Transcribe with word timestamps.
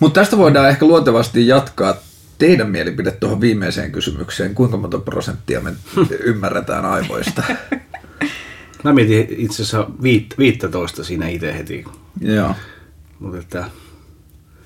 Mutta 0.00 0.20
tästä 0.20 0.36
voidaan 0.36 0.68
ehkä 0.68 0.86
luontevasti 0.86 1.46
jatkaa 1.46 1.94
teidän 2.38 2.70
mielipide 2.70 3.10
tuohon 3.10 3.40
viimeiseen 3.40 3.92
kysymykseen. 3.92 4.54
Kuinka 4.54 4.76
monta 4.76 4.98
prosenttia 4.98 5.60
me 5.60 5.72
ymmärretään 6.20 6.84
aivoista? 6.84 7.42
Mä 8.84 8.92
mietin 8.92 9.26
itse 9.38 9.62
asiassa 9.62 9.86
viit, 10.02 10.34
15 10.38 11.04
siinä 11.04 11.28
itse 11.28 11.58
heti. 11.58 11.84
Joo. 12.20 12.54
Mutta 13.18 13.38
että 13.38 13.64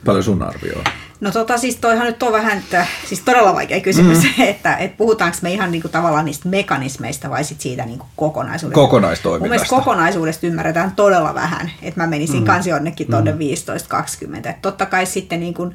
Paljon 0.04 0.24
sun 0.24 0.42
arvio 0.42 0.78
on? 0.78 0.84
No 1.20 1.30
tota 1.30 1.58
siis 1.58 1.76
toihan 1.76 2.06
nyt 2.06 2.22
on 2.22 2.32
vähän, 2.32 2.58
että, 2.58 2.86
siis 3.06 3.20
todella 3.20 3.54
vaikea 3.54 3.80
kysymys, 3.80 4.18
mm. 4.22 4.44
että, 4.44 4.76
että 4.76 4.96
puhutaanko 4.96 5.38
me 5.42 5.52
ihan 5.52 5.72
niinku 5.72 5.88
tavallaan 5.88 6.24
niistä 6.24 6.48
mekanismeista 6.48 7.30
vai 7.30 7.44
sit 7.44 7.60
siitä 7.60 7.84
niinku 7.84 8.06
kokonaisuudesta. 8.16 8.80
Kokonaistoiminnasta. 8.80 9.44
Mun 9.44 9.50
mielestä 9.50 9.76
kokonaisuudesta 9.76 10.46
ymmärretään 10.46 10.92
todella 10.92 11.34
vähän, 11.34 11.70
että 11.82 12.00
mä 12.00 12.06
menisin 12.06 12.40
mm. 12.40 12.46
kansi 12.46 12.70
jonnekin 12.70 13.06
tuonne 13.06 13.32
mm. 13.32 13.38
15-20. 13.38 14.36
Että 14.36 14.54
totta 14.62 14.86
kai 14.86 15.06
sitten 15.06 15.40
niinku, 15.40 15.72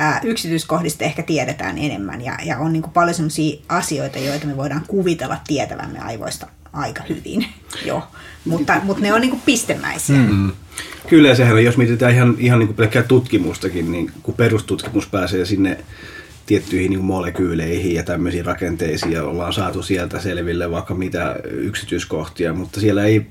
ä, 0.00 0.20
yksityiskohdista 0.22 1.04
ehkä 1.04 1.22
tiedetään 1.22 1.78
enemmän 1.78 2.20
ja, 2.20 2.38
ja 2.44 2.58
on 2.58 2.72
niinku 2.72 2.90
paljon 2.94 3.14
sellaisia 3.14 3.60
asioita, 3.68 4.18
joita 4.18 4.46
me 4.46 4.56
voidaan 4.56 4.84
kuvitella 4.86 5.36
tietävämme 5.46 5.98
aivoista 5.98 6.46
aika 6.72 7.02
hyvin 7.08 7.46
jo, 7.86 8.02
mutta, 8.44 8.80
mutta 8.82 9.02
ne 9.02 9.12
on 9.12 9.20
niinku 9.20 9.40
pistemäisiä. 9.46 10.16
Mm. 10.16 10.52
Kyllä, 11.08 11.34
sehän 11.34 11.64
jos 11.64 11.76
mietitään 11.76 12.14
ihan, 12.14 12.36
ihan 12.38 12.58
niin 12.58 12.66
kuin 12.66 12.76
pelkkää 12.76 13.02
tutkimustakin, 13.02 13.92
niin 13.92 14.10
kun 14.22 14.34
perustutkimus 14.34 15.06
pääsee 15.06 15.44
sinne 15.44 15.78
tiettyihin 16.46 16.90
niin 16.90 17.04
molekyyleihin 17.04 17.94
ja 17.94 18.02
tämmöisiin 18.02 18.44
rakenteisiin 18.44 19.12
ja 19.12 19.24
ollaan 19.24 19.52
saatu 19.52 19.82
sieltä 19.82 20.20
selville 20.20 20.70
vaikka 20.70 20.94
mitä 20.94 21.36
yksityiskohtia, 21.44 22.52
mutta 22.54 22.80
siellä 22.80 23.04
ei 23.04 23.26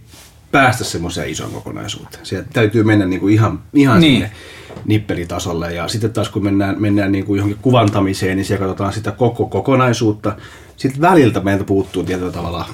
päästä 0.52 0.84
semmoiseen 0.84 1.30
isoon 1.30 1.52
kokonaisuuteen. 1.52 2.26
Sieltä 2.26 2.50
täytyy 2.54 2.84
mennä 2.84 3.06
niin 3.06 3.20
kuin 3.20 3.34
ihan, 3.34 3.60
ihan 3.74 4.00
niin. 4.00 4.14
sinne 4.14 4.32
nippelitasolle 4.86 5.74
ja 5.74 5.88
sitten 5.88 6.14
taas 6.14 6.30
kun 6.30 6.44
mennään, 6.44 6.82
mennään 6.82 7.12
niin 7.12 7.26
kuin 7.26 7.38
johonkin 7.38 7.62
kuvantamiseen, 7.62 8.38
niin 8.38 8.46
siellä 8.46 8.66
katsotaan 8.66 8.94
sitä 8.94 9.12
koko 9.12 9.46
kokonaisuutta. 9.46 10.36
Sitten 10.78 11.02
väliltä 11.02 11.40
meiltä 11.40 11.64
puuttuu 11.64 12.04
tietyllä 12.04 12.32
tavalla 12.32 12.66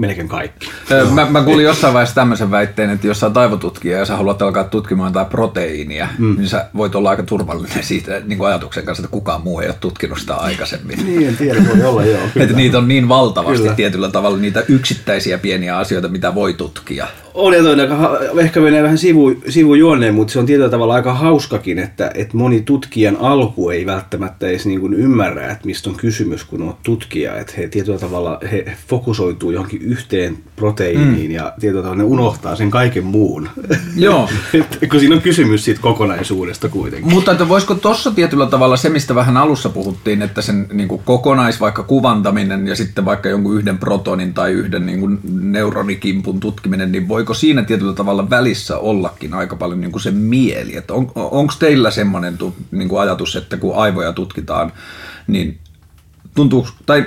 melkein 0.00 0.28
kaikki. 0.28 0.70
Mä, 1.14 1.26
mä 1.30 1.42
kuulin 1.42 1.64
jossain 1.64 1.94
vaiheessa 1.94 2.14
tämmöisen 2.14 2.50
väitteen, 2.50 2.90
että 2.90 3.06
jos 3.06 3.20
sä 3.20 3.26
oot 3.26 3.36
aivotutkija 3.36 3.98
ja 3.98 4.04
sä 4.04 4.16
haluat 4.16 4.42
alkaa 4.42 4.64
tutkimaan 4.64 5.10
jotain 5.10 5.26
proteiinia, 5.26 6.08
mm. 6.18 6.36
niin 6.36 6.48
sä 6.48 6.66
voit 6.76 6.94
olla 6.94 7.10
aika 7.10 7.22
turvallinen 7.22 7.84
siitä 7.84 8.20
niin 8.24 8.38
kuin 8.38 8.48
ajatuksen 8.48 8.84
kanssa, 8.84 9.00
että 9.04 9.12
kukaan 9.12 9.42
muu 9.42 9.60
ei 9.60 9.68
ole 9.68 9.76
tutkinut 9.80 10.18
sitä 10.18 10.34
aikaisemmin. 10.34 11.06
niin, 11.06 11.28
en 11.28 11.36
tiedä, 11.36 11.64
voi 11.68 11.86
olla 11.86 12.04
joo. 12.04 12.20
että 12.36 12.56
niitä 12.56 12.78
on 12.78 12.88
niin 12.88 13.08
valtavasti 13.08 13.62
kyllä. 13.62 13.74
tietyllä 13.74 14.10
tavalla 14.10 14.38
niitä 14.38 14.64
yksittäisiä 14.68 15.38
pieniä 15.38 15.76
asioita, 15.76 16.08
mitä 16.08 16.34
voi 16.34 16.54
tutkia. 16.54 17.06
On 17.34 17.54
ja 17.54 17.62
toinen, 17.62 17.88
ehkä 18.40 18.60
menee 18.60 18.82
vähän 18.82 18.98
sivu, 18.98 19.34
sivujuoneen, 19.48 20.14
mutta 20.14 20.32
se 20.32 20.38
on 20.38 20.46
tietyllä 20.46 20.70
tavalla 20.70 20.94
aika 20.94 21.14
hauskakin, 21.14 21.78
että, 21.78 22.10
että 22.14 22.36
moni 22.36 22.60
tutkijan 22.60 23.16
alku 23.20 23.70
ei 23.70 23.86
välttämättä 23.86 24.48
edes 24.48 24.66
niin 24.66 24.80
kuin 24.80 24.94
ymmärrä, 24.94 25.50
että 25.50 25.66
mistä 25.66 25.90
on 25.90 25.96
kysymys, 25.96 26.44
kun 26.44 26.62
on 26.62 26.74
tutkija. 26.82 27.38
Että 27.38 27.52
he 27.56 27.68
tietyllä 27.68 27.98
tavalla 27.98 28.38
he 28.52 28.76
fokusoituu 28.88 29.50
johonkin 29.50 29.82
yhteen 29.82 30.38
proteiiniin 30.56 31.30
mm. 31.30 31.34
ja 31.34 31.52
tietyllä 31.60 31.82
tavalla 31.82 32.02
ne 32.02 32.08
unohtaa 32.08 32.56
sen 32.56 32.70
kaiken 32.70 33.04
muun. 33.04 33.48
Joo. 33.96 34.28
kun 34.90 35.00
siinä 35.00 35.14
on 35.14 35.22
kysymys 35.22 35.64
siitä 35.64 35.80
kokonaisuudesta 35.80 36.68
kuitenkin. 36.68 37.12
Mutta 37.12 37.32
että 37.32 37.48
voisiko 37.48 37.74
tuossa 37.74 38.10
tietyllä 38.10 38.46
tavalla 38.46 38.76
se, 38.76 38.88
mistä 38.88 39.14
vähän 39.14 39.36
alussa 39.36 39.68
puhuttiin, 39.68 40.22
että 40.22 40.42
sen 40.42 40.66
niin 40.72 40.88
kuin 40.88 41.02
kokonais 41.04 41.60
vaikka 41.60 41.82
kuvantaminen 41.82 42.66
ja 42.66 42.76
sitten 42.76 43.04
vaikka 43.04 43.28
jonkun 43.28 43.56
yhden 43.56 43.78
protonin 43.78 44.34
tai 44.34 44.52
yhden 44.52 44.86
niin 44.86 45.00
kuin 45.00 45.18
neuronikimpun 45.40 46.40
tutkiminen, 46.40 46.92
niin 46.92 47.08
voiko 47.20 47.34
siinä 47.34 47.62
tietyllä 47.62 47.92
tavalla 47.92 48.30
välissä 48.30 48.78
ollakin 48.78 49.34
aika 49.34 49.56
paljon 49.56 49.80
niin 49.80 49.92
kuin 49.92 50.02
se 50.02 50.10
mieli? 50.10 50.76
Että 50.76 50.94
on, 50.94 51.12
onko 51.14 51.54
teillä 51.58 51.90
semmoinen 51.90 52.38
niin 52.70 52.88
kuin 52.88 53.00
ajatus, 53.00 53.36
että 53.36 53.56
kun 53.56 53.76
aivoja 53.76 54.12
tutkitaan, 54.12 54.72
niin 55.26 55.58
tuntuu, 56.34 56.68
tai 56.86 57.06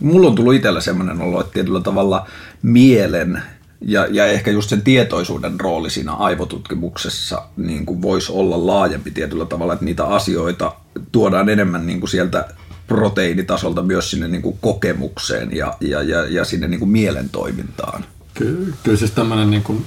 mulla 0.00 0.28
on 0.28 0.34
tullut 0.34 0.54
itsellä 0.54 0.80
semmoinen 0.80 1.20
olo, 1.20 1.40
että 1.40 1.52
tietyllä 1.52 1.80
tavalla 1.80 2.26
mielen 2.62 3.42
ja, 3.80 4.06
ja 4.10 4.26
ehkä 4.26 4.50
just 4.50 4.68
sen 4.70 4.82
tietoisuuden 4.82 5.60
rooli 5.60 5.90
siinä 5.90 6.12
aivotutkimuksessa 6.12 7.42
niin 7.56 7.86
kuin 7.86 8.02
voisi 8.02 8.32
olla 8.32 8.66
laajempi 8.66 9.10
tietyllä 9.10 9.44
tavalla, 9.44 9.72
että 9.72 9.84
niitä 9.84 10.04
asioita 10.04 10.74
tuodaan 11.12 11.48
enemmän 11.48 11.86
niin 11.86 12.00
kuin 12.00 12.10
sieltä 12.10 12.48
proteiinitasolta 12.86 13.82
myös 13.82 14.10
sinne 14.10 14.28
niin 14.28 14.42
kuin 14.42 14.58
kokemukseen 14.60 15.56
ja, 15.56 15.76
ja, 15.80 16.02
ja, 16.02 16.24
ja 16.28 16.44
sinne 16.44 16.68
niin 16.68 16.80
kuin 16.80 16.90
mielentoimintaan. 16.90 18.04
Kyllä, 18.34 18.76
kyllä 18.82 18.98
siis 18.98 19.10
tämmöinen 19.10 19.50
niin 19.50 19.62
kuin, 19.62 19.86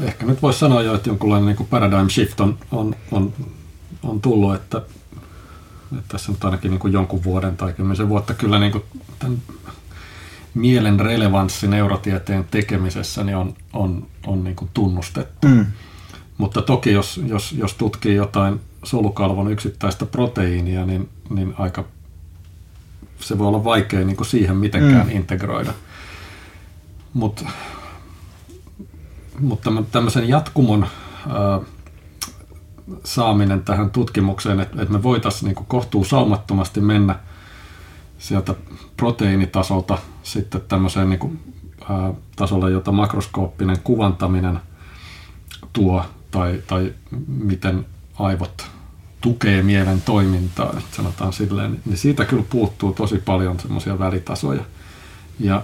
ehkä 0.00 0.26
nyt 0.26 0.42
voisi 0.42 0.58
sanoa 0.58 0.82
jo, 0.82 0.94
että 0.94 1.08
jonkunlainen 1.08 1.46
niin 1.46 1.56
kuin 1.56 1.68
paradigm 1.68 2.08
shift 2.08 2.40
on, 2.40 2.58
on, 2.70 2.94
on, 3.10 3.32
on 4.02 4.20
tullut, 4.20 4.54
että, 4.54 4.78
että 5.98 6.04
tässä 6.08 6.32
nyt 6.32 6.44
ainakin 6.44 6.70
niin 6.70 6.80
kuin 6.80 6.92
jonkun 6.92 7.24
vuoden 7.24 7.56
tai 7.56 7.72
kymmenisen 7.72 8.08
vuotta 8.08 8.34
kyllä 8.34 8.58
niin 8.58 8.72
kuin 8.72 8.84
tämän 9.18 9.38
mielen 10.54 11.00
relevanssi 11.00 11.68
neurotieteen 11.68 12.44
tekemisessä 12.50 13.24
niin 13.24 13.36
on, 13.36 13.54
on, 13.72 14.06
on 14.26 14.44
niin 14.44 14.56
kuin 14.56 14.70
tunnustettu. 14.74 15.48
Mm. 15.48 15.66
Mutta 16.38 16.62
toki 16.62 16.92
jos, 16.92 17.20
jos, 17.26 17.52
jos 17.52 17.74
tutkii 17.74 18.14
jotain 18.14 18.60
solukalvon 18.84 19.52
yksittäistä 19.52 20.06
proteiinia, 20.06 20.86
niin, 20.86 21.08
niin 21.30 21.54
aika 21.58 21.84
se 23.20 23.38
voi 23.38 23.46
olla 23.46 23.64
vaikea 23.64 24.04
niin 24.04 24.16
kuin 24.16 24.26
siihen 24.26 24.56
mitenkään 24.56 25.06
mm. 25.06 25.16
integroida. 25.16 25.72
Mut, 27.14 27.44
mutta 29.40 29.70
tämmöisen 29.92 30.28
jatkumon 30.28 30.86
ää, 31.28 31.60
saaminen 33.04 33.62
tähän 33.62 33.90
tutkimukseen, 33.90 34.60
että, 34.60 34.82
että 34.82 34.92
me 34.92 35.02
voitaisiin 35.02 35.54
niin 35.54 35.66
kohtuu 35.68 36.04
saumattomasti 36.04 36.80
mennä 36.80 37.18
sieltä 38.18 38.54
proteiinitasolta 38.96 39.98
sitten 40.22 40.60
tämmöiseen 40.68 41.10
niin 41.10 41.18
kuin, 41.18 41.54
ää, 41.90 42.12
tasolle, 42.36 42.70
jota 42.70 42.92
makroskooppinen 42.92 43.78
kuvantaminen 43.84 44.60
tuo, 45.72 46.04
tai, 46.30 46.62
tai 46.66 46.94
miten 47.26 47.86
aivot 48.18 48.70
tukee 49.20 49.62
mielen 49.62 50.02
toimintaa, 50.02 50.80
sanotaan 50.92 51.32
silleen, 51.32 51.80
niin 51.84 51.96
siitä 51.96 52.24
kyllä 52.24 52.44
puuttuu 52.50 52.92
tosi 52.92 53.18
paljon 53.18 53.60
semmoisia 53.60 53.98
välitasoja. 53.98 54.62
Ja 55.40 55.62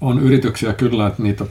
on 0.00 0.18
yrityksiä 0.18 0.72
kyllä, 0.72 1.06
että 1.06 1.22
niitä, 1.22 1.44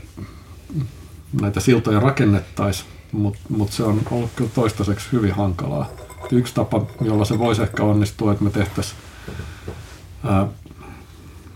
näitä 1.41 1.59
siltoja 1.59 1.99
rakennettaisiin, 1.99 2.89
mutta 3.11 3.39
mut 3.49 3.71
se 3.71 3.83
on 3.83 4.01
ollut 4.11 4.31
kyllä 4.35 4.49
toistaiseksi 4.55 5.07
hyvin 5.11 5.33
hankalaa. 5.33 5.89
Yksi 6.31 6.53
tapa, 6.53 6.85
jolla 7.01 7.25
se 7.25 7.39
voisi 7.39 7.61
ehkä 7.61 7.83
onnistua, 7.83 8.31
että 8.31 8.43
me 8.43 8.49
tehtäisiin 8.49 8.99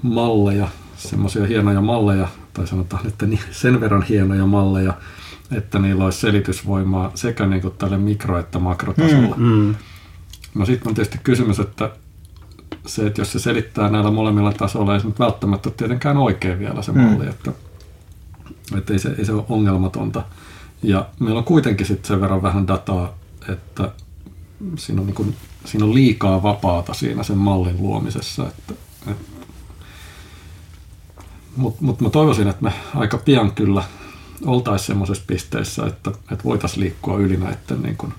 malleja, 0.01 0.67
semmoisia 0.97 1.45
hienoja 1.45 1.81
malleja, 1.81 2.27
tai 2.53 2.67
sanotaan, 2.67 3.07
että 3.07 3.25
sen 3.51 3.81
verran 3.81 4.03
hienoja 4.03 4.45
malleja, 4.45 4.93
että 5.51 5.79
niillä 5.79 6.05
olisi 6.05 6.19
selitysvoimaa 6.19 7.11
sekä 7.15 7.45
niin 7.45 7.61
kuin 7.61 7.73
tälle 7.77 7.97
mikro- 7.97 8.39
että 8.39 8.59
makrotasolla. 8.59 9.35
Mm, 9.37 9.45
mm. 9.45 9.75
No 10.55 10.65
sitten 10.65 10.87
on 10.87 10.95
tietysti 10.95 11.19
kysymys, 11.23 11.59
että 11.59 11.89
se, 12.85 13.07
että 13.07 13.21
jos 13.21 13.31
se 13.31 13.39
selittää 13.39 13.89
näillä 13.89 14.11
molemmilla 14.11 14.53
tasoilla, 14.53 14.93
ei 14.93 14.99
se 14.99 15.07
nyt 15.07 15.19
välttämättä 15.19 15.69
ole 15.69 15.75
tietenkään 15.77 16.17
oikein 16.17 16.59
vielä 16.59 16.81
se 16.81 16.91
malli, 16.91 17.23
mm. 17.23 17.29
että, 17.29 17.51
että 18.77 18.93
ei, 18.93 18.99
se, 18.99 19.15
ei 19.17 19.25
se 19.25 19.33
ole 19.33 19.43
ongelmatonta. 19.49 20.23
Ja 20.83 21.05
meillä 21.19 21.37
on 21.37 21.43
kuitenkin 21.43 21.85
sitten 21.85 22.07
sen 22.07 22.21
verran 22.21 22.41
vähän 22.41 22.67
dataa, 22.67 23.13
että 23.49 23.91
siinä 24.77 25.01
on, 25.01 25.07
niin 25.07 25.15
kuin, 25.15 25.35
siinä 25.65 25.85
on 25.85 25.93
liikaa 25.93 26.43
vapaata 26.43 26.93
siinä 26.93 27.23
sen 27.23 27.37
mallin 27.37 27.81
luomisessa. 27.81 28.47
Että, 28.47 28.73
että, 29.11 29.37
mutta 31.55 31.83
mut 31.83 32.01
mä 32.01 32.09
toivoisin, 32.09 32.47
että 32.47 32.63
me 32.63 32.73
aika 32.95 33.17
pian 33.17 33.51
kyllä 33.51 33.83
oltaisiin 34.45 34.87
semmoisessa 34.87 35.23
pisteessä, 35.27 35.85
että, 35.85 36.11
että 36.31 36.43
voitaisiin 36.43 36.83
liikkua 36.83 37.17
yli 37.17 37.37
näiden 37.37 37.81
niin 37.83 37.97
kuin, 37.97 38.13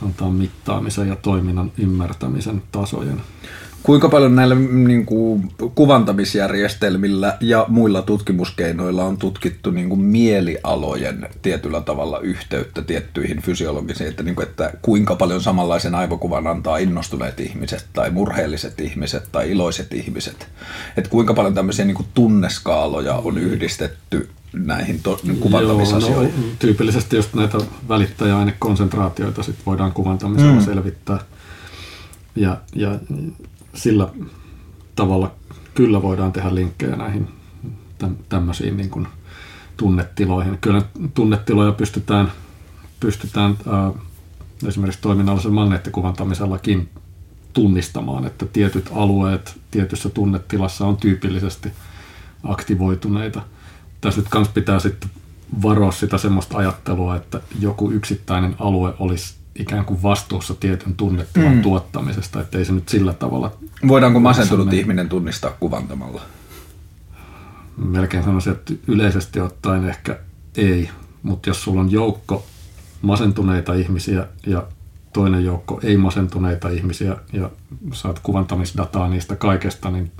sanotaan 0.00 0.32
mittaamisen 0.32 1.08
ja 1.08 1.16
toiminnan 1.16 1.72
ymmärtämisen 1.78 2.62
tasojen. 2.72 3.20
Kuinka 3.82 4.08
paljon 4.08 4.36
näillä 4.36 4.54
niin 4.54 5.06
kuin, 5.06 5.52
kuvantamisjärjestelmillä 5.74 7.36
ja 7.40 7.64
muilla 7.68 8.02
tutkimuskeinoilla 8.02 9.04
on 9.04 9.16
tutkittu 9.16 9.70
niin 9.70 9.88
kuin, 9.88 10.00
mielialojen 10.00 11.28
tietyllä 11.42 11.80
tavalla 11.80 12.18
yhteyttä 12.18 12.82
tiettyihin 12.82 13.42
fysiologisiin, 13.42 14.10
että, 14.10 14.22
niin 14.22 14.34
kuin, 14.34 14.48
että 14.48 14.72
kuinka 14.82 15.16
paljon 15.16 15.42
samanlaisen 15.42 15.94
aivokuvan 15.94 16.46
antaa 16.46 16.78
innostuneet 16.78 17.40
ihmiset 17.40 17.86
tai 17.92 18.10
murheelliset 18.10 18.80
ihmiset 18.80 19.28
tai 19.32 19.50
iloiset 19.50 19.94
ihmiset. 19.94 20.48
Että 20.96 21.10
kuinka 21.10 21.34
paljon 21.34 21.54
tämmöisiä 21.54 21.84
niin 21.84 21.96
kuin, 21.96 22.08
tunneskaaloja 22.14 23.14
on 23.14 23.38
yhdistetty 23.38 24.28
näihin 24.52 25.02
to- 25.02 25.20
kuvantamisasioihin? 25.40 26.34
Joo, 26.36 26.46
no, 26.48 26.54
tyypillisesti 26.58 27.16
just 27.16 27.34
näitä 27.34 27.58
välittäjäainekonsentraatioita 27.88 29.42
sit 29.42 29.56
voidaan 29.66 29.92
kuvantamisella 29.92 30.54
mm. 30.54 30.64
selvittää. 30.64 31.18
Ja, 32.36 32.56
ja 32.74 32.98
sillä 33.74 34.08
tavalla 34.96 35.34
kyllä 35.74 36.02
voidaan 36.02 36.32
tehdä 36.32 36.54
linkkejä 36.54 36.96
näihin 36.96 37.28
tämmöisiin 38.28 38.76
niin 38.76 38.90
kuin 38.90 39.08
tunnetiloihin. 39.76 40.58
Kyllä 40.60 40.82
tunnetiloja 41.14 41.72
pystytään, 41.72 42.32
pystytään 43.00 43.58
ää, 43.66 43.92
esimerkiksi 44.66 45.00
toiminnallisella 45.00 45.54
magneettikuvantamisellakin 45.54 46.88
tunnistamaan, 47.52 48.26
että 48.26 48.46
tietyt 48.46 48.90
alueet 48.94 49.60
tietyssä 49.70 50.08
tunnetilassa 50.08 50.86
on 50.86 50.96
tyypillisesti 50.96 51.72
aktivoituneita. 52.44 53.42
Tässä 54.00 54.20
nyt 54.20 54.28
myös 54.34 54.48
pitää 54.48 54.78
sitten 54.78 55.10
varoa 55.62 55.92
sitä 55.92 56.18
semmoista 56.18 56.58
ajattelua, 56.58 57.16
että 57.16 57.40
joku 57.60 57.90
yksittäinen 57.90 58.56
alue 58.58 58.94
olisi 58.98 59.34
ikään 59.54 59.84
kuin 59.84 60.02
vastuussa 60.02 60.54
tietyn 60.54 60.94
tunnetilan 60.94 61.54
mm. 61.54 61.62
tuottamisesta, 61.62 62.40
että 62.40 62.58
ei 62.58 62.64
se 62.64 62.72
nyt 62.72 62.88
sillä 62.88 63.12
tavalla... 63.12 63.52
Voidaanko 63.88 64.20
masentunut 64.20 64.72
ihminen 64.72 65.08
tunnistaa 65.08 65.50
kuvantamalla? 65.60 66.22
Melkein 67.76 68.24
sanoisin, 68.24 68.52
että 68.52 68.74
yleisesti 68.86 69.40
ottaen 69.40 69.84
ehkä 69.84 70.18
ei, 70.56 70.90
mutta 71.22 71.50
jos 71.50 71.64
sulla 71.64 71.80
on 71.80 71.92
joukko 71.92 72.46
masentuneita 73.02 73.74
ihmisiä 73.74 74.26
ja 74.46 74.66
toinen 75.12 75.44
joukko 75.44 75.80
ei-masentuneita 75.82 76.68
ihmisiä 76.68 77.16
ja 77.32 77.50
saat 77.92 78.18
kuvantamisdataa 78.18 79.08
niistä 79.08 79.36
kaikesta, 79.36 79.90
niin 79.90 80.12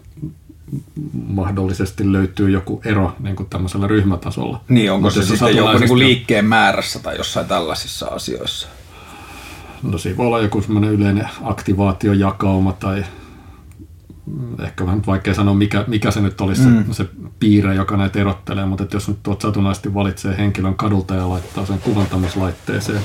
mahdollisesti 1.27 2.13
löytyy 2.13 2.51
joku 2.51 2.81
ero 2.85 3.13
niin 3.21 3.37
kuin 3.37 3.49
tämmöisellä 3.49 3.87
ryhmätasolla. 3.87 4.61
Niin, 4.69 4.93
onko 4.93 5.07
Mutta 5.07 5.23
se 5.23 5.27
sitten 5.27 5.57
joku 5.57 5.79
niin 5.79 5.89
kuin 5.89 5.99
liikkeen 5.99 6.45
määrässä 6.45 6.99
tai 6.99 7.17
jossain 7.17 7.47
tällaisissa 7.47 8.07
asioissa? 8.07 8.69
No 9.83 9.99
siinä 9.99 10.17
voi 10.17 10.27
olla 10.27 10.41
joku 10.41 10.63
semmoinen 10.63 10.91
yleinen 10.91 11.29
aktivaatiojakauma 11.43 12.73
tai 12.73 13.05
ehkä 14.63 14.87
vähän 14.87 15.07
vaikea 15.07 15.35
sanoa, 15.35 15.55
mikä, 15.55 15.85
mikä 15.87 16.11
se 16.11 16.21
nyt 16.21 16.41
olisi 16.41 16.63
mm. 16.63 16.85
se, 16.87 16.93
se 16.93 17.09
piirre, 17.39 17.75
joka 17.75 17.97
näitä 17.97 18.19
erottelee, 18.21 18.67
mutta 18.67 18.85
että 18.85 18.97
jos 18.97 19.09
nyt 19.09 19.23
tuot 19.23 19.41
satunnaisesti 19.41 19.95
valitsee 19.95 20.39
henkilön 20.39 20.75
kadulta 20.75 21.15
ja 21.15 21.29
laittaa 21.29 21.67
sen 21.67 21.79
kuvantamislaitteeseen 21.79 23.01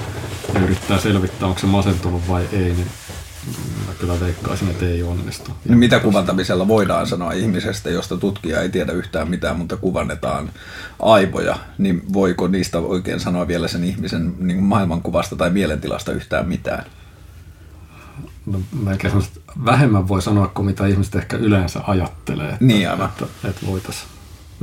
ja 0.53 0.59
yrittää 0.59 0.97
selvittää, 0.97 1.47
onko 1.47 1.59
se 1.59 1.67
masentunut 1.67 2.27
vai 2.27 2.47
ei, 2.51 2.73
niin 2.73 2.87
mä 3.87 3.93
kyllä 3.99 4.19
veikkaisin, 4.19 4.69
että 4.69 4.85
ei 4.85 5.03
onnistu. 5.03 5.51
No 5.69 5.77
mitä 5.77 5.99
kuvantamisella 5.99 6.67
voidaan 6.67 7.07
sanoa 7.07 7.31
ihmisestä, 7.31 7.89
josta 7.89 8.17
tutkija 8.17 8.61
ei 8.61 8.69
tiedä 8.69 8.91
yhtään 8.91 9.29
mitään, 9.29 9.57
mutta 9.57 9.77
kuvannetaan 9.77 10.49
aivoja, 10.99 11.55
niin 11.77 12.13
voiko 12.13 12.47
niistä 12.47 12.79
oikein 12.79 13.19
sanoa 13.19 13.47
vielä 13.47 13.67
sen 13.67 13.83
ihmisen 13.83 14.33
niin 14.39 14.63
maailmankuvasta 14.63 15.35
tai 15.35 15.49
mielentilasta 15.49 16.11
yhtään 16.11 16.47
mitään? 16.47 16.85
no, 18.45 18.61
vähemmän 19.65 20.07
voi 20.07 20.21
sanoa 20.21 20.47
kuin 20.47 20.65
mitä 20.65 20.87
ihmiset 20.87 21.15
ehkä 21.15 21.37
yleensä 21.37 21.79
ajattelee. 21.87 22.49
Että, 22.49 22.65
niin 22.65 22.89
aivan. 22.89 23.09
Että, 23.09 23.25
että 23.49 23.65
voitaisiin. 23.65 24.07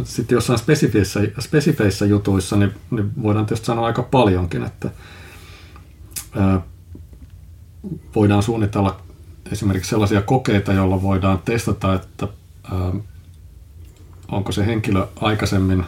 Sitten 0.04 0.36
jossain 0.36 0.58
spesifeissä, 0.58 1.20
spesifeissä 1.40 2.06
jutuissa 2.06 2.56
niin, 2.56 2.74
niin 2.90 3.22
voidaan 3.22 3.46
tietysti 3.46 3.66
sanoa 3.66 3.86
aika 3.86 4.02
paljonkin, 4.02 4.64
että 4.64 4.90
ää, 6.36 6.60
voidaan 8.14 8.42
suunnitella 8.42 9.00
esimerkiksi 9.52 9.90
sellaisia 9.90 10.22
kokeita, 10.22 10.72
joilla 10.72 11.02
voidaan 11.02 11.38
testata, 11.44 11.94
että 11.94 12.28
ää, 12.72 12.92
onko 14.28 14.52
se 14.52 14.66
henkilö 14.66 15.06
aikaisemmin 15.20 15.84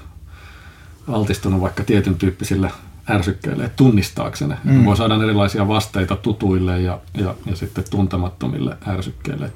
altistunut 1.09 1.61
vaikka 1.61 1.85
tietyn 1.85 2.15
tyyppisille 2.15 2.71
ärsykkeille, 3.11 3.71
tunnistaakseen. 3.77 4.57
Mm. 4.65 4.85
Voi 4.85 4.97
saada 4.97 5.25
erilaisia 5.25 5.69
vasteita 5.69 6.17
tutuille 6.17 6.81
ja, 6.81 7.01
ja, 7.15 7.35
ja 7.47 7.57
sitten 7.57 7.85
tuntemattomille 7.91 8.77
ärsykkeille. 8.89 9.53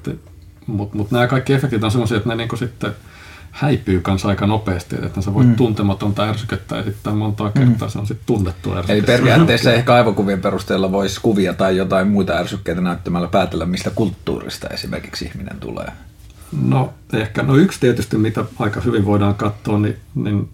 Mutta 0.67 0.97
mut 0.97 1.11
nämä 1.11 1.27
kaikki 1.27 1.53
efektit 1.53 1.83
on 1.83 1.91
sellaisia, 1.91 2.17
että 2.17 2.29
ne 2.29 2.35
niinku 2.35 2.55
sitten 2.55 2.91
häipyy 3.57 4.01
kanssa 4.01 4.27
aika 4.27 4.47
nopeasti, 4.47 4.95
että 5.03 5.21
sä 5.21 5.33
voit 5.33 5.47
mm. 5.47 5.55
tuntematonta 5.55 6.23
ärsykettä 6.23 6.79
esittää 6.79 7.13
montaa 7.13 7.51
kertaa, 7.51 7.87
mm. 7.87 7.91
se 7.91 7.99
on 7.99 8.07
sitten 8.07 8.25
tunnettu 8.25 8.73
ärsyke. 8.73 8.93
Eli 8.93 9.01
periaatteessa 9.01 9.73
ehkä 9.79 9.93
aivokuvien 9.93 10.41
perusteella 10.41 10.91
voisi 10.91 11.21
kuvia 11.21 11.53
tai 11.53 11.77
jotain 11.77 12.07
muita 12.07 12.33
ärsykkeitä 12.33 12.81
näyttämällä 12.81 13.27
päätellä, 13.27 13.65
mistä 13.65 13.89
kulttuurista 13.89 14.67
esimerkiksi 14.67 15.25
ihminen 15.25 15.59
tulee. 15.59 15.87
No 16.61 16.93
ehkä, 17.13 17.43
no 17.43 17.55
yksi 17.55 17.79
tietysti, 17.79 18.17
mitä 18.17 18.45
aika 18.59 18.81
hyvin 18.81 19.05
voidaan 19.05 19.35
katsoa, 19.35 19.79
niin, 19.79 19.97
niin 20.15 20.49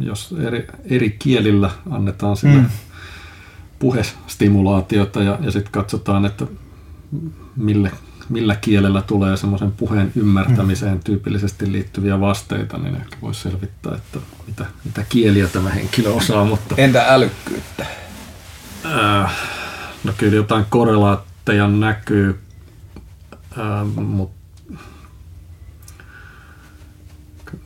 jos 0.00 0.34
eri, 0.44 0.66
eri 0.84 1.16
kielillä 1.18 1.70
annetaan 1.90 2.36
sille 2.36 2.58
mm. 2.58 2.68
puhestimulaatiota 3.78 5.22
ja, 5.22 5.38
ja 5.40 5.50
sitten 5.50 5.72
katsotaan, 5.72 6.26
että 6.26 6.46
mille, 7.56 7.90
millä 8.28 8.56
kielellä 8.56 9.02
tulee 9.02 9.36
semmoisen 9.36 9.72
puheen 9.72 10.12
ymmärtämiseen 10.16 10.94
mm. 10.94 11.00
tyypillisesti 11.04 11.72
liittyviä 11.72 12.20
vasteita, 12.20 12.78
niin 12.78 12.96
ehkä 12.96 13.16
voisi 13.22 13.40
selvittää, 13.40 13.94
että 13.94 14.18
mitä, 14.46 14.66
mitä 14.84 15.04
kieliä 15.08 15.46
tämä 15.48 15.70
henkilö 15.70 16.10
osaa. 16.10 16.44
Mutta, 16.44 16.74
Entä 16.78 17.04
älykkyyttä? 17.08 17.86
Äh, 18.86 19.32
no 20.04 20.12
kyllä 20.16 20.36
jotain 20.36 20.64
korrelaatteja 20.70 21.68
näkyy, 21.68 22.40
äh, 23.58 23.86
mutta 23.94 24.37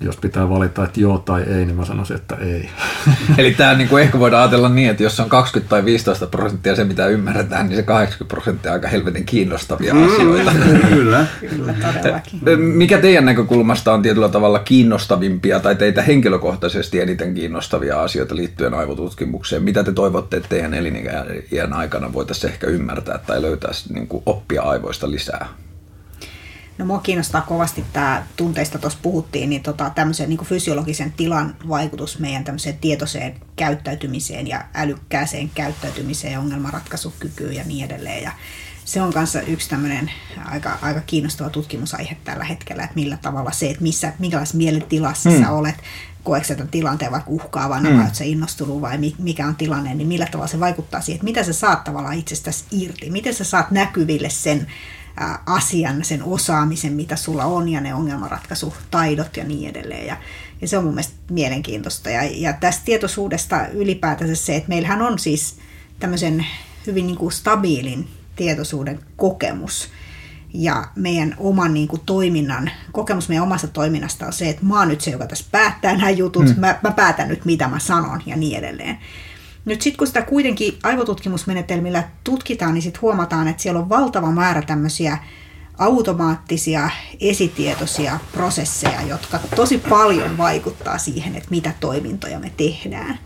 jos 0.00 0.16
pitää 0.16 0.48
valita, 0.48 0.84
että 0.84 1.00
joo 1.00 1.18
tai 1.18 1.42
ei, 1.42 1.64
niin 1.64 1.76
mä 1.76 1.84
sanoisin, 1.84 2.16
että 2.16 2.36
ei. 2.36 2.70
Eli 3.38 3.54
tämä 3.54 3.74
niin 3.74 3.88
kuin 3.88 4.02
ehkä 4.02 4.18
voidaan 4.18 4.42
ajatella 4.42 4.68
niin, 4.68 4.90
että 4.90 5.02
jos 5.02 5.20
on 5.20 5.28
20 5.28 5.70
tai 5.70 5.84
15 5.84 6.26
prosenttia 6.26 6.76
se, 6.76 6.84
mitä 6.84 7.06
ymmärretään, 7.06 7.68
niin 7.68 7.76
se 7.76 7.82
80 7.82 8.34
prosenttia 8.34 8.70
on 8.70 8.74
aika 8.74 8.88
helvetin 8.88 9.24
kiinnostavia 9.24 9.94
mm, 9.94 10.04
asioita. 10.04 10.52
Kyllä. 10.88 11.26
Kyllä, 11.40 11.74
todellakin. 12.02 12.40
Mikä 12.58 12.98
teidän 12.98 13.24
näkökulmasta 13.24 13.92
on 13.92 14.02
tietyllä 14.02 14.28
tavalla 14.28 14.58
kiinnostavimpia 14.58 15.60
tai 15.60 15.76
teitä 15.76 16.02
henkilökohtaisesti 16.02 17.00
eniten 17.00 17.34
kiinnostavia 17.34 18.02
asioita 18.02 18.36
liittyen 18.36 18.74
aivotutkimukseen? 18.74 19.62
Mitä 19.62 19.84
te 19.84 19.92
toivotte, 19.92 20.36
että 20.36 20.48
teidän 20.48 20.74
eliniän 20.74 21.72
aikana 21.72 22.12
voitaisiin 22.12 22.52
ehkä 22.52 22.66
ymmärtää 22.66 23.18
tai 23.26 23.42
löytää 23.42 23.70
niin 23.94 24.08
kuin 24.08 24.22
oppia 24.26 24.62
aivoista 24.62 25.10
lisää? 25.10 25.48
No 26.78 26.84
mua 26.84 26.98
kiinnostaa 26.98 27.40
kovasti 27.40 27.84
tämä, 27.92 28.26
tunteista 28.36 28.78
tuossa 28.78 28.98
puhuttiin, 29.02 29.50
niin 29.50 29.62
tota, 29.62 29.90
tämmöisen 29.90 30.28
niin 30.28 30.44
fysiologisen 30.44 31.12
tilan 31.12 31.56
vaikutus 31.68 32.18
meidän 32.18 32.44
tämmöiseen 32.44 32.78
tietoiseen 32.78 33.34
käyttäytymiseen 33.56 34.46
ja 34.46 34.64
älykkääseen 34.74 35.50
käyttäytymiseen 35.54 36.32
ja 36.32 36.40
ongelmanratkaisukykyyn 36.40 37.54
ja 37.54 37.64
niin 37.64 37.84
edelleen. 37.84 38.22
Ja 38.22 38.32
se 38.84 39.02
on 39.02 39.12
kanssa 39.12 39.40
yksi 39.40 39.68
tämmöinen 39.68 40.10
aika, 40.44 40.78
aika 40.82 41.00
kiinnostava 41.00 41.50
tutkimusaihe 41.50 42.16
tällä 42.24 42.44
hetkellä, 42.44 42.82
että 42.82 42.94
millä 42.94 43.16
tavalla 43.16 43.50
se, 43.50 43.70
että 43.70 43.82
missä, 43.82 44.12
minkälaisessa 44.18 44.58
mielentilassa 44.58 45.30
mm. 45.30 45.40
sä 45.40 45.50
olet, 45.50 45.74
koetko 46.24 46.48
sä 46.48 46.54
tämän 46.54 46.70
tilanteen 46.70 47.12
vaikka 47.12 47.30
uhkaavana 47.30 47.90
mm. 47.90 47.96
vai 47.96 48.04
oletko 48.04 48.24
innostunut 48.24 48.80
vai 48.80 48.98
mikä 49.18 49.46
on 49.46 49.56
tilanne, 49.56 49.94
niin 49.94 50.08
millä 50.08 50.26
tavalla 50.26 50.48
se 50.48 50.60
vaikuttaa 50.60 51.00
siihen, 51.00 51.16
että 51.16 51.24
mitä 51.24 51.42
sä 51.42 51.52
saat 51.52 51.84
tavallaan 51.84 52.18
itsestäsi 52.18 52.64
irti, 52.70 53.10
miten 53.10 53.34
sä 53.34 53.44
saat 53.44 53.70
näkyville 53.70 54.30
sen 54.30 54.66
asian, 55.46 56.04
sen 56.04 56.22
osaamisen, 56.22 56.92
mitä 56.92 57.16
sulla 57.16 57.44
on 57.44 57.68
ja 57.68 57.80
ne 57.80 57.94
ongelmanratkaisutaidot 57.94 59.36
ja 59.36 59.44
niin 59.44 59.70
edelleen. 59.70 60.06
Ja, 60.06 60.16
ja 60.60 60.68
se 60.68 60.78
on 60.78 60.84
mun 60.84 60.94
mielestä 60.94 61.14
mielenkiintoista. 61.30 62.10
Ja, 62.10 62.22
ja 62.22 62.52
tästä 62.52 62.84
tietoisuudesta 62.84 63.66
ylipäätänsä 63.66 64.34
se, 64.34 64.56
että 64.56 64.68
meillähän 64.68 65.02
on 65.02 65.18
siis 65.18 65.56
tämmöisen 65.98 66.46
hyvin 66.86 67.06
niin 67.06 67.16
kuin 67.16 67.32
stabiilin 67.32 68.08
tietoisuuden 68.36 69.00
kokemus. 69.16 69.88
Ja 70.54 70.88
meidän 70.96 71.34
oman 71.38 71.74
niin 71.74 71.88
kuin, 71.88 72.02
toiminnan, 72.06 72.70
kokemus 72.92 73.28
meidän 73.28 73.44
omasta 73.44 73.68
toiminnasta 73.68 74.26
on 74.26 74.32
se, 74.32 74.48
että 74.48 74.64
mä 74.64 74.78
oon 74.78 74.88
nyt 74.88 75.00
se, 75.00 75.10
joka 75.10 75.26
tässä 75.26 75.44
päättää 75.50 75.96
nämä 75.96 76.10
jutut, 76.10 76.44
mm. 76.44 76.54
mä, 76.60 76.78
mä 76.82 76.90
päätän 76.90 77.28
nyt 77.28 77.44
mitä 77.44 77.68
mä 77.68 77.78
sanon 77.78 78.22
ja 78.26 78.36
niin 78.36 78.58
edelleen. 78.58 78.98
Nyt 79.64 79.82
sitten 79.82 79.98
kun 79.98 80.06
sitä 80.06 80.22
kuitenkin 80.22 80.78
aivotutkimusmenetelmillä 80.82 82.08
tutkitaan, 82.24 82.74
niin 82.74 82.82
sitten 82.82 83.02
huomataan, 83.02 83.48
että 83.48 83.62
siellä 83.62 83.80
on 83.80 83.88
valtava 83.88 84.30
määrä 84.30 84.62
tämmöisiä 84.62 85.18
automaattisia 85.78 86.90
esitietoisia 87.20 88.18
prosesseja, 88.32 89.02
jotka 89.02 89.38
tosi 89.56 89.78
paljon 89.78 90.38
vaikuttaa 90.38 90.98
siihen, 90.98 91.36
että 91.36 91.50
mitä 91.50 91.72
toimintoja 91.80 92.38
me 92.38 92.52
tehdään. 92.56 93.18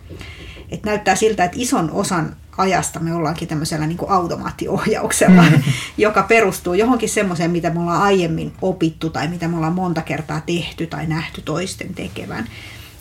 Et 0.70 0.84
näyttää 0.84 1.14
siltä, 1.14 1.44
että 1.44 1.56
ison 1.60 1.90
osan 1.90 2.36
ajasta 2.58 3.00
me 3.00 3.14
ollaankin 3.14 3.48
tämmöisellä 3.48 3.86
niin 3.86 3.98
kuin 3.98 4.10
automaattiohjauksella, 4.10 5.42
mm. 5.42 5.62
joka 5.98 6.22
perustuu 6.22 6.74
johonkin 6.74 7.08
semmoiseen, 7.08 7.50
mitä 7.50 7.70
me 7.70 7.80
ollaan 7.80 8.02
aiemmin 8.02 8.52
opittu 8.62 9.10
tai 9.10 9.28
mitä 9.28 9.48
me 9.48 9.56
ollaan 9.56 9.72
monta 9.72 10.02
kertaa 10.02 10.40
tehty 10.40 10.86
tai 10.86 11.06
nähty 11.06 11.42
toisten 11.42 11.94
tekevän. 11.94 12.48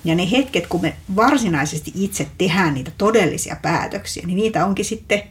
Ja 0.06 0.16
ne 0.16 0.32
hetket, 0.32 0.68
kun 0.68 0.82
me 0.82 0.94
varsinaisesti 1.16 1.92
itse 1.96 2.28
tehdään 2.38 2.74
niitä 2.74 2.92
todellisia 2.98 3.56
päätöksiä, 3.62 4.24
niin 4.28 4.38
niitä 4.38 4.66
onkin 4.66 4.86
sitten 4.86 5.24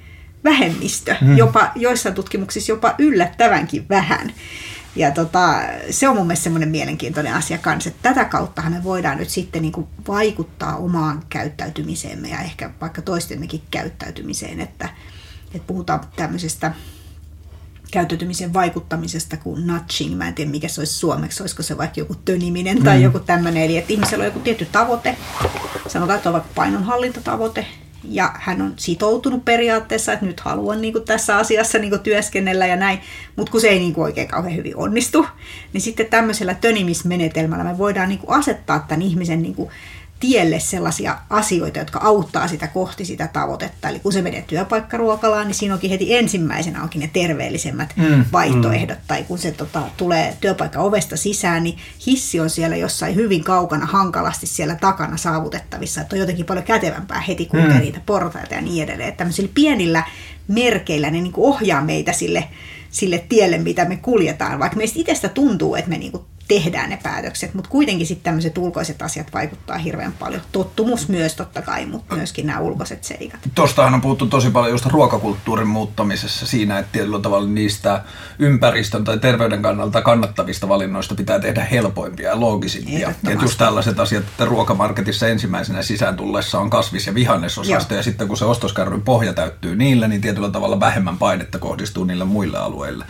vähemmistö, 0.45 1.16
mm. 1.21 1.37
jopa 1.37 1.73
joissain 1.75 2.14
tutkimuksissa 2.14 2.73
jopa 2.73 2.95
yllättävänkin 2.99 3.88
vähän. 3.88 4.33
Ja 4.97 5.11
tota, 5.11 5.62
se 5.90 6.09
on 6.09 6.16
mun 6.16 6.26
mielestä 6.26 6.45
semmoinen 6.45 6.69
mielenkiintoinen 6.69 7.35
asia 7.35 7.59
kanssa, 7.59 7.90
että 7.90 8.02
tätä 8.02 8.25
kauttahan 8.25 8.73
me 8.73 8.85
voidaan 8.85 9.19
nyt 9.19 9.28
sitten 9.28 9.62
niin 9.62 9.73
kuin 9.73 9.87
vaikuttaa 10.09 10.76
omaan 10.76 11.23
käyttäytymiseemme 11.28 12.28
ja 12.28 12.40
ehkä 12.40 12.71
vaikka 12.81 13.02
toistemmekin 13.02 13.62
käyttäytymiseen, 13.71 14.61
että, 14.61 14.88
että 15.54 15.66
puhutaan 15.66 16.00
tämmöisestä 16.16 16.73
käyttäytymisen 17.94 18.52
vaikuttamisesta 18.52 19.36
kuin 19.36 19.66
nudging. 19.66 20.16
Mä 20.16 20.28
en 20.28 20.34
tiedä, 20.34 20.50
mikä 20.50 20.68
se 20.68 20.80
olisi 20.80 20.94
suomeksi, 20.94 21.42
olisiko 21.42 21.62
se 21.62 21.78
vaikka 21.78 22.00
joku 22.00 22.14
töniminen 22.14 22.82
tai 22.82 22.96
mm. 22.96 23.02
joku 23.02 23.18
tämmöinen. 23.18 23.62
Eli 23.62 23.76
että 23.76 23.92
ihmisellä 23.92 24.22
on 24.22 24.26
joku 24.26 24.38
tietty 24.38 24.66
tavoite, 24.72 25.16
sanotaan, 25.88 26.16
että 26.16 26.28
on 26.28 26.32
vaikka 26.32 26.50
painonhallintatavoite, 26.54 27.66
ja 28.08 28.34
hän 28.34 28.62
on 28.62 28.74
sitoutunut 28.76 29.44
periaatteessa, 29.44 30.12
että 30.12 30.26
nyt 30.26 30.40
haluan 30.40 30.80
niin 30.80 30.92
kuin 30.92 31.04
tässä 31.04 31.36
asiassa 31.36 31.78
niin 31.78 31.90
kuin 31.90 32.02
työskennellä 32.02 32.66
ja 32.66 32.76
näin, 32.76 32.98
mutta 33.36 33.52
kun 33.52 33.60
se 33.60 33.68
ei 33.68 33.78
niin 33.78 33.94
kuin 33.94 34.04
oikein 34.04 34.28
kauhean 34.28 34.56
hyvin 34.56 34.76
onnistu, 34.76 35.26
niin 35.72 35.80
sitten 35.80 36.06
tämmöisellä 36.06 36.54
tönimismenetelmällä 36.54 37.64
me 37.64 37.78
voidaan 37.78 38.08
niin 38.08 38.18
kuin 38.18 38.38
asettaa 38.38 38.84
tämän 38.88 39.02
ihmisen 39.02 39.42
niin 39.42 39.54
kuin 39.54 39.70
tielle 40.25 40.61
sellaisia 40.61 41.19
asioita, 41.31 41.78
jotka 41.78 41.99
auttaa 41.99 42.49
sitä 42.49 42.66
kohti 42.66 43.04
sitä 43.04 43.28
tavoitetta. 43.33 43.88
Eli 43.88 43.99
kun 43.99 44.12
se 44.12 44.23
menee 44.23 44.45
työpaikkaruokalaan, 44.47 45.47
niin 45.47 45.54
siinä 45.54 45.75
onkin 45.75 45.90
heti 45.90 46.14
ensimmäisenä 46.14 46.83
onkin 46.83 47.00
ne 47.00 47.11
terveellisemmät 47.12 47.95
mm, 47.97 48.25
vaihtoehdot. 48.33 48.99
Mm. 48.99 49.04
Tai 49.07 49.25
kun 49.25 49.38
se 49.38 49.50
tota, 49.50 49.83
tulee 49.97 50.37
työpaikka 50.40 50.81
ovesta 50.81 51.16
sisään, 51.16 51.64
niin 51.64 51.78
hissi 52.07 52.40
on 52.40 52.50
siellä 52.50 52.76
jossain 52.76 53.14
hyvin 53.14 53.45
kaukana, 53.45 53.87
hankalasti 53.87 54.47
siellä 54.47 54.75
takana 54.75 55.16
saavutettavissa. 55.16 56.00
Että 56.00 56.16
on 56.16 56.21
jotenkin 56.21 56.47
paljon 56.47 56.64
kätevämpää 56.64 57.21
heti 57.21 57.47
kulkea 57.47 57.75
mm. 57.75 57.81
niitä 57.81 58.00
portaita 58.07 58.54
ja 58.54 58.61
niin 58.61 58.85
edelleen. 58.85 59.09
Että 59.09 59.19
tämmöisillä 59.19 59.50
pienillä 59.54 60.02
merkeillä 60.49 61.11
ne 61.11 61.21
niin 61.21 61.33
ohjaa 61.37 61.85
meitä 61.85 62.12
sille, 62.12 62.45
sille 62.90 63.25
tielle, 63.28 63.59
mitä 63.59 63.85
me 63.85 63.97
kuljetaan. 63.97 64.59
Vaikka 64.59 64.76
meistä 64.76 65.00
itsestä 65.00 65.28
tuntuu, 65.28 65.75
että 65.75 65.90
me 65.90 65.99
niin 65.99 66.12
kuin 66.12 66.25
tehdään 66.48 66.90
ne 66.90 66.98
päätökset, 67.02 67.54
mutta 67.54 67.70
kuitenkin 67.70 68.06
sitten 68.06 68.24
tämmöiset 68.24 68.58
ulkoiset 68.58 69.02
asiat 69.02 69.32
vaikuttaa 69.34 69.78
hirveän 69.78 70.12
paljon. 70.12 70.42
Tottumus 70.52 71.08
myös 71.08 71.34
totta 71.34 71.62
kai, 71.62 71.86
mutta 71.86 72.16
myöskin 72.16 72.46
nämä 72.46 72.60
ulkoiset 72.60 73.04
seikat. 73.04 73.40
Tuostahan 73.54 73.94
on 73.94 74.00
puhuttu 74.00 74.26
tosi 74.26 74.50
paljon 74.50 74.72
just 74.72 74.86
ruokakulttuurin 74.86 75.68
muuttamisessa 75.68 76.46
siinä, 76.46 76.78
että 76.78 76.92
tietyllä 76.92 77.18
tavalla 77.18 77.48
niistä 77.48 78.02
ympäristön 78.38 79.04
tai 79.04 79.18
terveyden 79.18 79.62
kannalta 79.62 80.02
kannattavista 80.02 80.68
valinnoista 80.68 81.14
pitää 81.14 81.38
tehdä 81.38 81.64
helpoimpia 81.64 82.28
ja 82.28 82.40
loogisimpia. 82.40 83.10
Että 83.10 83.32
just 83.42 83.58
tällaiset 83.58 84.00
asiat, 84.00 84.24
että 84.24 84.44
ruokamarketissa 84.44 85.28
ensimmäisenä 85.28 85.82
sisään 85.82 86.16
tullessa 86.16 86.60
on 86.60 86.70
kasvis- 86.70 87.06
ja 87.06 87.14
vihannesosasto, 87.14 87.94
Joo. 87.94 87.98
ja 87.98 88.02
sitten 88.02 88.28
kun 88.28 88.36
se 88.36 88.44
ostoskärryn 88.44 89.02
pohja 89.02 89.34
täyttyy 89.34 89.76
niillä, 89.76 90.08
niin 90.08 90.20
tietyllä 90.20 90.50
tavalla 90.50 90.80
vähemmän 90.80 91.18
painetta 91.18 91.58
kohdistuu 91.58 92.04
niille 92.04 92.24
muille 92.24 92.58
alueille. 92.58 93.04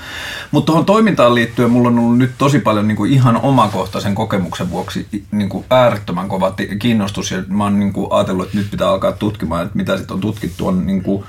Mutta 0.50 0.66
tuohon 0.66 0.86
toimintaan 0.86 1.34
liittyen 1.34 1.70
mulla 1.70 1.88
on 1.88 1.98
ollut 1.98 2.18
nyt 2.18 2.32
tosi 2.38 2.58
paljon 2.58 2.88
niin 2.88 2.96
kuin 2.96 3.12
ihan 3.12 3.23
ihan 3.24 3.40
omakohtaisen 3.42 4.14
kokemuksen 4.14 4.70
vuoksi 4.70 5.08
niin 5.30 5.48
kuin 5.48 5.64
äärettömän 5.70 6.28
kova 6.28 6.54
kiinnostus. 6.78 7.30
Ja 7.30 7.42
mä 7.48 7.64
oon 7.64 7.78
niin 7.78 7.92
kuin 7.92 8.12
ajatellut, 8.12 8.46
että 8.46 8.58
nyt 8.58 8.70
pitää 8.70 8.88
alkaa 8.88 9.12
tutkimaan, 9.12 9.66
että 9.66 9.76
mitä 9.76 9.96
sitten 9.96 10.14
on 10.14 10.20
tutkittu. 10.20 10.66
On 10.66 10.86
niin 10.86 11.02
kuin 11.02 11.24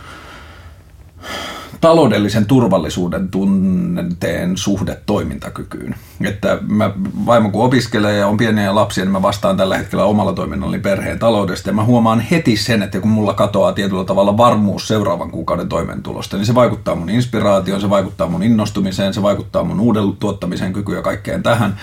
taloudellisen 1.81 2.45
turvallisuuden 2.45 3.29
tunteen 3.29 4.57
suhde 4.57 4.97
toimintakykyyn. 5.05 5.95
Että 6.21 6.57
mä, 6.67 6.91
vaimo 7.25 7.49
kun 7.49 7.65
opiskelee 7.65 8.17
ja 8.17 8.27
on 8.27 8.37
pieniä 8.37 8.75
lapsia, 8.75 9.03
niin 9.03 9.11
mä 9.11 9.21
vastaan 9.21 9.57
tällä 9.57 9.77
hetkellä 9.77 10.05
omalla 10.05 10.33
toiminnallani 10.33 10.81
perheen 10.81 11.19
taloudesta. 11.19 11.69
Ja 11.69 11.73
mä 11.73 11.83
huomaan 11.83 12.19
heti 12.19 12.57
sen, 12.57 12.83
että 12.83 12.99
kun 12.99 13.11
mulla 13.11 13.33
katoaa 13.33 13.73
tietyllä 13.73 14.05
tavalla 14.05 14.37
varmuus 14.37 14.87
seuraavan 14.87 15.31
kuukauden 15.31 15.69
toimeentulosta, 15.69 16.37
niin 16.37 16.45
se 16.45 16.55
vaikuttaa 16.55 16.95
mun 16.95 17.09
inspiraatioon, 17.09 17.81
se 17.81 17.89
vaikuttaa 17.89 18.27
mun 18.27 18.43
innostumiseen, 18.43 19.13
se 19.13 19.21
vaikuttaa 19.21 19.63
mun 19.63 19.79
uuden 19.79 20.03
tuottamisen 20.19 20.73
kykyyn 20.73 20.97
ja 20.97 21.01
kaikkeen 21.01 21.43
tähän. 21.43 21.77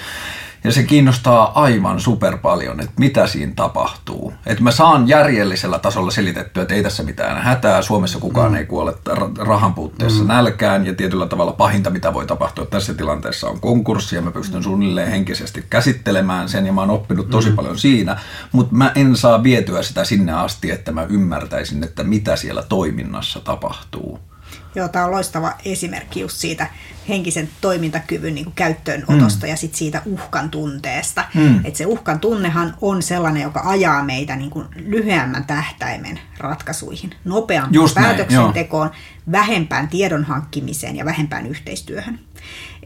Ja 0.64 0.72
se 0.72 0.82
kiinnostaa 0.82 1.62
aivan 1.62 2.00
super 2.00 2.38
paljon, 2.38 2.80
että 2.80 2.92
mitä 2.96 3.26
siinä 3.26 3.52
tapahtuu. 3.56 4.32
Että 4.46 4.62
mä 4.62 4.70
saan 4.70 5.08
järjellisellä 5.08 5.78
tasolla 5.78 6.10
selitettyä, 6.10 6.62
että 6.62 6.74
ei 6.74 6.82
tässä 6.82 7.02
mitään 7.02 7.42
hätää. 7.42 7.82
Suomessa 7.82 8.18
kukaan 8.18 8.50
mm. 8.50 8.56
ei 8.56 8.66
kuole 8.66 8.94
rahan 9.38 9.74
puutteessa 9.74 10.22
mm. 10.22 10.28
nälkään. 10.28 10.86
Ja 10.86 10.94
tietyllä 10.94 11.26
tavalla 11.26 11.52
pahinta, 11.52 11.90
mitä 11.90 12.14
voi 12.14 12.26
tapahtua 12.26 12.66
tässä 12.66 12.94
tilanteessa, 12.94 13.48
on 13.48 13.60
konkurssi. 13.60 14.16
Ja 14.16 14.22
mä 14.22 14.30
pystyn 14.30 14.62
suunnilleen 14.62 15.10
henkisesti 15.10 15.64
käsittelemään 15.70 16.48
sen. 16.48 16.66
Ja 16.66 16.72
mä 16.72 16.80
oon 16.80 16.90
oppinut 16.90 17.30
tosi 17.30 17.50
mm. 17.50 17.56
paljon 17.56 17.78
siinä. 17.78 18.20
Mutta 18.52 18.74
mä 18.74 18.92
en 18.94 19.16
saa 19.16 19.42
vietyä 19.42 19.82
sitä 19.82 20.04
sinne 20.04 20.32
asti, 20.32 20.70
että 20.70 20.92
mä 20.92 21.02
ymmärtäisin, 21.02 21.84
että 21.84 22.04
mitä 22.04 22.36
siellä 22.36 22.62
toiminnassa 22.62 23.40
tapahtuu. 23.40 24.31
Joo, 24.74 24.88
tämä 24.88 25.04
on 25.04 25.10
loistava 25.10 25.52
esimerkki 25.64 26.20
just 26.20 26.36
siitä 26.36 26.66
henkisen 27.08 27.48
toimintakyvyn 27.60 28.34
niin 28.34 28.52
käyttöönotosta 28.54 29.46
mm. 29.46 29.50
ja 29.50 29.56
sit 29.56 29.74
siitä 29.74 30.02
uhkan 30.06 30.50
tunteesta. 30.50 31.24
Mm. 31.34 31.60
Että 31.64 31.78
se 31.78 31.86
uhkan 31.86 32.20
tunnehan 32.20 32.74
on 32.80 33.02
sellainen, 33.02 33.42
joka 33.42 33.62
ajaa 33.64 34.04
meitä 34.04 34.36
niin 34.36 34.50
kuin 34.50 34.66
lyhyemmän 34.76 35.44
tähtäimen 35.44 36.20
ratkaisuihin, 36.38 37.10
nopeampaan 37.24 37.74
Just 37.74 37.94
päätöksentekoon, 37.94 38.90
näin, 38.90 39.02
vähempään 39.32 39.88
tiedon 39.88 40.24
hankkimiseen 40.24 40.96
ja 40.96 41.04
vähempään 41.04 41.46
yhteistyöhön. 41.46 42.18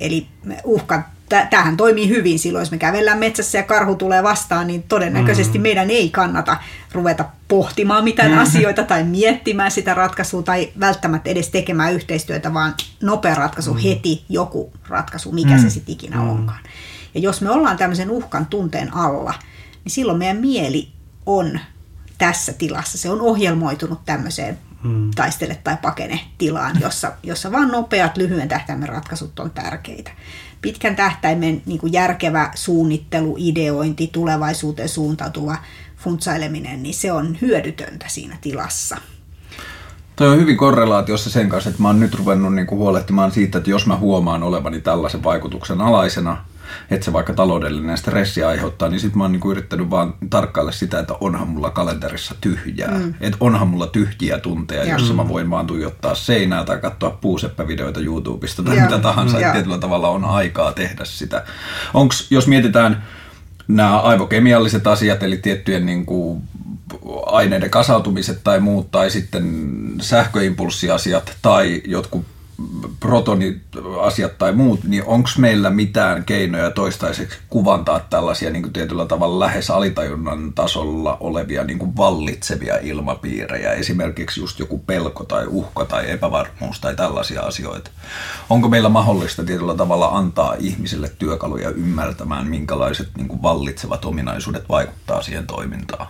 Eli 0.00 0.26
uhkan 0.64 1.05
tämähän 1.28 1.76
toimii 1.76 2.09
hyvin 2.09 2.38
silloin, 2.38 2.62
jos 2.62 2.71
me 2.71 2.78
kävellään 2.78 3.18
metsässä 3.18 3.59
ja 3.59 3.62
karhu 3.62 3.95
tulee 3.95 4.23
vastaan, 4.23 4.66
niin 4.66 4.83
todennäköisesti 4.83 5.59
mm. 5.59 5.62
meidän 5.62 5.90
ei 5.90 6.11
kannata 6.11 6.56
ruveta 6.92 7.25
pohtimaan 7.49 8.04
mitään 8.04 8.33
mm. 8.33 8.38
asioita 8.38 8.83
tai 8.85 9.04
miettimään 9.04 9.71
sitä 9.71 9.95
ratkaisua 9.95 10.42
tai 10.42 10.73
välttämättä 10.80 11.30
edes 11.30 11.50
tekemään 11.50 11.92
yhteistyötä, 11.92 12.54
vaan 12.54 12.75
nopea 13.02 13.35
ratkaisu 13.35 13.75
mm. 13.75 13.80
heti, 13.80 14.25
joku 14.28 14.73
ratkaisu, 14.88 15.33
mikä 15.33 15.54
mm. 15.54 15.61
se 15.61 15.71
sitten 15.71 15.92
ikinä 15.92 16.16
mm. 16.16 16.28
onkaan. 16.28 16.61
Ja 17.14 17.21
jos 17.21 17.40
me 17.40 17.50
ollaan 17.50 17.76
tämmöisen 17.76 18.11
uhkan 18.11 18.47
tunteen 18.47 18.95
alla, 18.95 19.35
niin 19.85 19.92
silloin 19.92 20.18
meidän 20.18 20.37
mieli 20.37 20.88
on 21.26 21.61
tässä 22.18 22.52
tilassa. 22.52 22.99
Se 22.99 23.11
on 23.11 23.21
ohjelmoitunut 23.21 24.00
tämmöiseen 24.06 24.59
mm. 24.83 25.11
taistele 25.11 25.59
tai 25.64 25.76
pakene 25.83 26.21
tilaan, 26.38 26.80
jossa, 26.80 27.12
jossa 27.23 27.52
vaan 27.52 27.68
nopeat 27.68 28.16
lyhyen 28.16 28.49
tähtäimen 28.49 28.88
ratkaisut 28.88 29.40
on 29.40 29.50
tärkeitä 29.50 30.11
pitkän 30.63 30.97
tähtäimen 30.97 31.63
niin 31.67 31.79
kuin 31.79 31.93
järkevä 31.93 32.51
suunnittelu, 32.55 33.37
ideointi, 33.39 34.11
tulevaisuuteen 34.13 34.89
suuntautuva 34.89 35.57
funtsaileminen, 35.97 36.83
niin 36.83 36.95
se 36.95 37.13
on 37.13 37.39
hyödytöntä 37.41 38.07
siinä 38.09 38.39
tilassa. 38.41 38.97
Toi 40.17 40.29
on 40.29 40.39
hyvin 40.39 40.57
korrelaatiossa 40.57 41.31
sen 41.31 41.49
kanssa, 41.49 41.71
että 41.71 41.83
mä 41.83 41.89
oon 41.89 42.01
nyt 42.01 42.15
ruvennut 42.15 42.55
niin 42.55 42.67
kuin 42.67 42.79
huolehtimaan 42.79 43.33
siitä, 43.33 43.59
että 43.59 43.71
jos 43.71 43.87
mä 43.87 43.97
huomaan 43.97 44.43
olevani 44.43 44.81
tällaisen 44.81 45.25
vaikutuksen 45.25 45.81
alaisena, 45.81 46.45
että 46.91 47.05
se 47.05 47.13
vaikka 47.13 47.33
taloudellinen 47.33 47.99
stressi 47.99 48.45
aiheuttaa, 48.45 48.89
niin 48.89 49.01
sitten 49.01 49.19
mä 49.19 49.25
oon 49.25 49.33
niinku 49.33 49.51
yrittänyt 49.51 49.91
vaan 49.91 50.15
tarkkailla 50.31 50.73
sitä, 50.73 50.99
että 50.99 51.15
onhan 51.21 51.49
mulla 51.49 51.71
kalenterissa 51.71 52.35
tyhjää. 52.41 52.99
Mm. 52.99 53.15
Että 53.21 53.37
onhan 53.41 53.69
mulla 53.69 53.87
tyhjiä 53.87 54.39
tunteja, 54.39 54.85
ja. 54.85 54.93
jossa 54.93 55.15
mä 55.15 55.29
voin 55.29 55.51
vaan 55.51 55.67
tuijottaa 55.67 56.15
seinää 56.15 56.65
tai 56.65 56.79
katsoa 56.79 57.11
puuseppävideoita 57.11 58.01
YouTubesta 58.01 58.63
tai 58.63 58.77
ja. 58.77 58.83
mitä 58.83 58.99
tahansa, 58.99 59.39
että 59.39 59.53
tietyllä 59.53 59.79
tavalla 59.79 60.09
on 60.09 60.25
aikaa 60.25 60.73
tehdä 60.73 61.05
sitä. 61.05 61.45
Onks, 61.95 62.27
jos 62.31 62.47
mietitään 62.47 63.03
nämä 63.69 64.01
aivokemialliset 64.01 64.87
asiat, 64.87 65.23
eli 65.23 65.37
tiettyjen 65.37 65.87
niin 65.87 66.07
kuin 66.07 66.43
aineiden 67.27 67.71
kasautumiset 67.71 68.41
tai 68.45 68.61
muut, 68.61 68.91
tai 68.91 69.11
sitten 69.11 69.45
sähköimpulssiasiat 70.01 71.37
tai 71.43 71.83
jotkut 71.87 72.25
protoniasiat 73.01 74.39
tai 74.39 74.53
muut, 74.53 74.85
niin 74.85 75.05
onko 75.05 75.29
meillä 75.39 75.71
mitään 75.71 76.25
keinoja 76.25 76.71
toistaiseksi 76.71 77.39
kuvantaa 77.49 78.01
tällaisia 78.01 78.51
niin 78.51 78.63
kuin 78.63 78.73
tietyllä 78.73 79.07
tavalla 79.07 79.45
lähes 79.47 79.71
alitajunnan 79.71 80.53
tasolla 80.53 81.17
olevia 81.21 81.65
niin 81.65 81.79
kuin 81.79 81.97
vallitsevia 81.97 82.79
ilmapiirejä, 82.83 83.73
esimerkiksi 83.73 84.41
just 84.41 84.59
joku 84.59 84.79
pelko 84.79 85.25
tai 85.25 85.47
uhka 85.47 85.85
tai 85.85 86.11
epävarmuus 86.11 86.81
tai 86.81 86.97
tällaisia 86.97 87.43
asioita. 87.43 87.91
Onko 88.51 88.69
meillä 88.69 88.89
mahdollista 88.89 89.45
tietyllä 89.45 89.75
tavalla 89.75 90.09
antaa 90.09 90.55
ihmisille 90.59 91.13
työkaluja 91.19 91.71
ymmärtämään, 91.71 92.47
minkälaiset 92.47 93.09
niin 93.17 93.29
kuin 93.29 93.43
vallitsevat 93.43 94.05
ominaisuudet 94.05 94.69
vaikuttaa 94.69 95.23
siihen 95.23 95.47
toimintaan? 95.47 96.07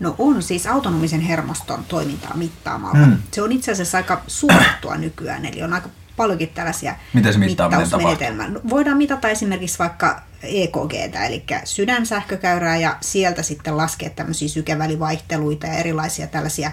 No 0.00 0.14
on 0.18 0.42
siis 0.42 0.66
autonomisen 0.66 1.20
hermoston 1.20 1.84
toimintaa 1.84 2.36
mittaamalla. 2.36 3.06
Mm. 3.06 3.16
Se 3.32 3.42
on 3.42 3.52
itse 3.52 3.72
asiassa 3.72 3.98
aika 3.98 4.22
suosittua 4.26 4.96
nykyään, 5.06 5.46
eli 5.46 5.62
on 5.62 5.72
aika 5.72 5.88
paljonkin 6.16 6.48
tällaisia 6.48 6.94
Miten 7.12 7.32
se 7.32 7.38
mittausmenetelmää. 7.38 8.48
No, 8.48 8.60
voidaan 8.70 8.96
mitata 8.96 9.28
esimerkiksi 9.28 9.78
vaikka 9.78 10.22
EKG, 10.42 10.94
eli 11.26 11.44
sydänsähkökäyrää, 11.64 12.76
ja 12.76 12.96
sieltä 13.00 13.42
sitten 13.42 13.76
laskea 13.76 14.10
tämmöisiä 14.10 14.48
sykevälivaihteluita 14.48 15.66
ja 15.66 15.72
erilaisia 15.72 16.26
tällaisia 16.26 16.72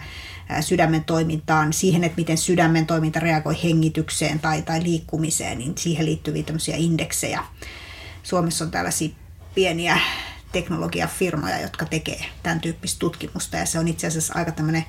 sydämen 0.62 1.04
toimintaan, 1.04 1.74
siihen, 1.74 2.04
että 2.04 2.18
miten 2.18 2.38
sydämen 2.38 2.86
toiminta 2.86 3.20
reagoi 3.20 3.64
hengitykseen 3.64 4.40
tai, 4.40 4.62
tai 4.62 4.84
liikkumiseen, 4.84 5.58
niin 5.58 5.78
siihen 5.78 6.06
liittyviä 6.06 6.44
tämmöisiä 6.44 6.76
indeksejä. 6.78 7.44
Suomessa 8.24 8.66
on 8.66 8.72
tällaisia 8.72 9.10
pieniä 9.56 10.00
teknologiafirmoja, 10.52 11.60
jotka 11.60 11.86
tekee 11.86 12.26
tämän 12.44 12.62
tyyppistä 12.62 13.00
tutkimusta 13.00 13.58
ja 13.58 13.66
se 13.66 13.80
on 13.80 13.88
itse 13.88 14.08
asiassa 14.08 14.34
aika 14.36 14.52
tämmöinen 14.52 14.86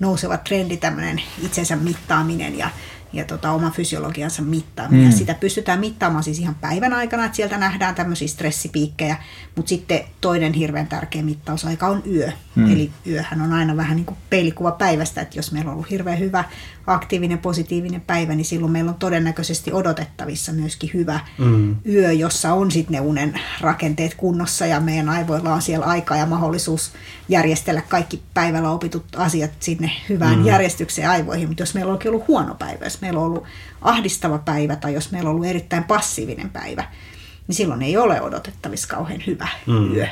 nouseva 0.00 0.36
trendi, 0.36 0.76
tämmöinen 0.76 1.22
itsensä 1.42 1.76
mittaaminen 1.76 2.58
ja, 2.58 2.70
ja 3.12 3.24
tota, 3.24 3.50
oma 3.50 3.70
fysiologiansa 3.70 4.42
mittaaminen. 4.42 5.06
Mm. 5.06 5.12
Sitä 5.12 5.34
pystytään 5.34 5.80
mittaamaan 5.80 6.24
siis 6.24 6.38
ihan 6.38 6.54
päivän 6.54 6.92
aikana, 6.92 7.24
että 7.24 7.36
sieltä 7.36 7.58
nähdään 7.58 7.94
tämmöisiä 7.94 8.28
stressipiikkejä, 8.28 9.16
mutta 9.56 9.68
sitten 9.68 10.00
toinen 10.20 10.52
hirveän 10.52 10.86
tärkeä 10.86 11.22
mittausaika 11.22 11.86
on 11.86 12.02
yö. 12.06 12.32
Mm. 12.54 12.72
Eli 12.72 12.90
yöhän 13.06 13.40
on 13.40 13.52
aina 13.52 13.76
vähän 13.76 13.96
niin 13.96 14.06
kuin 14.06 14.18
peilikuva 14.30 14.72
päivästä, 14.72 15.20
että 15.20 15.38
jos 15.38 15.52
meillä 15.52 15.68
on 15.68 15.74
ollut 15.74 15.90
hirveän 15.90 16.18
hyvä 16.18 16.44
aktiivinen, 16.86 17.38
positiivinen 17.38 18.00
päivä, 18.00 18.34
niin 18.34 18.44
silloin 18.44 18.72
meillä 18.72 18.90
on 18.90 18.98
todennäköisesti 18.98 19.72
odotettavissa 19.72 20.52
myöskin 20.52 20.90
hyvä 20.94 21.20
mm. 21.38 21.76
yö, 21.86 22.12
jossa 22.12 22.52
on 22.52 22.70
sitten 22.70 22.92
ne 22.92 23.00
unen 23.00 23.40
rakenteet 23.60 24.14
kunnossa 24.14 24.66
ja 24.66 24.80
meidän 24.80 25.08
aivoilla 25.08 25.54
on 25.54 25.62
siellä 25.62 25.86
aikaa 25.86 26.16
ja 26.16 26.26
mahdollisuus 26.26 26.92
järjestellä 27.28 27.82
kaikki 27.82 28.22
päivällä 28.34 28.70
opitut 28.70 29.04
asiat 29.16 29.50
sinne 29.60 29.90
hyvään 30.08 30.38
mm. 30.38 30.44
järjestykseen 30.44 31.10
aivoihin. 31.10 31.48
Mutta 31.48 31.62
jos 31.62 31.74
meillä 31.74 31.92
on 31.92 31.98
ollut 32.06 32.28
huono 32.28 32.54
päivä, 32.54 32.84
jos 32.84 33.00
meillä 33.00 33.20
on 33.20 33.26
ollut 33.26 33.44
ahdistava 33.82 34.38
päivä 34.38 34.76
tai 34.76 34.94
jos 34.94 35.12
meillä 35.12 35.30
on 35.30 35.34
ollut 35.34 35.48
erittäin 35.48 35.84
passiivinen 35.84 36.50
päivä, 36.50 36.84
niin 37.48 37.56
silloin 37.56 37.82
ei 37.82 37.96
ole 37.96 38.20
odotettavissa 38.20 38.88
kauhean 38.88 39.22
hyvä 39.26 39.48
mm. 39.66 39.94
yö. 39.94 40.06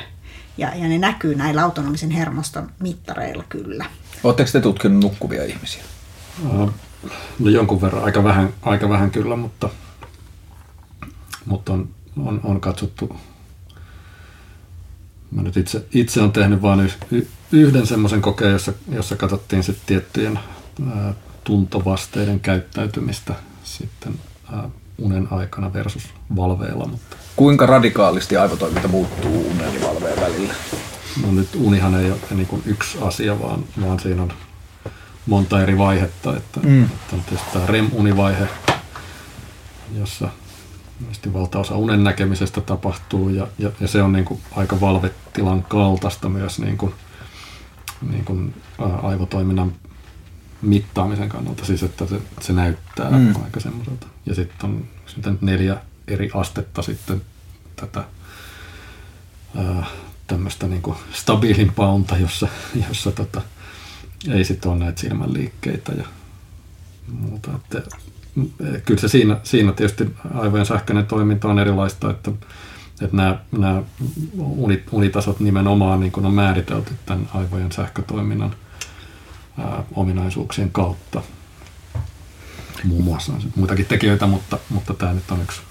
Ja, 0.59 0.75
ja 0.75 0.87
ne 0.87 0.97
näkyy 0.97 1.35
näillä 1.35 1.63
autonomisen 1.63 2.11
hermoston 2.11 2.71
mittareilla 2.79 3.43
kyllä. 3.49 3.85
Oletteko 4.23 4.49
te 4.51 4.61
tutkinut 4.61 5.03
nukkuvia 5.03 5.45
ihmisiä? 5.45 5.83
No 7.39 7.49
jonkun 7.49 7.81
verran, 7.81 8.03
aika 8.03 8.23
vähän, 8.23 8.53
aika 8.61 8.89
vähän 8.89 9.11
kyllä, 9.11 9.35
mutta, 9.35 9.69
mutta 11.45 11.73
on, 11.73 11.89
on, 12.25 12.41
on 12.43 12.61
katsottu. 12.61 13.15
Mä 15.31 15.41
nyt 15.41 15.57
itse, 15.57 15.85
itse 15.93 16.21
on 16.21 16.31
tehnyt 16.31 16.61
vain 16.61 16.91
yhden 17.51 17.87
semmoisen 17.87 18.21
kokeen, 18.21 18.51
jossa, 18.51 18.73
jossa 18.91 19.15
katsottiin 19.15 19.63
sitten 19.63 19.85
tiettyjen 19.85 20.39
ää, 20.95 21.13
tuntovasteiden 21.43 22.39
käyttäytymistä 22.39 23.35
sitten 23.63 24.13
ää, 24.53 24.69
unen 25.01 25.27
aikana 25.31 25.73
versus 25.73 26.03
valveilla. 26.35 26.87
Mutta... 26.87 27.15
Kuinka 27.35 27.65
radikaalisti 27.65 28.37
aivotoiminta 28.37 28.87
muuttuu 28.87 29.51
unen 29.51 29.73
ja 29.73 29.87
valveen 29.87 30.21
välillä? 30.21 30.53
No 31.25 31.31
nyt 31.31 31.49
unihan 31.55 31.95
ei 31.95 32.11
ole 32.11 32.19
niin 32.31 32.47
kuin 32.47 32.61
yksi 32.65 32.97
asia, 33.01 33.39
vaan, 33.39 33.63
vaan 33.81 33.99
siinä 33.99 34.21
on 34.21 34.33
monta 35.25 35.61
eri 35.61 35.77
vaihetta. 35.77 36.37
Että, 36.37 36.59
mm. 36.59 36.83
että 36.83 37.15
on 37.15 37.21
tietysti 37.21 37.51
tämä 37.53 37.65
REM-univaihe, 37.65 38.47
jossa 39.99 40.29
valtaosa 41.33 41.77
unen 41.77 42.03
näkemisestä 42.03 42.61
tapahtuu 42.61 43.29
ja, 43.29 43.47
ja, 43.59 43.71
ja 43.79 43.87
se 43.87 44.01
on 44.01 44.13
niin 44.13 44.25
kuin 44.25 44.41
aika 44.55 44.81
valvetilan 44.81 45.63
kaltaista 45.63 46.29
myös 46.29 46.59
niin 46.59 46.77
kuin, 46.77 46.93
niin 48.11 48.25
kuin, 48.25 48.53
aivotoiminnan 49.03 49.71
mittaamisen 50.61 51.29
kannalta, 51.29 51.65
siis 51.65 51.83
että 51.83 52.05
se, 52.05 52.21
se 52.41 52.53
näyttää 52.53 53.09
mm. 53.11 53.35
aika 53.43 53.59
semmoiselta. 53.59 54.07
Ja 54.25 54.35
sitten 54.35 54.69
on 54.69 54.87
sitten 55.05 55.37
neljä 55.41 55.77
eri 56.07 56.29
astetta 56.33 56.81
sitten 56.81 57.21
tätä 57.75 58.03
ää, 59.57 59.85
tämmöistä 60.27 60.67
niin 60.67 60.81
stabiilimpaa 61.13 61.93
unta, 61.93 62.17
jossa, 62.17 62.47
jossa 62.87 63.11
tota, 63.11 63.41
ei 64.29 64.43
sitten 64.43 64.71
ole 64.71 64.79
näitä 64.79 65.01
silmänliikkeitä 65.01 65.91
ja 65.91 66.05
muuta. 67.07 67.51
Että, 67.55 67.77
eh, 68.37 68.83
kyllä 68.85 69.01
se 69.01 69.07
siinä, 69.07 69.37
siinä 69.43 69.71
tietysti 69.71 70.15
aivojen 70.33 70.65
sähköinen 70.65 71.05
toiminta 71.05 71.47
on 71.47 71.59
erilaista, 71.59 72.11
että, 72.11 72.31
että 73.01 73.15
nämä, 73.15 73.39
nämä 73.51 73.83
unitasot 74.91 75.39
nimenomaan 75.39 75.99
niin 75.99 76.25
on 76.25 76.33
määritelty 76.33 76.93
tämän 77.05 77.29
aivojen 77.33 77.71
sähkötoiminnan 77.71 78.55
ominaisuuksien 79.95 80.71
kautta. 80.71 81.21
Muun 82.83 83.03
muassa 83.03 83.33
on 83.33 83.41
muitakin 83.55 83.85
tekijöitä, 83.85 84.27
mutta, 84.27 84.57
mutta 84.69 84.93
tämä 84.93 85.13
nyt 85.13 85.31
on 85.31 85.41
yksi, 85.41 85.61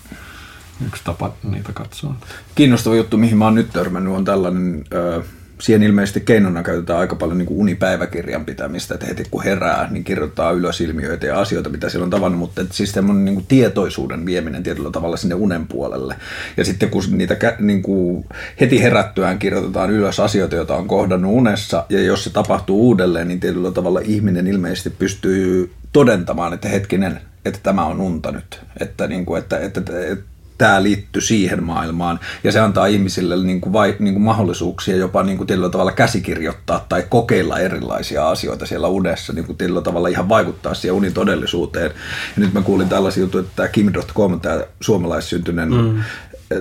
yksi 0.87 1.05
tapa 1.05 1.33
niitä 1.43 1.73
katsoa. 1.73 2.15
Kiinnostava 2.55 2.97
juttu, 2.97 3.17
mihin 3.17 3.39
mä 3.39 3.45
oon 3.45 3.55
nyt 3.55 3.71
törmännyt, 3.71 4.15
on 4.15 4.25
tällainen... 4.25 4.85
siihen 5.61 5.83
ilmeisesti 5.83 6.21
keinona 6.21 6.63
käytetään 6.63 6.99
aika 6.99 7.17
paljon 7.17 7.39
niin 7.39 7.47
kuin 7.47 7.61
unipäiväkirjan 7.61 8.45
pitämistä, 8.45 8.95
että 8.95 9.07
heti 9.07 9.25
kun 9.31 9.45
herää, 9.45 9.89
niin 9.91 10.05
kirjoittaa 10.05 10.51
ylös 10.51 10.81
ilmiöitä 10.81 11.27
ja 11.27 11.41
asioita, 11.41 11.71
mitä 11.71 11.89
siellä 11.89 12.05
on 12.05 12.11
tavannut, 12.11 12.39
mutta 12.39 12.63
että 12.63 12.75
siis 12.75 12.93
semmoinen 12.93 13.25
niin 13.25 13.35
kuin 13.35 13.47
tietoisuuden 13.47 14.27
vieminen 14.27 14.63
tietyllä 14.63 14.91
tavalla 14.91 15.17
sinne 15.17 15.35
unen 15.35 15.67
puolelle. 15.67 16.17
Ja 16.57 16.65
sitten 16.65 16.91
kun 16.91 17.03
niitä 17.11 17.37
niin 17.59 17.83
kuin 17.83 18.25
heti 18.61 18.83
herättyään 18.83 19.39
kirjoitetaan 19.39 19.91
ylös 19.91 20.21
asioita, 20.21 20.57
joita 20.57 20.77
on 20.77 20.89
kohdannut 20.89 21.33
unessa, 21.33 21.87
ja 21.89 22.01
jos 22.01 22.25
se 22.25 22.31
tapahtuu 22.31 22.81
uudelleen, 22.81 23.29
niin 23.29 23.41
tietyllä 23.41 23.71
tavalla 23.71 24.01
ihminen 24.01 24.47
ilmeisesti 24.47 24.91
pystyy 24.91 25.71
todentamaan, 25.93 26.53
että 26.53 26.69
hetkinen, 26.69 27.21
että 27.45 27.61
tämä 27.63 27.85
on 27.85 28.01
unta 28.01 28.33
nyt. 28.33 28.61
Että, 28.81 29.07
niin 29.07 29.27
kuin, 29.27 29.39
että, 29.39 29.59
että, 29.59 29.81
että, 29.81 30.07
että 30.07 30.25
tämä 30.59 30.83
liittyy 30.83 31.23
siihen 31.23 31.65
maailmaan. 31.65 32.21
Ja 32.45 32.53
se 32.53 32.61
antaa 32.61 32.87
ihmisille 32.87 33.37
niin 33.37 33.61
kuin 33.61 33.73
vai, 33.73 33.97
niin 33.99 34.15
kuin 34.15 34.23
mahdollisuuksia 34.23 34.97
jopa 34.97 35.23
niin 35.23 35.37
kuin 35.37 35.47
tietyllä 35.47 35.69
tavalla 35.69 35.93
käsikirjoittaa 35.93 36.87
tai 36.89 37.05
kokeilla 37.09 37.59
erilaisia 37.59 38.29
asioita 38.29 38.67
siellä 38.67 38.89
unessa, 38.89 39.33
niin 39.33 39.45
kuin 39.45 39.59
tietyllä 39.59 39.81
tavalla 39.81 40.09
ihan 40.09 40.29
vaikuttaa 40.29 40.75
siihen 40.75 40.95
unin 40.95 41.15
todellisuuteen. 41.15 41.91
Ja 42.37 42.41
nyt 42.41 42.53
mä 42.53 42.63
kuulin 42.63 42.89
tällaisia 42.89 43.21
juttuja, 43.21 43.41
että 43.41 43.53
tämä 43.57 43.69
Kim.com, 43.69 44.41
tämä 44.41 44.61
suomalaissyntyinen 44.81 45.71
mm 45.71 46.03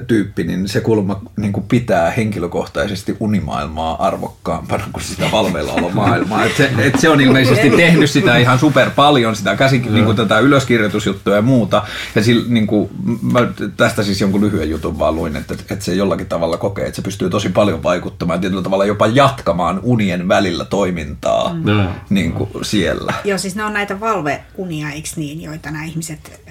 tyyppi, 0.08 0.44
niin 0.44 0.68
se 0.68 0.82
kulma 0.82 1.22
niin 1.38 1.54
kuin 1.54 1.66
pitää 1.68 2.12
henkilökohtaisesti 2.12 3.18
unimaailmaa 3.20 4.08
arvokkaampana 4.08 4.84
kuin 4.94 5.04
sitä 5.04 5.26
valveillaolomaailmaa. 5.32 6.46
Et 6.46 6.56
se, 6.56 6.72
et 6.78 7.00
se 7.00 7.10
on 7.10 7.22
ilmeisesti 7.22 7.70
tehnyt 7.70 8.10
sitä 8.10 8.38
ihan 8.38 8.60
super 8.60 8.90
paljon, 8.90 9.36
sitä 9.36 9.56
käsin, 9.56 9.94
niin 9.94 10.06
kuin 10.06 10.18
tätä 10.18 10.40
ylöskirjoitusjuttua 10.40 11.36
ja 11.36 11.42
muuta. 11.42 11.84
Ja 12.16 12.24
sillä, 12.24 12.46
niin 12.48 12.68
kuin, 12.68 12.90
mä 13.22 13.48
tästä 13.78 14.04
siis 14.04 14.22
jonkun 14.22 14.42
lyhyen 14.42 14.70
jutun 14.70 15.00
vaan 15.00 15.16
luin, 15.16 15.36
että, 15.36 15.54
että 15.54 15.86
se 15.86 15.94
jollakin 15.94 16.28
tavalla 16.28 16.58
kokee, 16.58 16.86
että 16.86 16.96
se 16.96 17.02
pystyy 17.02 17.30
tosi 17.30 17.50
paljon 17.50 17.84
vaikuttamaan, 17.84 18.42
tietyllä 18.42 18.62
tavalla 18.64 18.86
jopa 18.86 19.08
jatkamaan 19.08 19.80
unien 19.84 20.28
välillä 20.28 20.66
toimintaa 20.66 21.54
mm. 21.54 21.88
niin 22.10 22.32
kuin 22.32 22.50
siellä. 22.62 23.14
Joo, 23.24 23.38
siis 23.38 23.56
ne 23.56 23.64
on 23.64 23.74
näitä 23.74 24.00
valveunia, 24.00 24.90
eikö 24.90 25.10
niin, 25.16 25.42
joita 25.42 25.72
nämä 25.72 25.86
ihmiset 25.86 26.42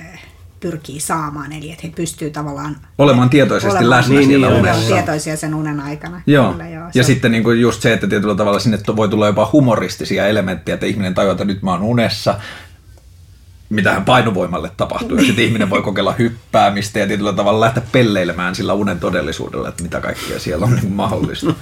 pyrkii 0.70 1.00
saamaan, 1.00 1.52
eli 1.52 1.70
että 1.70 1.86
he 1.86 1.92
pystyy 1.96 2.30
tavallaan 2.30 2.76
olemaan 2.98 3.30
tietoisesti 3.30 3.70
olemaan, 3.70 3.90
läsnä 3.90 4.14
niin, 4.14 4.28
siellä 4.28 4.48
niin, 4.48 4.58
unessa. 4.60 4.94
tietoisia 4.94 5.36
sen 5.36 5.54
unen 5.54 5.80
aikana. 5.80 6.22
Joo. 6.26 6.52
Kyllä, 6.52 6.68
joo 6.68 6.90
ja 6.94 7.04
sitten 7.04 7.32
niin 7.32 7.44
kuin 7.44 7.60
just 7.60 7.82
se, 7.82 7.92
että 7.92 8.06
tietyllä 8.06 8.34
tavalla 8.34 8.58
sinne 8.58 8.78
voi 8.96 9.08
tulla 9.08 9.26
jopa 9.26 9.50
humoristisia 9.52 10.26
elementtejä, 10.26 10.74
että 10.74 10.86
ihminen 10.86 11.14
tajuaa, 11.14 11.32
että 11.32 11.44
nyt 11.44 11.62
mä 11.62 11.70
oon 11.70 11.82
unessa, 11.82 12.34
mitähän 13.70 14.04
painovoimalle 14.04 14.70
tapahtuu. 14.76 15.16
Ja 15.16 15.24
sitten 15.24 15.44
ihminen 15.44 15.70
voi 15.70 15.82
kokeilla 15.82 16.14
hyppäämistä 16.18 16.98
ja 16.98 17.06
tietyllä 17.06 17.32
tavalla 17.32 17.60
lähteä 17.60 17.82
pelleilemään 17.92 18.54
sillä 18.54 18.74
unen 18.74 19.00
todellisuudella, 19.00 19.68
että 19.68 19.82
mitä 19.82 20.00
kaikkea 20.00 20.38
siellä 20.38 20.66
on 20.66 20.74
niin 20.74 20.92
mahdollista. 20.92 21.54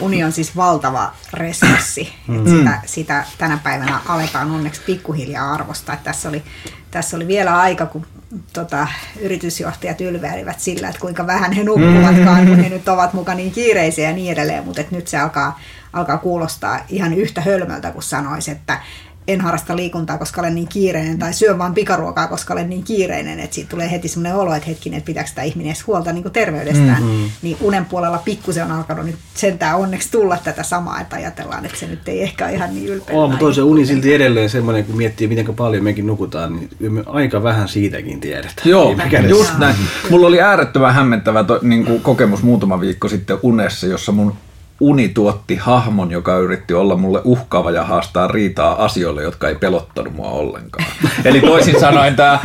Uni 0.00 0.24
on 0.24 0.32
siis 0.32 0.56
valtava 0.56 1.12
resurssi. 1.32 2.12
Mm. 2.28 2.44
Sitä, 2.46 2.80
sitä 2.86 3.24
tänä 3.38 3.58
päivänä 3.62 4.00
aletaan 4.08 4.50
onneksi 4.50 4.80
pikkuhiljaa 4.86 5.52
arvostaa. 5.52 5.94
Että 5.94 6.04
tässä, 6.04 6.28
oli, 6.28 6.42
tässä 6.90 7.16
oli 7.16 7.26
vielä 7.26 7.58
aika, 7.58 7.86
kun 7.86 8.06
tota, 8.52 8.86
yritysjohtajat 9.20 10.00
ylveilivät 10.00 10.60
sillä, 10.60 10.88
että 10.88 11.00
kuinka 11.00 11.26
vähän 11.26 11.52
he 11.52 11.64
nukkuvatkaan, 11.64 12.46
kun 12.46 12.58
he 12.58 12.68
nyt 12.68 12.88
ovat 12.88 13.12
mukaan 13.12 13.36
niin 13.36 13.52
kiireisiä 13.52 14.08
ja 14.08 14.16
niin 14.16 14.32
edelleen. 14.32 14.64
Mutta 14.64 14.82
nyt 14.90 15.08
se 15.08 15.18
alkaa, 15.18 15.60
alkaa 15.92 16.18
kuulostaa 16.18 16.80
ihan 16.88 17.14
yhtä 17.14 17.40
hölmöltä, 17.40 17.90
kuin 17.90 18.02
sanoisi, 18.02 18.50
että 18.50 18.80
en 19.28 19.40
harrasta 19.40 19.76
liikuntaa, 19.76 20.18
koska 20.18 20.40
olen 20.40 20.54
niin 20.54 20.68
kiireinen, 20.68 21.18
tai 21.18 21.32
syön 21.32 21.58
vaan 21.58 21.74
pikaruokaa, 21.74 22.28
koska 22.28 22.52
olen 22.52 22.70
niin 22.70 22.84
kiireinen, 22.84 23.40
että 23.40 23.54
siitä 23.54 23.70
tulee 23.70 23.90
heti 23.90 24.08
semmoinen 24.08 24.36
olo, 24.36 24.54
että 24.54 24.68
hetkinen, 24.68 24.98
että 24.98 25.06
pitääkö 25.06 25.28
sitä 25.28 25.42
ihminen 25.42 25.70
edes 25.70 25.86
huolta 25.86 26.12
niin 26.12 26.22
kuin 26.22 26.32
terveydestään. 26.32 27.02
Mm-hmm. 27.02 27.30
Niin 27.42 27.56
unen 27.60 27.84
puolella 27.84 28.18
pikkusen 28.18 28.64
on 28.64 28.72
alkanut 28.72 29.06
nyt 29.06 29.16
sentään 29.34 29.78
onneksi 29.78 30.10
tulla 30.10 30.36
tätä 30.44 30.62
samaa, 30.62 31.00
että 31.00 31.16
ajatellaan, 31.16 31.64
että 31.64 31.78
se 31.78 31.86
nyt 31.86 32.08
ei 32.08 32.22
ehkä 32.22 32.44
ole 32.44 32.54
ihan 32.54 32.74
niin 32.74 32.88
ylpeä. 32.88 33.16
Oh, 33.16 33.30
mutta 33.30 33.40
toisen 33.40 33.64
uni 33.64 33.86
silti 33.86 34.14
edelleen 34.14 34.50
semmoinen, 34.50 34.84
kun 34.84 34.96
miettii, 34.96 35.28
miten 35.28 35.54
paljon 35.54 35.84
mekin 35.84 36.06
nukutaan, 36.06 36.56
niin 36.56 36.92
me 36.92 37.02
aika 37.06 37.42
vähän 37.42 37.68
siitäkin 37.68 38.20
tiedetään. 38.20 38.54
Joo, 38.64 38.96
just 39.28 39.58
näin. 39.58 39.76
Mulla 40.10 40.26
oli 40.26 40.40
äärettömän 40.40 40.94
hämmentävä 40.94 41.44
to, 41.44 41.58
niin 41.62 41.84
kuin 41.84 42.00
kokemus 42.00 42.42
muutama 42.42 42.80
viikko 42.80 43.08
sitten 43.08 43.38
unessa, 43.42 43.86
jossa 43.86 44.12
mun 44.12 44.34
uni 44.82 45.08
tuotti 45.08 45.56
hahmon, 45.56 46.10
joka 46.10 46.36
yritti 46.36 46.74
olla 46.74 46.96
mulle 46.96 47.20
uhkaava 47.24 47.70
ja 47.70 47.84
haastaa 47.84 48.28
riitaa 48.28 48.84
asioille, 48.84 49.22
jotka 49.22 49.48
ei 49.48 49.54
pelottanut 49.54 50.14
mua 50.14 50.28
ollenkaan. 50.28 50.84
Eli 51.24 51.40
toisin 51.40 51.80
sanoen 51.80 52.16
tämä, 52.16 52.38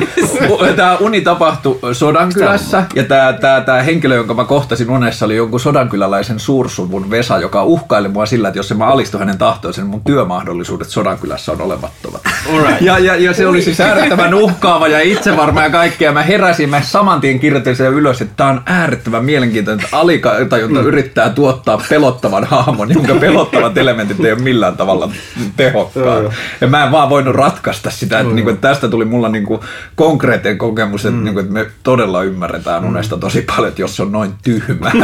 tämä 0.76 0.96
uni 0.96 1.22
tapahtui 1.22 1.80
Sodankylässä 1.96 2.84
ja 2.96 3.04
tämä, 3.04 3.34
tämä, 3.34 3.62
tämä 3.62 3.82
henkilö, 3.82 4.16
jonka 4.16 4.34
mä 4.34 4.44
kohtasin 4.44 4.90
unessa, 4.90 5.26
oli 5.26 5.36
jonkun 5.36 5.60
sodankyläläisen 5.60 6.40
suursuvun 6.40 7.10
Vesa, 7.10 7.40
joka 7.40 7.64
uhkaili 7.64 8.08
mua 8.08 8.26
sillä, 8.26 8.48
että 8.48 8.60
jos 8.60 8.74
mä 8.74 8.88
alistun 8.88 9.20
hänen 9.20 9.38
tahtoonsa, 9.38 9.82
niin 9.82 9.90
mun 9.90 10.04
työmahdollisuudet 10.04 10.90
Sodankylässä 10.90 11.52
on 11.52 11.62
olemattomat. 11.62 12.22
Right. 12.58 12.82
Ja, 12.82 13.00
ja, 13.00 13.16
ja, 13.16 13.34
se 13.34 13.48
oli 13.48 13.62
siis 13.62 13.80
äärettömän 13.80 14.34
uhkaava 14.34 14.88
ja 14.88 15.02
itsevarma 15.02 15.64
ja 15.64 15.70
kaikkea. 15.70 16.12
Mä 16.12 16.24
heräsin, 16.24 16.70
mä 16.70 16.82
saman 16.82 17.22
tien 17.22 17.40
kirjoitin 17.40 17.76
sen 17.76 17.94
ylös, 17.94 18.22
että 18.22 18.34
tämä 18.38 18.50
on 18.50 18.62
äärettömän 18.66 19.26
mielenkiintoinen, 19.26 19.86
että 19.86 19.98
alitajunta 19.98 20.80
mm. 20.80 20.88
yrittää 20.88 21.30
tuottaa 21.30 21.82
pelottaa 21.90 22.27
pelottavan 22.30 22.66
hahmon, 22.66 22.94
jonka 22.94 23.16
pelottavat 23.16 23.78
elementit 23.84 24.26
ei 24.26 24.32
ole 24.32 24.42
millään 24.42 24.78
tavalla 24.78 25.12
tehokkaat. 25.58 26.34
Ja 26.62 26.68
mä 26.68 26.84
en 26.84 26.92
vaan 26.92 27.10
voinut 27.10 27.36
ratkaista 27.36 27.92
sitä, 27.92 28.20
että, 28.20 28.34
niin 28.34 28.44
kuin, 28.44 28.54
että 28.54 28.68
tästä 28.68 28.88
tuli 28.88 29.06
mulla 29.06 29.30
niin 29.30 29.46
kuin 29.46 29.62
konkreettinen 29.96 30.58
kokemus, 30.58 31.06
että, 31.06 31.18
mm. 31.18 31.24
niin 31.24 31.34
kuin, 31.34 31.44
että 31.44 31.54
me 31.54 31.66
todella 31.84 32.24
ymmärretään 32.24 32.86
unesta 32.86 33.18
tosi 33.18 33.42
paljon, 33.42 33.68
että 33.68 33.82
jos 33.82 33.96
se 33.96 34.02
on 34.02 34.12
noin 34.12 34.34
tyhmää. 34.44 34.92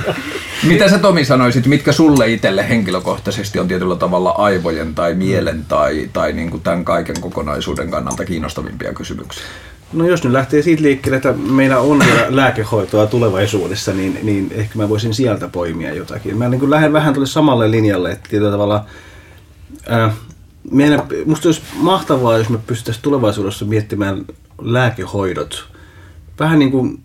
Mitä 0.68 0.88
sä 0.88 0.98
Tomi 0.98 1.24
sanoisit, 1.24 1.66
mitkä 1.66 1.92
sulle 1.92 2.28
itselle 2.28 2.68
henkilökohtaisesti 2.68 3.58
on 3.58 3.68
tietyllä 3.68 3.96
tavalla 3.96 4.30
aivojen 4.30 4.94
tai 4.94 5.14
mielen 5.14 5.64
tai, 5.68 6.10
tai 6.12 6.32
niin 6.32 6.50
kuin 6.50 6.62
tämän 6.62 6.84
kaiken 6.84 7.20
kokonaisuuden 7.20 7.90
kannalta 7.90 8.24
kiinnostavimpia 8.24 8.92
kysymyksiä? 8.92 9.44
No 9.92 10.06
jos 10.06 10.24
nyt 10.24 10.32
lähtee 10.32 10.62
siitä 10.62 10.82
liikkeelle, 10.82 11.16
että 11.16 11.32
meillä 11.32 11.78
on 11.78 11.98
vielä 11.98 12.26
lääkehoitoa 12.28 13.06
tulevaisuudessa, 13.06 13.92
niin, 13.92 14.18
niin 14.22 14.52
ehkä 14.54 14.78
mä 14.78 14.88
voisin 14.88 15.14
sieltä 15.14 15.48
poimia 15.48 15.94
jotakin. 15.94 16.38
Mä 16.38 16.48
niin 16.48 16.70
lähden 16.70 16.92
vähän 16.92 17.14
tuolle 17.14 17.26
samalle 17.26 17.70
linjalle, 17.70 18.10
että 18.10 18.28
tietyllä 18.30 18.50
tavalla 18.50 18.84
ää, 19.88 20.12
meidän, 20.70 21.02
musta 21.26 21.48
olisi 21.48 21.62
mahtavaa, 21.74 22.38
jos 22.38 22.48
me 22.48 22.58
pystyttäisiin 22.66 23.02
tulevaisuudessa 23.02 23.64
miettimään 23.64 24.24
lääkehoidot 24.62 25.70
vähän 26.40 26.58
niin 26.58 26.70
kuin, 26.70 27.02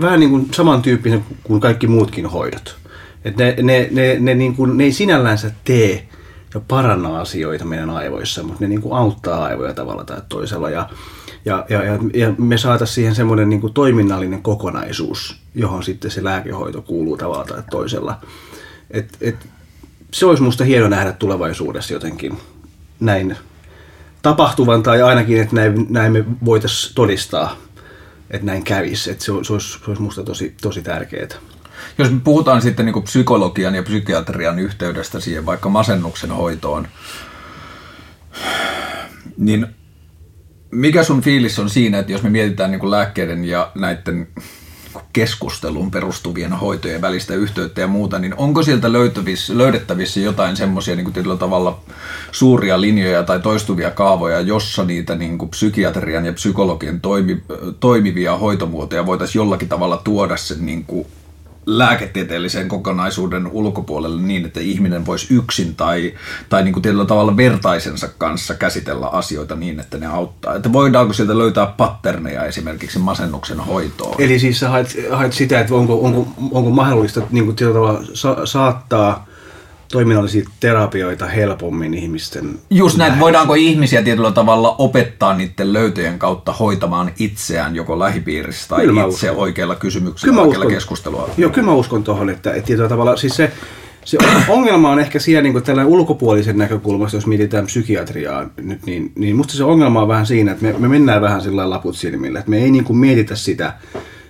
vähän 0.00 0.20
niin 0.20 0.30
kuin 0.30 0.48
samantyyppisen 0.54 1.24
kuin 1.42 1.60
kaikki 1.60 1.86
muutkin 1.86 2.26
hoidot. 2.26 2.76
Et 3.24 3.36
ne, 3.36 3.54
ne, 3.62 3.88
ne, 3.90 4.16
ne, 4.20 4.34
niin 4.34 4.56
kuin, 4.56 4.76
ne 4.76 4.84
ei 4.84 4.92
sinällänsä 4.92 5.50
tee 5.64 6.08
ja 6.54 6.60
paranna 6.68 7.20
asioita 7.20 7.64
meidän 7.64 7.90
aivoissa, 7.90 8.42
mutta 8.42 8.60
ne 8.60 8.68
niin 8.68 8.82
kuin 8.82 8.98
auttaa 8.98 9.44
aivoja 9.44 9.74
tavalla 9.74 10.04
tai 10.04 10.22
toisella. 10.28 10.70
Ja, 10.70 10.88
ja, 11.46 11.66
ja, 11.68 11.82
ja, 12.14 12.34
me 12.38 12.58
saataisiin 12.58 12.94
siihen 12.94 13.14
semmoinen 13.14 13.48
niin 13.48 13.72
toiminnallinen 13.74 14.42
kokonaisuus, 14.42 15.36
johon 15.54 15.82
sitten 15.82 16.10
se 16.10 16.24
lääkehoito 16.24 16.82
kuuluu 16.82 17.16
tavalla 17.16 17.44
tai 17.44 17.62
toisella. 17.70 18.20
Et, 18.90 19.16
et, 19.20 19.36
se 20.12 20.26
olisi 20.26 20.42
musta 20.42 20.64
hieno 20.64 20.88
nähdä 20.88 21.12
tulevaisuudessa 21.12 21.92
jotenkin 21.92 22.38
näin 23.00 23.36
tapahtuvan, 24.22 24.82
tai 24.82 25.02
ainakin, 25.02 25.40
että 25.40 25.54
näin, 25.54 25.86
näin 25.88 26.12
me 26.12 26.24
voitaisiin 26.44 26.94
todistaa, 26.94 27.56
että 28.30 28.46
näin 28.46 28.64
kävisi. 28.64 29.10
Että 29.10 29.24
se, 29.24 29.32
se, 29.42 29.52
olisi, 29.52 29.78
se 29.78 29.84
olisi 29.86 30.02
musta 30.02 30.22
tosi, 30.22 30.54
tosi 30.62 30.82
tärkeää. 30.82 31.28
Jos 31.98 32.10
me 32.10 32.20
puhutaan 32.24 32.62
sitten 32.62 32.86
niin 32.86 33.02
psykologian 33.02 33.74
ja 33.74 33.82
psykiatrian 33.82 34.58
yhteydestä 34.58 35.20
siihen 35.20 35.46
vaikka 35.46 35.68
masennuksen 35.68 36.30
hoitoon, 36.30 36.88
niin 39.36 39.66
mikä 40.70 41.02
sun 41.02 41.20
fiilis 41.20 41.58
on 41.58 41.70
siinä, 41.70 41.98
että 41.98 42.12
jos 42.12 42.22
me 42.22 42.30
mietitään 42.30 42.70
niin 42.70 42.90
lääkkeiden 42.90 43.44
ja 43.44 43.70
näiden 43.74 44.28
keskusteluun 45.12 45.90
perustuvien 45.90 46.52
hoitojen 46.52 47.00
välistä 47.00 47.34
yhteyttä 47.34 47.80
ja 47.80 47.86
muuta, 47.86 48.18
niin 48.18 48.34
onko 48.36 48.62
sieltä 48.62 48.88
löydettävissä 49.54 50.20
jotain 50.20 50.56
semmoisia 50.56 50.96
niin 50.96 51.12
tietyllä 51.12 51.36
tavalla 51.36 51.80
suuria 52.32 52.80
linjoja 52.80 53.22
tai 53.22 53.40
toistuvia 53.40 53.90
kaavoja, 53.90 54.40
jossa 54.40 54.84
niitä 54.84 55.14
niin 55.14 55.38
kuin 55.38 55.48
psykiatrian 55.48 56.26
ja 56.26 56.32
psykologian 56.32 57.00
toimi, 57.00 57.42
toimivia 57.80 58.36
hoitomuotoja 58.36 59.06
voitaisiin 59.06 59.40
jollakin 59.40 59.68
tavalla 59.68 59.96
tuoda 60.04 60.36
sen 60.36 60.66
niin 60.66 60.84
kuin 60.84 61.06
lääketieteellisen 61.66 62.68
kokonaisuuden 62.68 63.46
ulkopuolelle 63.46 64.22
niin, 64.22 64.46
että 64.46 64.60
ihminen 64.60 65.06
voisi 65.06 65.34
yksin 65.34 65.74
tai, 65.74 66.14
tai 66.48 66.64
niin 66.64 66.72
kuin 66.72 66.82
tietyllä 66.82 67.04
tavalla 67.04 67.36
vertaisensa 67.36 68.08
kanssa 68.18 68.54
käsitellä 68.54 69.06
asioita 69.06 69.54
niin, 69.56 69.80
että 69.80 69.98
ne 69.98 70.06
auttaa. 70.06 70.54
Että 70.54 70.72
voidaanko 70.72 71.12
sieltä 71.12 71.38
löytää 71.38 71.66
patterneja 71.66 72.44
esimerkiksi 72.44 72.98
masennuksen 72.98 73.60
hoitoon? 73.60 74.14
Eli 74.18 74.38
siis 74.38 74.60
sä 74.60 74.68
haet, 74.68 74.96
haet 75.10 75.32
sitä, 75.32 75.60
että 75.60 75.74
onko, 75.74 76.00
onko, 76.00 76.28
onko 76.50 76.70
mahdollista 76.70 77.22
niin 77.30 77.44
kuin 77.44 77.56
tietyllä 77.56 77.74
tavalla 77.74 78.04
sa- 78.14 78.46
saattaa 78.46 79.26
toiminnallisia 79.92 80.48
terapioita 80.60 81.26
helpommin 81.26 81.94
ihmisten 81.94 82.58
Just 82.70 82.98
näin, 82.98 83.20
voidaanko 83.20 83.54
ihmisiä 83.54 84.02
tietyllä 84.02 84.32
tavalla 84.32 84.74
opettaa 84.78 85.34
niiden 85.34 85.72
löytöjen 85.72 86.18
kautta 86.18 86.52
hoitamaan 86.52 87.10
itseään 87.18 87.76
joko 87.76 87.98
lähipiirissä 87.98 88.68
tai 88.68 88.86
kyllä 88.86 89.04
itse 89.04 89.30
uskon. 89.30 89.42
oikeilla 89.42 89.74
kysymyksillä, 89.74 90.32
kyllä 90.32 90.42
oikeilla 90.42 90.70
keskustelua. 90.70 91.30
Joo, 91.36 91.50
kyllä 91.50 91.66
mä 91.66 91.74
uskon 91.74 92.04
tuohon, 92.04 92.30
että, 92.30 92.52
että 92.52 92.66
tietyllä 92.66 92.88
tavalla 92.88 93.16
siis 93.16 93.36
se, 93.36 93.52
se 94.04 94.18
ongelma 94.48 94.90
on 94.90 95.00
ehkä 95.00 95.18
siellä 95.18 95.42
niin 95.42 95.62
tällä 95.62 95.86
ulkopuolisen 95.86 96.58
näkökulmasta, 96.58 97.16
jos 97.16 97.26
mietitään 97.26 97.66
psykiatriaa 97.66 98.46
nyt, 98.56 98.86
niin, 98.86 99.12
niin 99.14 99.36
musta 99.36 99.54
se 99.54 99.64
ongelma 99.64 100.02
on 100.02 100.08
vähän 100.08 100.26
siinä, 100.26 100.52
että 100.52 100.64
me, 100.64 100.74
me 100.78 100.88
mennään 100.88 101.22
vähän 101.22 101.42
sillä 101.42 101.70
laput 101.70 101.96
silmille, 101.96 102.38
että 102.38 102.50
me 102.50 102.58
ei 102.58 102.70
niin 102.70 102.84
kuin 102.84 102.96
mietitä 102.96 103.36
sitä, 103.36 103.72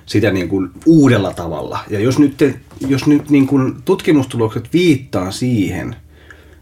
sitä 0.07 0.31
niin 0.31 0.49
kuin 0.49 0.71
uudella 0.87 1.33
tavalla. 1.33 1.79
Ja 1.91 2.01
jos 2.01 2.19
nyt, 2.19 2.37
te, 2.37 2.55
jos 2.89 3.07
nyt 3.07 3.31
niin 3.31 3.47
kuin 3.47 3.77
tutkimustulokset 3.85 4.73
viittaa 4.73 5.31
siihen, 5.31 5.97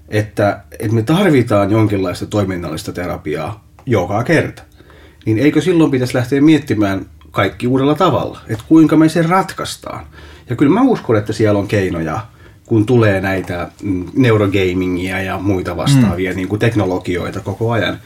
että, 0.09 0.61
että 0.79 0.95
me 0.95 1.03
tarvitaan 1.03 1.71
jonkinlaista 1.71 2.27
toiminnallista 2.27 2.93
terapiaa 2.93 3.65
joka 3.87 4.25
kerta, 4.25 4.63
niin 5.27 5.39
eikö 5.39 5.61
silloin 5.61 5.91
pitäisi 5.91 6.15
lähteä 6.15 6.41
miettimään 6.41 7.07
kaikki 7.31 7.67
uudella 7.67 7.95
tavalla, 7.95 8.41
että 8.49 8.65
kuinka 8.69 8.97
me 8.97 9.09
sen 9.09 9.29
ratkaistaan. 9.29 10.07
Ja 10.51 10.57
kyllä 10.57 10.75
mä 10.75 10.83
uskon, 10.83 11.17
että 11.17 11.33
siellä 11.33 11.59
on 11.59 11.69
keinoja, 11.69 12.21
kun 12.67 12.87
tulee 12.87 13.21
näitä 13.21 13.71
mm, 13.83 14.07
neurogamingia 14.17 15.23
ja 15.23 15.39
muita 15.39 15.77
vastaavia 15.77 16.31
mm. 16.31 16.37
niin 16.37 16.49
kuin 16.49 16.59
teknologioita 16.59 17.41
koko 17.41 17.71
ajan 17.71 17.99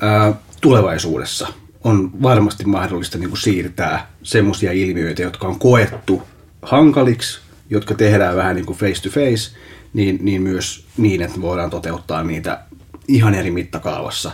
ää, 0.00 0.32
tulevaisuudessa 0.60 1.48
on 1.86 2.22
varmasti 2.22 2.64
mahdollista 2.64 3.18
niin 3.18 3.28
kuin 3.28 3.40
siirtää 3.40 4.10
semmoisia 4.22 4.72
ilmiöitä, 4.72 5.22
jotka 5.22 5.48
on 5.48 5.58
koettu 5.58 6.22
hankaliksi, 6.62 7.40
jotka 7.70 7.94
tehdään 7.94 8.36
vähän 8.36 8.56
niin 8.56 8.66
kuin 8.66 8.78
face 8.78 9.02
to 9.02 9.08
face, 9.08 9.56
niin, 9.92 10.18
niin 10.22 10.42
myös 10.42 10.86
niin, 10.96 11.22
että 11.22 11.40
voidaan 11.40 11.70
toteuttaa 11.70 12.22
niitä 12.24 12.60
ihan 13.08 13.34
eri 13.34 13.50
mittakaavassa. 13.50 14.32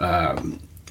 Ää, 0.00 0.34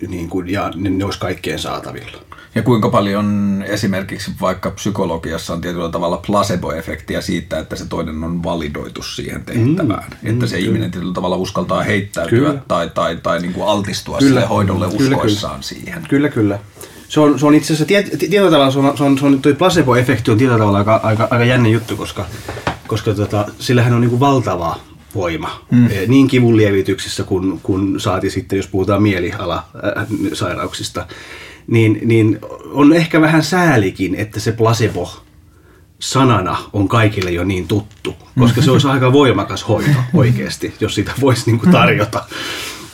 niin 0.08 0.30
kuin, 0.30 0.50
ja 0.50 0.72
ne, 0.76 0.90
ne 0.90 1.06
olisi 1.06 1.20
kaikkien 1.20 1.60
saatavilla. 1.60 2.18
Ja 2.56 2.62
kuinka 2.62 2.90
paljon 2.90 3.64
esimerkiksi 3.68 4.32
vaikka 4.42 4.72
psykologiassa 4.72 5.54
on 5.54 5.62
tietyllä 5.62 5.90
tavalla 5.90 6.22
placebo-efektiä 6.28 7.22
siitä, 7.22 7.60
että 7.60 7.76
se 7.76 7.86
toinen 7.86 8.24
on 8.24 8.44
validoitu 8.44 9.04
siihen 9.04 9.46
tehtävään. 9.46 10.10
Mm, 10.10 10.30
että 10.30 10.46
mm, 10.46 10.48
se 10.48 10.56
kyllä. 10.56 10.68
ihminen 10.68 10.92
tietyllä 10.92 11.14
tavalla 11.14 11.36
uskaltaa 11.36 11.84
heittäytyä 11.84 12.40
kyllä. 12.40 12.62
tai, 12.68 12.90
tai, 12.90 13.18
tai 13.24 13.42
niin 13.42 13.54
kuin 13.54 13.68
altistua 13.68 14.18
kyllä. 14.18 14.30
sille 14.30 14.46
hoidolle 14.46 14.86
kyllä, 14.98 15.16
uskoissaan 15.16 15.54
kyllä. 15.54 15.64
siihen. 15.64 16.06
Kyllä, 16.10 16.30
kyllä. 16.30 16.60
Se 17.10 17.20
on, 17.20 17.40
se 17.40 17.46
on 17.46 17.56
itse 17.56 17.74
asiassa 17.74 17.86
tiet, 17.86 18.10
tietyllä 18.20 18.52
tavalla 18.52 18.72
se 18.72 18.80
on, 18.80 18.98
se 18.98 19.04
on, 19.04 19.18
se 19.18 19.26
on 19.26 19.42
toi 19.42 19.54
placebo-efekti 19.54 20.32
on 20.32 20.38
tietyllä 20.38 20.58
tavalla 20.58 20.78
aika, 20.78 21.00
aika, 21.04 21.28
aika 21.32 21.46
jännä 21.46 21.70
juttu, 21.70 21.98
koska, 21.98 22.26
koska 22.88 23.14
tota, 23.14 23.46
sillähän 23.60 23.94
on 23.94 24.02
niin 24.02 24.10
kuin 24.10 24.20
valtava 24.20 24.80
voima. 25.16 25.66
Mm. 25.72 25.90
Niin 26.08 26.28
kivun 26.28 26.58
lievityksessä 26.58 27.24
kuin, 27.24 27.60
kun 27.64 28.00
saati 28.00 28.30
sitten, 28.30 28.58
jos 28.58 28.68
puhutaan 28.68 29.04
mieliala-sairauksista. 29.04 31.02
Äh, 31.02 31.08
niin, 31.68 32.00
niin 32.06 32.40
on 32.72 32.94
ehkä 32.94 33.22
vähän 33.22 33.44
säälikin, 33.44 34.16
että 34.16 34.40
se 34.40 34.52
placebo 34.52 35.24
sanana 36.00 36.58
on 36.74 36.88
kaikille 36.88 37.32
jo 37.32 37.44
niin 37.44 37.68
tuttu, 37.68 38.16
koska 38.40 38.62
se 38.62 38.72
olisi 38.72 38.88
aika 38.88 39.14
voimakas 39.14 39.68
hoito 39.68 39.90
oikeasti, 40.14 40.74
jos 40.80 40.96
sitä 40.96 41.12
voisi 41.22 41.52
niin 41.52 41.72
tarjota. 41.72 42.26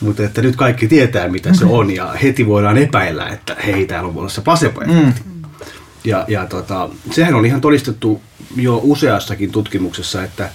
Mutta 0.02 0.24
että 0.24 0.42
nyt 0.42 0.56
kaikki 0.56 0.88
tietää, 0.88 1.28
mitä 1.28 1.54
se 1.54 1.66
on, 1.66 1.96
ja 1.96 2.14
heti 2.24 2.48
voidaan 2.48 2.78
epäillä, 2.78 3.28
että 3.28 3.56
hei, 3.66 3.86
täällä 3.86 4.08
on 4.08 4.14
vuodessa 4.14 4.42
placebo 4.42 4.82
mm. 4.82 5.14
Ja, 6.04 6.26
ja 6.28 6.46
tota, 6.46 6.90
sehän 7.12 7.36
on 7.36 7.46
ihan 7.46 7.62
todistettu 7.62 8.22
jo 8.56 8.80
useassakin 8.84 9.52
tutkimuksessa, 9.52 10.24
että 10.24 10.50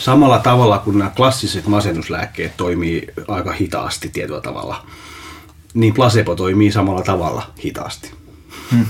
samalla 0.00 0.38
tavalla 0.38 0.78
kuin 0.78 0.98
nämä 0.98 1.10
klassiset 1.16 1.66
masennuslääkkeet 1.66 2.56
toimii 2.56 3.06
aika 3.28 3.52
hitaasti 3.52 4.08
tietyllä 4.08 4.40
tavalla, 4.40 4.86
niin 5.74 5.94
placebo 5.94 6.34
toimii 6.34 6.72
samalla 6.72 7.02
tavalla 7.02 7.50
hitaasti. 7.64 8.10
Hmm. 8.70 8.86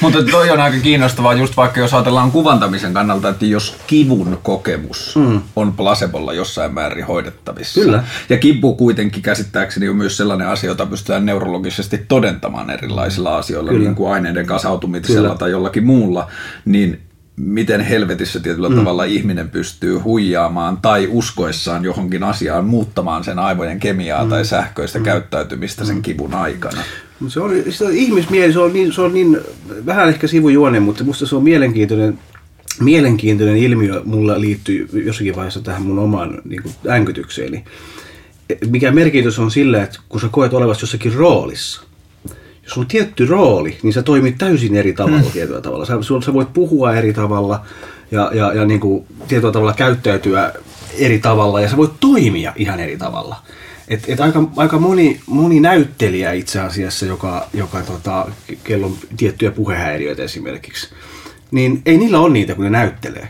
Mutta 0.00 0.24
toi 0.30 0.50
on 0.50 0.60
aika 0.60 0.78
kiinnostavaa, 0.78 1.34
just 1.34 1.56
vaikka 1.56 1.80
jos 1.80 1.94
ajatellaan 1.94 2.30
kuvantamisen 2.30 2.94
kannalta, 2.94 3.28
että 3.28 3.46
jos 3.46 3.76
kivun 3.86 4.38
kokemus 4.42 5.16
mm. 5.16 5.40
on 5.56 5.72
placebolla 5.72 6.32
jossain 6.32 6.74
määrin 6.74 7.06
hoidettavissa. 7.06 7.80
Kyllä. 7.80 8.04
Ja 8.28 8.38
kipu 8.38 8.74
kuitenkin 8.74 9.22
käsittääkseni 9.22 9.88
on 9.88 9.96
myös 9.96 10.16
sellainen 10.16 10.48
asia, 10.48 10.70
jota 10.70 10.86
pystytään 10.86 11.26
neurologisesti 11.26 11.98
todentamaan 12.08 12.70
erilaisilla 12.70 13.36
asioilla, 13.36 13.70
Kyllä. 13.70 13.84
niin 13.84 13.94
kuin 13.94 14.12
aineiden 14.12 14.46
kasautumisella 14.46 15.34
tai 15.34 15.50
jollakin 15.50 15.86
muulla, 15.86 16.30
niin 16.64 17.07
miten 17.38 17.80
helvetissä 17.80 18.40
tietyllä 18.40 18.68
mm. 18.68 18.76
tavalla 18.76 19.04
ihminen 19.04 19.50
pystyy 19.50 19.98
huijaamaan 19.98 20.76
tai 20.76 21.08
uskoessaan 21.10 21.84
johonkin 21.84 22.24
asiaan 22.24 22.64
muuttamaan 22.64 23.24
sen 23.24 23.38
aivojen 23.38 23.80
kemiaa 23.80 24.24
mm. 24.24 24.30
tai 24.30 24.44
sähköistä 24.44 24.98
mm. 24.98 25.04
käyttäytymistä 25.04 25.84
sen 25.84 25.96
mm. 25.96 26.02
kivun 26.02 26.34
aikana. 26.34 26.82
Se 27.28 27.40
on, 27.40 27.50
se 27.70 27.84
on 27.84 27.92
ihmismieli, 27.92 28.52
se 28.52 28.58
on, 28.58 28.72
niin, 28.72 28.92
se 28.92 29.00
on 29.00 29.14
niin 29.14 29.38
vähän 29.86 30.08
ehkä 30.08 30.26
sivujuone, 30.26 30.80
mutta 30.80 31.04
minusta 31.04 31.26
se 31.26 31.36
on 31.36 31.44
mielenkiintoinen, 31.44 32.18
mielenkiintoinen 32.80 33.56
ilmiö. 33.56 34.02
Mulla 34.04 34.40
liittyy 34.40 34.88
jossakin 35.04 35.36
vaiheessa 35.36 35.60
tähän 35.60 35.82
mun 35.82 35.98
omaan 35.98 36.42
niin 36.44 36.62
kuin, 36.62 36.74
äänkytykseeni. 36.88 37.64
Mikä 38.70 38.90
merkitys 38.90 39.38
on 39.38 39.50
sillä, 39.50 39.82
että 39.82 39.98
kun 40.08 40.20
sä 40.20 40.28
koet 40.30 40.52
olevasi 40.54 40.82
jossakin 40.82 41.14
roolissa, 41.14 41.82
jos 42.68 42.78
on 42.78 42.86
tietty 42.86 43.26
rooli, 43.26 43.78
niin 43.82 43.92
sä 43.92 44.02
toimit 44.02 44.38
täysin 44.38 44.76
eri 44.76 44.92
tavalla 44.92 45.18
mm. 45.18 45.30
tietyllä 45.30 45.60
tavalla. 45.60 45.84
Sä, 45.84 45.94
sä 46.24 46.34
voit 46.34 46.52
puhua 46.52 46.94
eri 46.94 47.12
tavalla, 47.12 47.62
ja, 48.10 48.30
ja, 48.34 48.52
ja 48.52 48.64
niin 48.64 48.80
kuin 48.80 49.06
tietyllä 49.28 49.52
tavalla 49.52 49.72
käyttäytyä 49.72 50.52
eri 50.98 51.18
tavalla 51.18 51.60
ja 51.60 51.68
sä 51.68 51.76
voit 51.76 52.00
toimia 52.00 52.52
ihan 52.56 52.80
eri 52.80 52.96
tavalla. 52.96 53.36
Et, 53.88 54.04
et 54.08 54.20
aika, 54.20 54.50
aika 54.56 54.78
moni, 54.78 55.20
moni 55.26 55.60
näyttelijä 55.60 56.32
itse 56.32 56.60
asiassa, 56.60 57.06
joka, 57.06 57.48
joka 57.54 57.82
tota, 57.82 58.26
kello 58.64 58.86
on 58.86 58.96
tiettyjä 59.16 59.50
puhehäiriöitä 59.50 60.22
esimerkiksi, 60.22 60.88
niin 61.50 61.82
ei 61.86 61.98
niillä 61.98 62.20
ole 62.20 62.32
niitä, 62.32 62.54
kun 62.54 62.64
ne 62.64 62.70
näyttelee. 62.70 63.28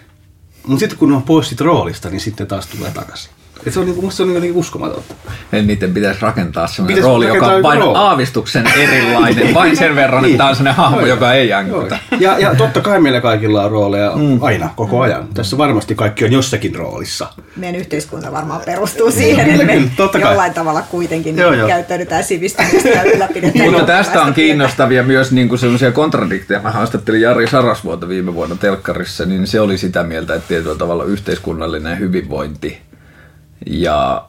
Mutta 0.66 0.80
sitten 0.80 0.98
kun 0.98 1.08
ne 1.08 1.16
on 1.16 1.22
pois 1.22 1.48
siitä 1.48 1.64
roolista, 1.64 2.10
niin 2.10 2.20
sitten 2.20 2.46
taas 2.46 2.66
tulee 2.66 2.90
takaisin. 2.90 3.37
Et 3.66 3.72
se 3.72 3.80
on, 3.80 3.86
niinku, 3.86 4.02
musta 4.02 4.16
se 4.16 4.22
on 4.22 4.28
niinku, 4.28 4.40
niinku 4.40 4.60
uskomatonta. 4.60 5.14
Eli 5.52 5.62
niiden 5.66 5.94
pitäisi 5.94 6.20
rakentaa 6.22 6.66
sellainen 6.66 6.94
Pitäisi 6.94 7.08
rooli, 7.08 7.26
joka 7.26 7.46
on 7.46 7.62
vain 7.62 7.80
rooli. 7.80 7.98
aavistuksen 7.98 8.66
erilainen, 8.78 9.54
vain 9.54 9.76
sen 9.76 9.94
verran, 9.96 10.22
Niin. 10.22 10.30
että 10.32 10.38
tämä 10.38 10.50
on 10.50 10.56
sellainen 10.56 10.76
hahmo, 10.82 11.06
joka 11.06 11.32
ei 11.32 11.48
Joo. 11.48 11.58
jänkytä. 11.60 11.98
Ja, 12.20 12.38
ja 12.38 12.54
totta 12.54 12.80
kai 12.80 13.00
meillä 13.00 13.20
kaikilla 13.20 13.64
on 13.64 13.70
rooleja 13.70 14.12
mm. 14.16 14.38
aina, 14.42 14.70
koko 14.76 15.00
ajan. 15.00 15.28
Tässä 15.34 15.58
varmasti 15.58 15.94
kaikki 15.94 16.24
on 16.24 16.32
jossakin 16.32 16.74
roolissa. 16.74 17.28
Meidän 17.56 17.80
yhteiskunta 17.80 18.32
varmaan 18.32 18.60
perustuu 18.66 19.10
siihen, 19.10 19.50
että 19.50 19.64
me 19.64 19.82
totta 19.96 20.18
kai. 20.20 20.30
jollain 20.30 20.54
tavalla 20.54 20.82
kuitenkin 20.90 21.36
Joo, 21.38 21.52
joo. 21.52 21.68
käyttäydytään 21.68 22.24
sivistyneesti 22.24 22.88
ja 22.88 23.02
ylläpidetään 23.02 23.70
Mutta 23.70 23.84
tästä 23.86 24.22
on 24.22 24.34
kiinnostavia 24.34 25.02
myös 25.02 25.32
niin 25.32 25.48
kuin 25.48 25.58
sellaisia 25.58 25.92
kontradikteja. 25.92 26.60
Mä 26.60 26.70
haastattelin 26.70 27.20
Jari 27.20 27.46
Sarasvuota 27.46 28.08
viime 28.08 28.34
vuonna 28.34 28.56
telkkarissa, 28.56 29.24
niin 29.26 29.46
se 29.46 29.60
oli 29.60 29.78
sitä 29.78 30.02
mieltä, 30.02 30.34
että 30.34 30.48
tietyllä 30.48 30.74
tavalla 30.76 31.04
yhteiskunnallinen 31.04 31.98
hyvinvointi 31.98 32.78
ja 33.68 34.28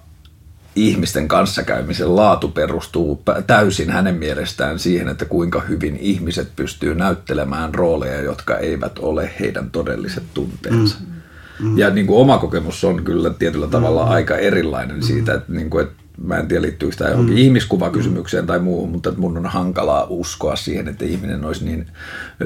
ihmisten 0.76 1.28
kanssakäymisen 1.28 2.16
laatu 2.16 2.48
perustuu 2.48 3.24
täysin 3.48 3.90
hänen 3.90 4.16
mielestään 4.16 4.80
siihen, 4.80 5.08
että 5.08 5.26
kuinka 5.26 5.62
hyvin 5.62 5.98
ihmiset 5.98 6.56
pystyy 6.56 6.96
näyttelemään 6.96 7.76
rooleja, 7.76 8.22
jotka 8.22 8.58
eivät 8.58 9.00
ole 9.00 9.32
heidän 9.40 9.72
todelliset 9.72 10.24
tunteensa. 10.34 10.98
Mm. 11.60 11.78
Ja 11.78 11.90
niin 11.90 12.08
kuin 12.08 12.20
oma 12.20 12.38
kokemus 12.38 12.84
on 12.84 13.04
kyllä 13.04 13.30
tietyllä 13.30 13.68
tavalla 13.68 14.06
mm. 14.06 14.12
aika 14.12 14.38
erilainen 14.38 15.04
siitä, 15.04 15.34
että, 15.34 15.52
niin 15.52 15.70
kuin, 15.70 15.84
että 15.84 16.04
mä 16.24 16.38
en 16.38 16.48
tiedä 16.48 16.62
liittyykö 16.62 16.96
tämä 16.96 17.10
johonkin 17.10 17.36
mm. 17.36 17.42
ihmiskuvakysymykseen 17.42 18.48
tai 18.48 18.60
muuhun, 18.60 18.90
mutta 18.90 19.14
mun 19.18 19.38
on 19.38 19.46
hankalaa 19.46 20.06
uskoa 20.10 20.56
siihen, 20.56 20.88
että 20.88 21.06
ihminen 21.06 21.46
olisi 21.46 21.66
niin 21.66 21.88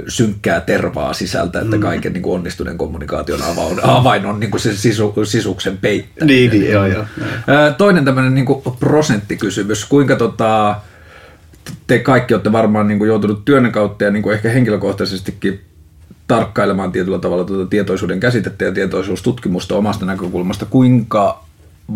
synkkää 0.07 0.61
tervaa 0.61 1.13
sisältä, 1.13 1.61
että 1.61 1.77
kaiken 1.77 2.13
niin 2.13 2.23
kuin 2.23 2.35
onnistuneen 2.35 2.77
kommunikaation 2.77 3.41
avain, 3.43 3.85
avain 3.85 4.25
on 4.25 4.39
niin 4.39 4.51
kuin 4.51 4.61
se 4.61 4.75
sisu, 4.75 5.13
sisuksen 5.23 5.77
peittäminen. 5.77 6.37
Niin, 6.37 6.51
niin, 6.51 6.71
joo, 6.71 6.85
joo. 6.85 7.05
Toinen 7.77 8.05
tämmöinen 8.05 8.35
niin 8.35 8.45
prosenttikysymys. 8.79 9.85
Kuinka 9.85 10.15
tota, 10.15 10.75
te 11.87 11.99
kaikki 11.99 12.33
olette 12.33 12.51
varmaan 12.51 12.87
niin 12.87 12.97
kuin 12.97 13.07
joutunut 13.07 13.45
työnne 13.45 13.71
kautta 13.71 14.03
ja 14.03 14.11
niin 14.11 14.23
kuin 14.23 14.35
ehkä 14.35 14.49
henkilökohtaisestikin 14.49 15.61
tarkkailemaan 16.27 16.91
tietyllä 16.91 17.19
tavalla 17.19 17.43
tuota 17.43 17.69
tietoisuuden 17.69 18.19
käsitettä 18.19 18.65
ja 18.65 18.71
tietoisuustutkimusta 18.71 19.75
omasta 19.75 20.05
näkökulmasta. 20.05 20.65
Kuinka 20.65 21.43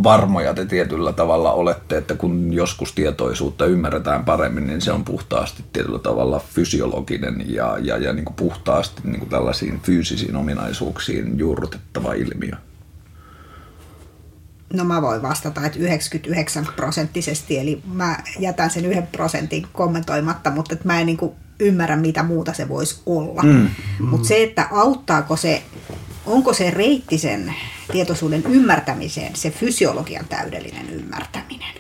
varmoja 0.04 0.54
te 0.54 0.66
tietyllä 0.66 1.14
tavalla 1.14 1.52
olette, 1.52 1.98
että 1.98 2.16
kun 2.16 2.54
joskus 2.54 2.94
tietoisuutta 2.94 3.66
ymmärretään 3.66 4.26
paremmin, 4.26 4.68
niin 4.68 4.82
se 4.82 4.92
on 4.92 5.04
puhtaasti 5.04 5.64
tietyllä 5.74 6.00
tavalla 6.00 6.42
fysiologinen 6.54 7.46
ja, 7.48 7.78
ja, 7.82 7.98
ja 7.98 8.14
niin 8.14 8.26
kuin 8.26 8.36
puhtaasti 8.36 9.02
niin 9.04 9.20
kuin 9.20 9.30
tällaisiin 9.30 9.80
fyysisiin 9.80 10.36
ominaisuuksiin 10.36 11.40
juurrutettava 11.40 12.14
ilmiö? 12.14 12.52
No 14.74 14.84
mä 14.84 15.02
voin 15.02 15.22
vastata, 15.22 15.66
että 15.66 15.80
99 15.80 16.68
prosenttisesti, 16.76 17.60
eli 17.60 17.82
mä 17.94 18.18
jätän 18.40 18.70
sen 18.70 18.86
yhden 18.86 19.08
prosentin 19.08 19.68
kommentoimatta, 19.74 20.52
mutta 20.52 20.74
että 20.74 20.88
mä 20.88 21.00
en 21.00 21.06
niin 21.06 21.18
ymmärrä, 21.60 21.96
mitä 21.96 22.24
muuta 22.24 22.54
se 22.54 22.70
voisi 22.70 23.02
olla. 23.06 23.44
Mm. 23.44 23.70
Mutta 24.00 24.28
se, 24.28 24.44
että 24.44 24.68
auttaako 24.72 25.36
se, 25.36 25.64
onko 26.26 26.54
se 26.54 26.72
reitti 26.72 27.18
sen 27.18 27.54
tietoisuuden 27.92 28.44
ymmärtämiseen, 28.50 29.36
se 29.36 29.52
fysiologian 29.52 30.26
täydellinen 30.28 30.90
ymmärtäminen, 30.90 31.76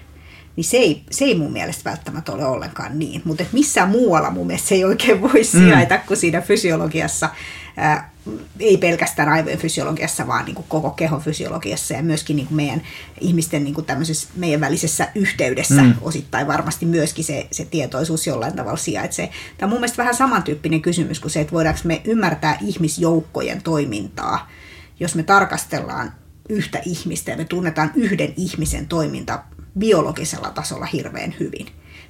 niin 0.56 0.65
se 0.65 0.78
ei, 0.78 1.04
se 1.12 1.26
ei 1.26 1.36
mun 1.36 1.54
mielestä 1.54 1.89
välttämättä 1.89 2.32
ole 2.32 2.46
ollenkaan 2.46 3.00
niin. 3.00 3.22
Mutta 3.26 3.43
missään 3.52 3.89
muualla 3.89 4.32
mun 4.32 4.48
mielestä 4.48 4.67
se 4.67 4.76
ei 4.76 4.86
oikein 4.86 5.22
voi 5.22 5.43
sijaita 5.43 5.96
mm. 5.96 6.02
kuin 6.08 6.17
siinä 6.17 6.41
fysiologiassa, 6.41 7.30
ää, 7.78 8.12
ei 8.60 8.78
pelkästään 8.78 9.30
aivojen 9.30 9.58
fysiologiassa, 9.58 10.28
vaan 10.28 10.46
niin 10.46 10.56
kuin 10.56 10.65
koko 10.70 10.89
kehon 10.89 11.22
fysiologiassa 11.22 11.93
ja 11.93 12.04
myöskin 12.04 12.36
niin 12.36 12.48
kuin 12.48 12.56
meidän 12.56 12.82
ihmisten 13.22 13.63
niin 13.63 13.74
kuin 13.74 13.86
tämmöisessä 13.86 14.28
meidän 14.36 14.62
välisessä 14.62 15.08
yhteydessä 15.15 15.82
mm. 15.82 15.93
osittain 16.02 16.48
varmasti 16.48 16.86
myöskin 16.86 17.24
se, 17.26 17.48
se 17.52 17.65
tietoisuus 17.65 18.28
jollain 18.28 18.56
tavalla 18.56 18.78
sijaitsee. 18.78 19.30
Tämä 19.58 19.67
on 19.67 19.70
mun 19.70 19.80
mielestä 19.80 19.98
vähän 19.98 20.15
samantyyppinen 20.15 20.82
kysymys 20.82 21.20
kuin 21.20 21.32
se, 21.32 21.41
että 21.41 21.54
voidaanko 21.54 21.82
me 21.84 22.02
ymmärtää 22.06 22.58
ihmisjoukkojen 22.62 23.62
toimintaa, 23.62 24.50
jos 24.99 25.15
me 25.15 25.23
tarkastellaan 25.23 26.13
yhtä 26.49 26.81
ihmistä 26.86 27.31
ja 27.31 27.38
me 27.38 27.45
tunnetaan 27.45 27.91
yhden 27.95 28.33
ihmisen 28.38 28.88
toiminta 28.88 29.43
biologisella 29.79 30.51
tasolla 30.51 30.86
hirveän 30.86 31.36
hyvin. 31.39 31.67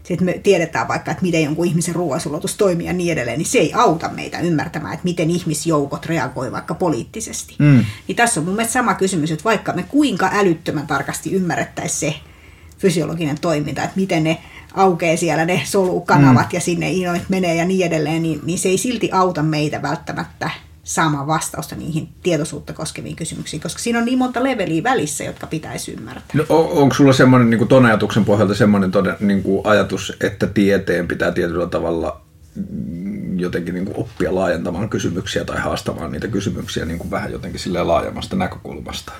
Että 0.09 0.25
me 0.25 0.39
tiedetään 0.43 0.87
vaikka, 0.87 1.11
että 1.11 1.23
miten 1.23 1.43
jonkun 1.43 1.65
ihmisen 1.65 1.95
ruoansulatus 1.95 2.55
toimii 2.55 2.87
ja 2.87 2.93
niin 2.93 3.13
edelleen, 3.13 3.37
niin 3.37 3.45
se 3.45 3.57
ei 3.57 3.73
auta 3.73 4.09
meitä 4.09 4.39
ymmärtämään, 4.39 4.93
että 4.93 5.03
miten 5.03 5.29
ihmisjoukot 5.29 6.05
reagoi 6.05 6.51
vaikka 6.51 6.73
poliittisesti. 6.73 7.55
Mm. 7.59 7.85
Niin 8.07 8.15
tässä 8.15 8.39
on 8.39 8.45
mun 8.45 8.55
mielestä 8.55 8.73
sama 8.73 8.93
kysymys, 8.93 9.31
että 9.31 9.43
vaikka 9.43 9.73
me 9.73 9.83
kuinka 9.83 10.29
älyttömän 10.33 10.87
tarkasti 10.87 11.33
ymmärrettäisiin 11.33 12.13
se 12.13 12.19
fysiologinen 12.77 13.39
toiminta, 13.39 13.83
että 13.83 13.99
miten 13.99 14.23
ne 14.23 14.37
aukeaa 14.73 15.17
siellä 15.17 15.45
ne 15.45 15.61
solukanavat 15.65 16.47
mm. 16.51 16.55
ja 16.55 16.61
sinne 16.61 16.91
inoit 16.91 17.29
menee 17.29 17.55
ja 17.55 17.65
niin 17.65 17.85
edelleen, 17.85 18.23
niin, 18.23 18.39
niin 18.43 18.59
se 18.59 18.69
ei 18.69 18.77
silti 18.77 19.09
auta 19.11 19.43
meitä 19.43 19.81
välttämättä 19.81 20.49
saamaan 20.87 21.27
vastausta 21.27 21.75
niihin 21.75 22.09
tietoisuutta 22.23 22.73
koskeviin 22.73 23.15
kysymyksiin, 23.15 23.61
koska 23.61 23.79
siinä 23.79 23.99
on 23.99 24.05
niin 24.05 24.17
monta 24.17 24.43
leveliä 24.43 24.83
välissä, 24.83 25.23
jotka 25.23 25.47
pitäisi 25.47 25.91
ymmärtää. 25.91 26.27
No, 26.33 26.45
on- 26.49 26.71
onko 26.71 26.95
sulla 26.95 27.13
semmoinen 27.13 27.49
niin 27.49 27.67
ton 27.67 27.85
ajatuksen 27.85 28.25
pohjalta 28.25 28.55
semmoinen 28.55 28.91
niin 29.19 29.43
kuin 29.43 29.61
ajatus, 29.63 30.13
että 30.21 30.47
tieteen 30.47 31.07
pitää 31.07 31.31
tietyllä 31.31 31.67
tavalla 31.67 32.21
jotenkin 33.35 33.73
niin 33.73 33.85
kuin 33.85 33.97
oppia 33.97 34.35
laajentamaan 34.35 34.89
kysymyksiä 34.89 35.45
tai 35.45 35.59
haastamaan 35.59 36.11
niitä 36.11 36.27
kysymyksiä 36.27 36.85
niin 36.85 36.99
kuin 36.99 37.11
vähän 37.11 37.31
jotenkin 37.31 37.59
silleen 37.59 37.87
laajemmasta 37.87 38.35
näkökulmasta? 38.35 39.11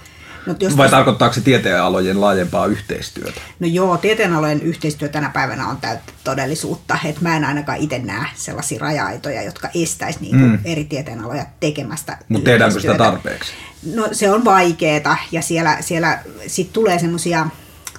No, 0.47 0.55
jos 0.59 0.77
Vai 0.77 0.85
tästä- 0.85 0.97
tarkoittaako 0.97 1.33
se 1.33 1.41
tieteenalojen 1.41 2.21
laajempaa 2.21 2.65
yhteistyötä? 2.65 3.41
No 3.59 3.67
joo, 3.67 3.97
tieteenalojen 3.97 4.61
yhteistyö 4.61 5.09
tänä 5.09 5.29
päivänä 5.29 5.67
on 5.67 5.77
täyttä 5.77 6.13
todellisuutta. 6.23 6.97
että 7.05 7.21
mä 7.21 7.37
en 7.37 7.45
ainakaan 7.45 7.77
itse 7.77 7.99
näe 7.99 8.25
sellaisia 8.35 8.79
raja-aitoja, 8.79 9.43
jotka 9.43 9.69
estäisi 9.75 10.19
niinku 10.21 10.45
mm. 10.45 10.59
eri 10.65 10.83
tieteenaloja 10.83 11.45
tekemästä 11.59 12.17
Mutta 12.29 12.45
tehdäänkö 12.45 12.79
sitä 12.79 12.97
tarpeeksi? 12.97 13.51
No 13.93 14.07
se 14.11 14.31
on 14.31 14.45
vaikeeta 14.45 15.17
ja 15.31 15.41
siellä, 15.41 15.77
siellä 15.81 16.19
sit 16.47 16.73
tulee 16.73 16.99
semmoisia 16.99 17.47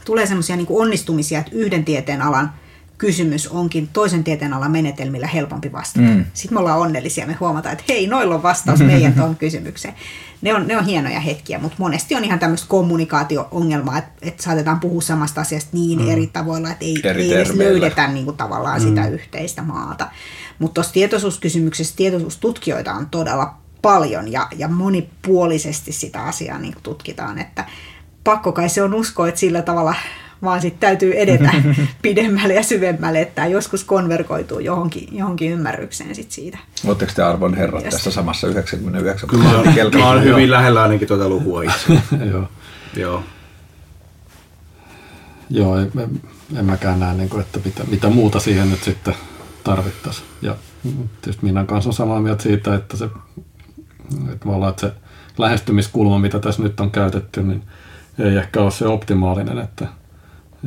tulee 0.05 0.27
semmoisia 0.27 0.57
niin 0.57 0.67
onnistumisia, 0.71 1.39
että 1.39 1.51
yhden 1.55 1.85
tieteenalan 1.85 2.53
kysymys 2.99 3.49
onkin 3.49 3.89
toisen 3.93 4.25
tieteenalan 4.25 4.71
menetelmillä 4.71 5.27
helpompi 5.27 5.73
vastata. 5.73 6.07
Mm. 6.07 6.25
Sitten 6.35 6.55
me 6.57 6.61
ollaan 6.61 6.79
onnellisia, 6.79 7.27
me 7.27 7.37
huomataan, 7.41 7.73
että 7.73 7.85
hei, 7.89 8.07
noilla 8.07 8.35
on 8.35 8.43
vastaus 8.43 8.81
meidän 8.81 9.13
tuohon 9.17 9.37
kysymykseen. 9.37 9.95
Ne 10.43 10.55
on, 10.55 10.67
ne 10.67 10.79
on 10.79 10.85
hienoja 10.85 11.21
hetkiä, 11.21 11.59
mutta 11.59 11.77
monesti 11.79 12.15
on 12.15 12.25
ihan 12.25 12.39
tämmöistä 12.39 12.69
kommunikaatio-ongelmaa, 12.69 13.99
että, 13.99 14.11
että 14.23 14.43
saatetaan 14.43 14.81
puhua 14.81 15.01
samasta 15.01 15.41
asiasta 15.41 15.71
niin 15.73 16.03
mm. 16.03 16.11
eri 16.11 16.27
tavoilla, 16.27 16.71
että 16.71 16.85
ei, 16.85 17.01
Eri 17.05 17.23
ei 17.23 17.35
edes 17.35 17.49
termeillä. 17.49 17.73
löydetä 17.73 18.09
niin 18.09 18.25
kuin 18.25 18.37
tavallaan 18.37 18.83
mm. 18.83 18.89
sitä 18.89 19.09
yhteistä 19.09 19.63
maata. 19.63 20.09
Mutta 20.59 20.75
tuossa 20.75 20.93
tietoisuuskysymyksessä 20.93 21.97
tietoisuustutkijoita 21.97 22.95
on 22.95 23.07
todella 23.11 23.55
paljon 23.83 24.33
ja, 24.33 24.49
ja 24.57 24.69
monipuolisesti 24.69 25.93
sitä 25.93 26.25
asiaa 26.25 26.59
niin 26.59 26.75
tutkitaan, 26.83 27.39
että 27.39 27.65
pakko 28.25 28.53
kai 28.53 28.69
se 28.69 28.83
on 28.83 28.95
uskoa, 28.95 29.29
että 29.29 29.41
sillä 29.41 29.63
tavalla 29.63 29.95
vaan 30.43 30.61
sitten 30.61 30.81
täytyy 30.81 31.13
edetä 31.13 31.51
pidemmälle 32.03 32.55
ja 32.55 32.63
syvemmälle, 32.63 33.21
että 33.21 33.35
tämä 33.35 33.47
joskus 33.47 33.85
konvergoituu 33.85 34.59
johonkin, 34.59 35.09
johonkin 35.13 35.53
ymmärrykseen 35.53 36.15
sit 36.15 36.31
siitä. 36.31 36.59
Oletteko 36.87 37.13
te 37.17 37.23
arvon 37.23 37.55
herrat 37.55 37.85
Just. 37.85 37.97
tässä 37.97 38.11
samassa 38.11 38.47
99 38.47 39.29
Kyllä 39.29 39.45
mä, 39.45 39.73
kelkassa? 39.73 40.21
hyvin 40.21 40.51
lähellä 40.51 40.83
ainakin 40.83 41.09
tuota 41.09 41.29
lukua 41.29 41.63
itse. 41.63 41.93
Joo. 42.31 42.49
Joo. 42.97 43.23
Joo, 45.51 45.77
en, 45.77 45.91
en, 45.99 46.21
en 46.57 46.65
mäkään 46.65 47.01
näe, 47.01 47.15
niin 47.15 47.29
kuin, 47.29 47.41
että 47.41 47.61
mitä, 47.65 47.85
mitä 47.85 48.09
muuta 48.09 48.41
siihen 48.41 48.71
nyt 48.71 48.83
sitten 48.83 49.15
tarvittaisiin. 49.65 50.27
Ja 50.43 50.57
tietysti 51.23 51.45
Minnan 51.47 51.67
kanssa 51.67 51.91
on 51.91 51.95
samaa 51.95 52.21
mieltä 52.21 52.43
siitä, 52.43 52.75
että 52.75 52.97
se, 52.97 53.05
että 53.05 54.37
tavallaan, 54.45 54.71
että 54.71 54.87
se 54.87 54.93
lähestymiskulma, 55.39 56.19
mitä 56.19 56.39
tässä 56.39 56.63
nyt 56.63 56.81
on 56.81 56.91
käytetty, 56.91 57.43
niin 57.43 57.63
ei 58.19 58.37
ehkä 58.37 58.61
ole 58.61 58.71
se 58.71 58.87
optimaalinen, 58.87 59.59
että, 59.59 59.89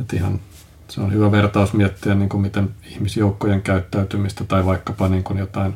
että 0.00 0.16
ihan 0.16 0.40
se 0.88 1.00
on 1.00 1.12
hyvä 1.12 1.32
vertaus 1.32 1.72
miettiä, 1.72 2.14
niin 2.14 2.28
kuin 2.28 2.40
miten 2.40 2.70
ihmisjoukkojen 2.90 3.62
käyttäytymistä 3.62 4.44
tai 4.44 4.66
vaikkapa 4.66 5.08
niin 5.08 5.22
kuin 5.24 5.38
jotain 5.38 5.74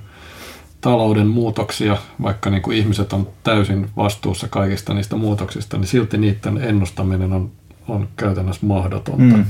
talouden 0.81 1.27
muutoksia, 1.27 1.97
vaikka 2.23 2.51
niin 2.51 2.63
kuin 2.63 2.77
ihmiset 2.77 3.13
on 3.13 3.29
täysin 3.45 3.91
vastuussa 3.97 4.49
kaikista 4.49 4.95
niistä 4.95 5.17
muutoksista, 5.17 5.79
niin 5.79 5.87
silti 5.87 6.19
niiden 6.19 6.59
ennustaminen 6.59 7.33
on, 7.33 7.51
on 7.89 8.09
käytännössä 8.17 8.67
mahdotonta 8.67 9.37
Mm. 9.37 9.45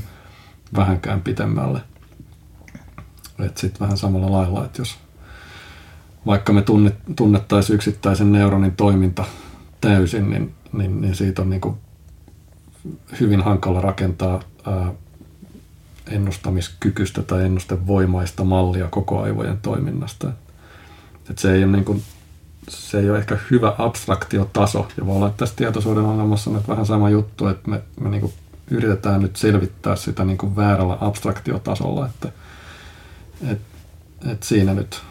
vähänkään 0.76 1.20
pitemmälle. 1.20 1.81
Sitten 3.55 3.81
vähän 3.81 3.96
samalla 3.96 4.33
lailla, 4.33 4.64
että 4.64 4.81
jos 4.81 4.96
vaikka 6.26 6.52
me 6.52 6.62
tunnettaisiin 7.16 7.74
yksittäisen 7.74 8.33
neuronin 8.33 8.76
toiminta 8.76 9.24
täysin, 9.81 10.31
niin, 10.31 10.55
niin, 10.72 11.00
niin 11.00 11.14
siitä 11.14 11.42
on 11.42 11.50
niin 11.50 11.61
kuin 11.61 11.76
hyvin 13.20 13.42
hankala 13.42 13.81
rakentaa 13.81 14.42
ää, 14.66 14.92
ennustamiskykyistä 16.11 17.22
tai 17.22 17.44
ennustevoimaista 17.44 18.44
mallia 18.44 18.88
koko 18.88 19.22
aivojen 19.22 19.59
toiminnasta. 19.62 20.33
Et 21.31 21.38
se, 21.38 21.53
ei 21.53 21.64
ole 21.64 21.72
niin 21.72 21.85
kuin, 21.85 22.03
se 22.68 22.99
ei 22.99 23.11
ole 23.11 23.18
ehkä 23.18 23.38
hyvä 23.51 23.75
abstraktiotaso. 23.79 24.88
Ja 24.96 25.07
voi 25.07 25.16
olla, 25.16 25.27
että 25.27 25.38
tässä 25.38 25.57
tietoisuuden 25.57 26.05
ongelmassa 26.05 26.51
on 26.51 26.62
vähän 26.68 26.87
sama 26.87 27.11
juttu, 27.11 27.46
että 27.46 27.70
me, 27.70 27.83
me 28.01 28.09
niin 28.09 28.20
kuin 28.20 28.33
yritetään 28.70 29.20
nyt 29.20 29.37
selvittää 29.37 29.96
sitä 29.96 30.25
niin 30.25 30.38
kuin 30.38 30.57
väärällä 30.57 30.99
abstraktiotasolla. 31.01 32.07
Että, 32.07 32.33
et, 33.51 33.61
et 34.33 34.42
siinä 34.42 34.75
nyt 34.75 35.03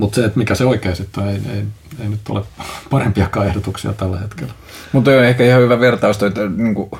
mutta 0.00 0.14
se, 0.14 0.24
että 0.24 0.38
mikä 0.38 0.54
se 0.54 0.64
oikein 0.64 0.96
sitten 0.96 1.28
ei, 1.28 1.40
ei, 1.52 1.64
ei 2.02 2.08
nyt 2.08 2.20
ole 2.28 2.42
parempiakaan 2.90 3.46
ehdotuksia 3.46 3.92
tällä 3.92 4.18
hetkellä. 4.18 4.52
Mutta 4.92 5.10
on 5.10 5.24
ehkä 5.24 5.44
ihan 5.44 5.62
hyvä 5.62 5.80
vertaus 5.80 6.18
toi, 6.18 6.28
että 6.28 6.48
niin 6.56 6.74
kuin 6.74 6.90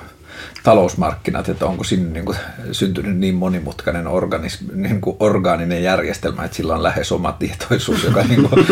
talousmarkkinat, 0.62 1.48
että 1.48 1.66
onko 1.66 1.84
sinne 1.84 2.10
niin 2.10 2.24
kuin, 2.24 2.38
syntynyt 2.72 3.16
niin 3.16 3.34
monimutkainen 3.34 4.06
organismi, 4.06 4.68
niin 4.74 5.00
kuin 5.00 5.16
orgaaninen 5.20 5.82
järjestelmä, 5.82 6.44
että 6.44 6.56
sillä 6.56 6.74
on 6.74 6.82
lähes 6.82 7.12
oma 7.12 7.32
tietoisuus, 7.32 8.04
joka 8.04 8.22
niin 8.28 8.48
kuin, 8.48 8.66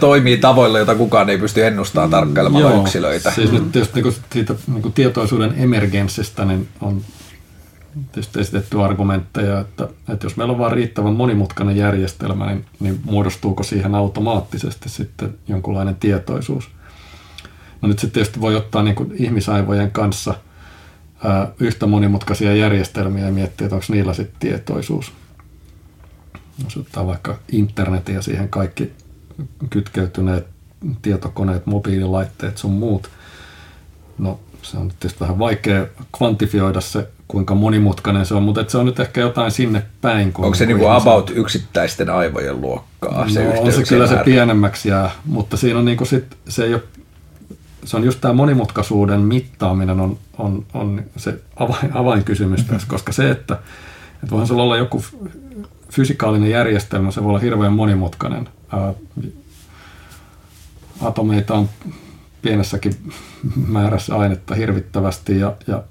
toimii 0.00 0.36
tavoilla, 0.36 0.78
jota 0.78 0.94
kukaan 0.94 1.30
ei 1.30 1.38
pysty 1.38 1.66
ennustamaan 1.66 2.10
tarkkailemalla 2.10 2.70
Joo, 2.70 2.82
yksilöitä. 2.82 3.30
Siis 3.30 3.52
nyt 3.52 3.72
tietysti 3.72 3.94
niin 3.94 4.02
kuin, 4.02 4.14
siitä 4.32 4.54
niin 4.66 4.82
kuin 4.82 4.92
tietoisuuden 4.92 5.54
emergenssistä 5.56 6.44
niin 6.44 6.68
on 6.80 7.02
tietysti 8.12 8.40
esitetty 8.40 8.82
argumentteja, 8.82 9.60
että, 9.60 9.88
että 10.08 10.26
jos 10.26 10.36
meillä 10.36 10.52
on 10.52 10.58
vain 10.58 10.72
riittävän 10.72 11.12
monimutkainen 11.12 11.76
järjestelmä, 11.76 12.46
niin, 12.46 12.64
niin 12.80 13.00
muodostuuko 13.04 13.62
siihen 13.62 13.94
automaattisesti 13.94 14.88
sitten 14.88 15.34
jonkunlainen 15.48 15.96
tietoisuus. 15.96 16.70
No 17.82 17.88
nyt 17.88 17.98
sitten 17.98 18.14
tietysti 18.14 18.40
voi 18.40 18.56
ottaa 18.56 18.82
niin 18.82 18.94
kuin 18.94 19.12
ihmisaivojen 19.18 19.90
kanssa 19.90 20.34
ää, 21.24 21.48
yhtä 21.60 21.86
monimutkaisia 21.86 22.56
järjestelmiä 22.56 23.26
ja 23.26 23.32
miettiä, 23.32 23.64
että 23.64 23.74
onko 23.76 23.86
niillä 23.88 24.14
sitten 24.14 24.40
tietoisuus. 24.40 25.12
Jos 26.64 26.76
ottaa 26.76 27.06
vaikka 27.06 27.38
internetin 27.52 28.14
ja 28.14 28.22
siihen 28.22 28.48
kaikki 28.48 28.92
kytkeytyneet 29.70 30.46
tietokoneet, 31.02 31.66
mobiililaitteet 31.66 32.58
sun 32.58 32.72
muut, 32.72 33.10
no 34.18 34.40
se 34.62 34.76
on 34.76 34.88
tietysti 34.88 35.20
vähän 35.20 35.38
vaikea 35.38 35.86
kvantifioida 36.18 36.80
se 36.80 37.08
kuinka 37.32 37.54
monimutkainen 37.54 38.26
se 38.26 38.34
on, 38.34 38.42
mutta 38.42 38.64
se 38.68 38.78
on 38.78 38.86
nyt 38.86 39.00
ehkä 39.00 39.20
jotain 39.20 39.50
sinne 39.50 39.82
päin. 40.00 40.32
Onko 40.38 40.54
se 40.54 40.66
niinku 40.66 40.86
about 40.86 41.32
yksittäisten 41.34 42.10
aivojen 42.10 42.60
luokkaa? 42.60 43.24
No, 43.24 43.30
se 43.30 43.48
on 43.48 43.72
se 43.72 43.82
kyllä 43.82 44.06
se 44.06 44.16
pienemmäksi 44.24 44.88
jää, 44.88 45.10
mutta 45.24 45.56
siinä 45.56 45.78
on 45.78 45.84
niinku 45.84 46.04
sit, 46.04 46.36
se 46.48 46.64
ei 46.64 46.74
ole, 46.74 46.82
se 47.84 47.96
on 47.96 48.04
just 48.04 48.20
tämä 48.20 48.34
monimutkaisuuden 48.34 49.20
mittaaminen 49.20 50.00
on, 50.00 50.18
on, 50.38 50.66
on 50.74 51.02
se 51.16 51.40
avain, 51.56 51.96
avainkysymys 52.02 52.64
tässä, 52.64 52.88
koska 52.88 53.12
se, 53.12 53.30
että, 53.30 53.54
että 54.14 54.30
voihan 54.30 54.46
se 54.46 54.54
olla 54.54 54.76
joku 54.76 55.04
fysikaalinen 55.90 56.50
järjestelmä, 56.50 57.10
se 57.10 57.22
voi 57.22 57.28
olla 57.28 57.38
hirveän 57.38 57.72
monimutkainen. 57.72 58.48
Ää, 58.72 58.94
atomeita 61.00 61.54
on 61.54 61.68
pienessäkin 62.42 63.12
määrässä 63.66 64.16
ainetta 64.16 64.54
hirvittävästi 64.54 65.38
ja, 65.38 65.52
ja 65.66 65.82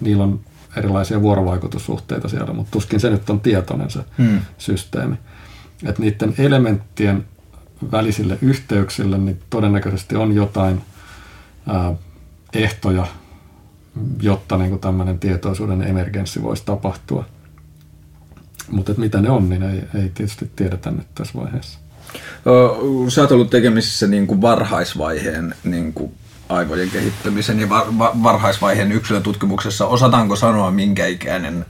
niillä 0.00 0.24
on 0.24 0.40
erilaisia 0.76 1.22
vuorovaikutussuhteita 1.22 2.28
siellä, 2.28 2.52
mutta 2.52 2.70
tuskin 2.70 3.00
se 3.00 3.10
nyt 3.10 3.30
on 3.30 3.40
tietoinen 3.40 3.90
se 3.90 4.00
hmm. 4.18 4.40
systeemi. 4.58 5.16
Että 5.86 6.02
niiden 6.02 6.34
elementtien 6.38 7.24
välisille 7.92 8.38
yhteyksille 8.42 9.18
niin 9.18 9.40
todennäköisesti 9.50 10.16
on 10.16 10.34
jotain 10.34 10.82
ää, 11.66 11.94
ehtoja, 12.54 13.06
jotta 14.22 14.56
niin 14.56 14.70
kuin 14.70 14.80
tämmöinen 14.80 15.18
tietoisuuden 15.18 15.82
emergenssi 15.82 16.42
voisi 16.42 16.62
tapahtua. 16.66 17.24
Mutta 18.70 18.94
mitä 18.96 19.20
ne 19.20 19.30
on, 19.30 19.48
niin 19.48 19.62
ei, 19.62 19.82
ei 19.94 20.08
tietysti 20.14 20.50
tiedetä 20.56 20.90
nyt 20.90 21.06
tässä 21.14 21.38
vaiheessa. 21.38 21.78
Sä 23.08 23.20
oot 23.20 23.32
ollut 23.32 23.50
tekemisissä 23.50 24.06
niin 24.06 24.26
kuin 24.26 24.40
varhaisvaiheen 24.40 25.54
niin 25.64 25.92
kuin 25.92 26.12
aivojen 26.50 26.90
kehittämisen 26.90 27.60
ja 27.60 27.68
varhaisvaiheen 27.98 28.92
yksilötutkimuksessa. 28.92 29.86
Osataanko 29.86 30.36
sanoa, 30.36 30.70
minkä 30.70 31.06
ikäinen 31.06 31.66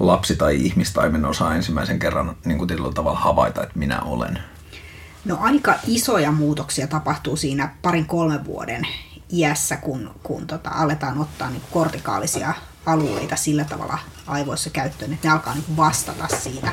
lapsi 0.00 0.36
tai 0.36 0.56
ihmistaimen 0.56 1.24
osaa 1.24 1.54
ensimmäisen 1.54 1.98
kerran 1.98 2.36
niin 2.44 2.58
kuin 2.58 2.94
tavalla 2.94 3.18
havaita, 3.18 3.62
että 3.62 3.78
minä 3.78 4.00
olen? 4.00 4.38
No 5.24 5.38
aika 5.40 5.74
isoja 5.86 6.32
muutoksia 6.32 6.86
tapahtuu 6.86 7.36
siinä 7.36 7.74
parin 7.82 8.06
kolmen 8.06 8.44
vuoden 8.44 8.86
iässä, 9.32 9.76
kun, 9.76 10.10
kun 10.22 10.46
tota, 10.46 10.70
aletaan 10.70 11.18
ottaa 11.18 11.50
niin 11.50 11.62
kortikaalisia 11.70 12.54
alueita 12.86 13.36
sillä 13.36 13.64
tavalla 13.64 13.98
aivoissa 14.26 14.70
käyttöön, 14.70 15.12
että 15.12 15.28
ne 15.28 15.34
alkaa 15.34 15.54
niin 15.54 15.76
vastata 15.76 16.28
siitä 16.36 16.72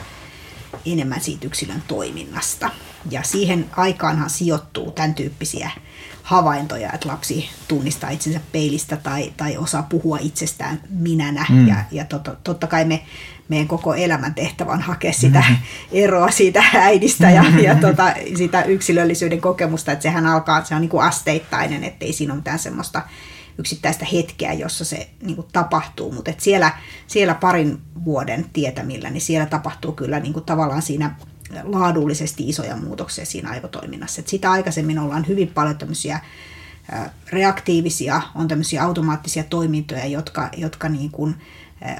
enemmän 0.85 1.21
siitä 1.21 1.47
yksilön 1.47 1.83
toiminnasta. 1.87 2.69
Ja 3.11 3.23
siihen 3.23 3.69
aikaanhan 3.77 4.29
sijoittuu 4.29 4.91
tämän 4.91 5.15
tyyppisiä 5.15 5.71
havaintoja, 6.23 6.91
että 6.93 7.09
lapsi 7.09 7.49
tunnistaa 7.67 8.09
itsensä 8.09 8.39
peilistä 8.51 8.97
tai, 8.97 9.33
tai 9.37 9.57
osaa 9.57 9.83
puhua 9.83 10.17
itsestään 10.21 10.81
minänä. 10.89 11.45
Mm. 11.49 11.67
Ja, 11.67 11.75
ja 11.91 12.05
totta, 12.05 12.35
totta 12.43 12.67
kai 12.67 12.85
me, 12.85 13.03
meidän 13.49 13.67
koko 13.67 13.93
elämän 13.93 14.33
tehtävä 14.33 14.71
on 14.71 14.81
hakea 14.81 15.13
sitä 15.13 15.43
mm. 15.49 15.55
eroa 16.03 16.31
siitä 16.31 16.63
äidistä 16.73 17.29
ja, 17.29 17.43
ja 17.63 17.75
tota, 17.75 18.13
sitä 18.37 18.63
yksilöllisyyden 18.63 19.41
kokemusta, 19.41 19.91
että 19.91 20.03
sehän 20.03 20.25
alkaa, 20.25 20.63
se 20.63 20.75
on 20.75 20.81
niin 20.81 20.89
kuin 20.89 21.03
asteittainen, 21.03 21.83
ettei 21.83 22.13
siinä 22.13 22.33
ole 22.33 22.39
mitään 22.39 22.59
semmoista 22.59 23.01
yksittäistä 23.57 24.05
hetkeä, 24.13 24.53
jossa 24.53 24.85
se 24.85 25.09
niin 25.21 25.35
kuin 25.35 25.47
tapahtuu, 25.53 26.11
mutta 26.11 26.31
siellä, 26.37 26.71
siellä 27.07 27.35
parin 27.35 27.81
vuoden 28.05 28.45
tietämillä, 28.53 29.09
niin 29.09 29.21
siellä 29.21 29.45
tapahtuu 29.45 29.91
kyllä 29.91 30.19
niin 30.19 30.33
kuin 30.33 30.45
tavallaan 30.45 30.81
siinä 30.81 31.15
laadullisesti 31.63 32.49
isoja 32.49 32.77
muutoksia 32.77 33.25
siinä 33.25 33.49
aivotoiminnassa. 33.49 34.21
Et 34.21 34.27
sitä 34.27 34.51
aikaisemmin 34.51 34.99
ollaan 34.99 35.27
hyvin 35.27 35.47
paljon 35.47 35.77
tämmöisiä 35.77 36.19
reaktiivisia, 37.29 38.21
on 38.35 38.47
tämmöisiä 38.47 38.83
automaattisia 38.83 39.43
toimintoja, 39.43 40.05
jotka, 40.05 40.49
jotka 40.57 40.89
niin 40.89 41.11
kuin 41.11 41.35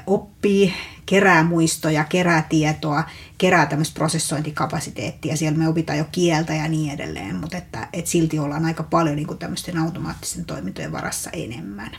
oppii, 0.06 0.74
kerää 1.06 1.44
muistoja, 1.44 2.04
kerää 2.04 2.46
tietoa, 2.48 3.04
kerää 3.38 3.66
tämmöistä 3.66 3.94
prosessointikapasiteettia. 3.94 5.36
Siellä 5.36 5.58
me 5.58 5.68
opitaan 5.68 5.98
jo 5.98 6.04
kieltä 6.12 6.54
ja 6.54 6.68
niin 6.68 6.94
edelleen, 6.94 7.36
mutta 7.36 7.56
että, 7.56 7.88
että 7.92 8.10
silti 8.10 8.38
ollaan 8.38 8.64
aika 8.64 8.82
paljon 8.82 9.16
niin 9.16 9.26
kuin 9.26 9.38
tämmöisten 9.38 9.78
automaattisten 9.78 10.44
toimintojen 10.44 10.92
varassa 10.92 11.30
enemmän. 11.32 11.90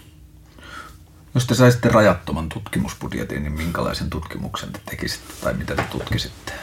Jos 1.35 1.47
te 1.47 1.55
saisitte 1.55 1.89
rajattoman 1.89 2.49
tutkimusbudjetin, 2.49 3.43
niin 3.43 3.53
minkälaisen 3.53 4.09
tutkimuksen 4.09 4.73
te 4.73 4.79
tekisitte 4.89 5.33
tai 5.41 5.53
mitä 5.53 5.75
te 5.75 5.83
tutkisitte? 5.91 6.53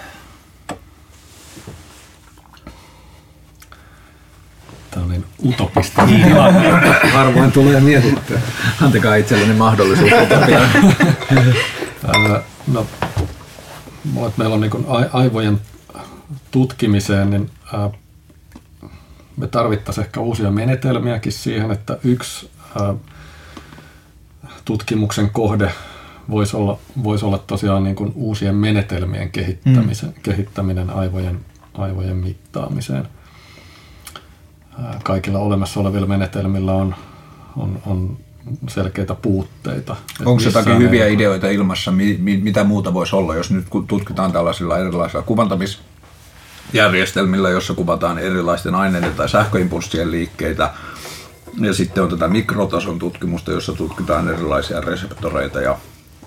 Tämä 5.12 5.24
oli 5.42 5.52
utopista 5.52 6.06
tilanne. 6.06 6.70
Harvoin 7.12 7.52
tulee 7.52 7.80
mietittyä. 7.80 8.40
Antakaa 8.82 9.14
itselleni 9.14 9.54
mahdollisuus 9.54 10.10
utopiaan. 10.12 10.68
no, 12.66 12.86
meillä 14.36 14.54
on 14.54 14.60
niin 14.60 14.86
aivojen 15.12 15.60
tutkimiseen, 16.50 17.30
niin 17.30 17.50
me 19.36 19.46
tarvittaisiin 19.46 20.04
ehkä 20.04 20.20
uusia 20.20 20.50
menetelmiäkin 20.50 21.32
siihen, 21.32 21.70
että 21.70 21.98
yksi 22.04 22.50
tutkimuksen 24.64 25.30
kohde 25.30 25.72
voisi 26.30 26.56
olla, 26.56 26.78
voisi 27.04 27.24
olla 27.24 27.38
tosiaan 27.38 27.84
niin 27.84 27.96
kuin 27.96 28.12
uusien 28.14 28.54
menetelmien 28.54 29.30
kehittämisen, 29.30 30.08
mm. 30.08 30.22
kehittäminen 30.22 30.90
aivojen, 30.90 31.40
aivojen 31.74 32.16
mittaamiseen– 32.16 33.08
kaikilla 35.02 35.38
olemassa 35.38 35.80
olevilla 35.80 36.06
menetelmillä 36.06 36.72
on, 36.72 36.94
on, 37.56 37.82
on 37.86 38.16
selkeitä 38.68 39.14
puutteita. 39.14 39.96
Onko 40.24 40.42
jotakin 40.42 40.78
hyviä 40.78 41.06
ei... 41.06 41.14
ideoita 41.14 41.48
ilmassa, 41.48 41.90
mi, 41.90 42.16
mi, 42.20 42.36
mitä 42.36 42.64
muuta 42.64 42.94
voisi 42.94 43.16
olla, 43.16 43.34
jos 43.34 43.50
nyt 43.50 43.66
tutkitaan 43.86 44.32
tällaisilla 44.32 44.78
erilaisilla 44.78 45.22
kuvantamisjärjestelmillä, 45.22 47.50
jossa 47.50 47.74
kuvataan 47.74 48.18
erilaisten 48.18 48.74
aineiden 48.74 49.14
tai 49.14 49.28
sähköimpulssien 49.28 50.10
liikkeitä, 50.10 50.70
ja 51.60 51.74
sitten 51.74 52.02
on 52.02 52.10
tätä 52.10 52.28
mikrotason 52.28 52.98
tutkimusta, 52.98 53.52
jossa 53.52 53.72
tutkitaan 53.72 54.28
erilaisia 54.28 54.80
reseptoreita 54.80 55.60
ja 55.60 55.78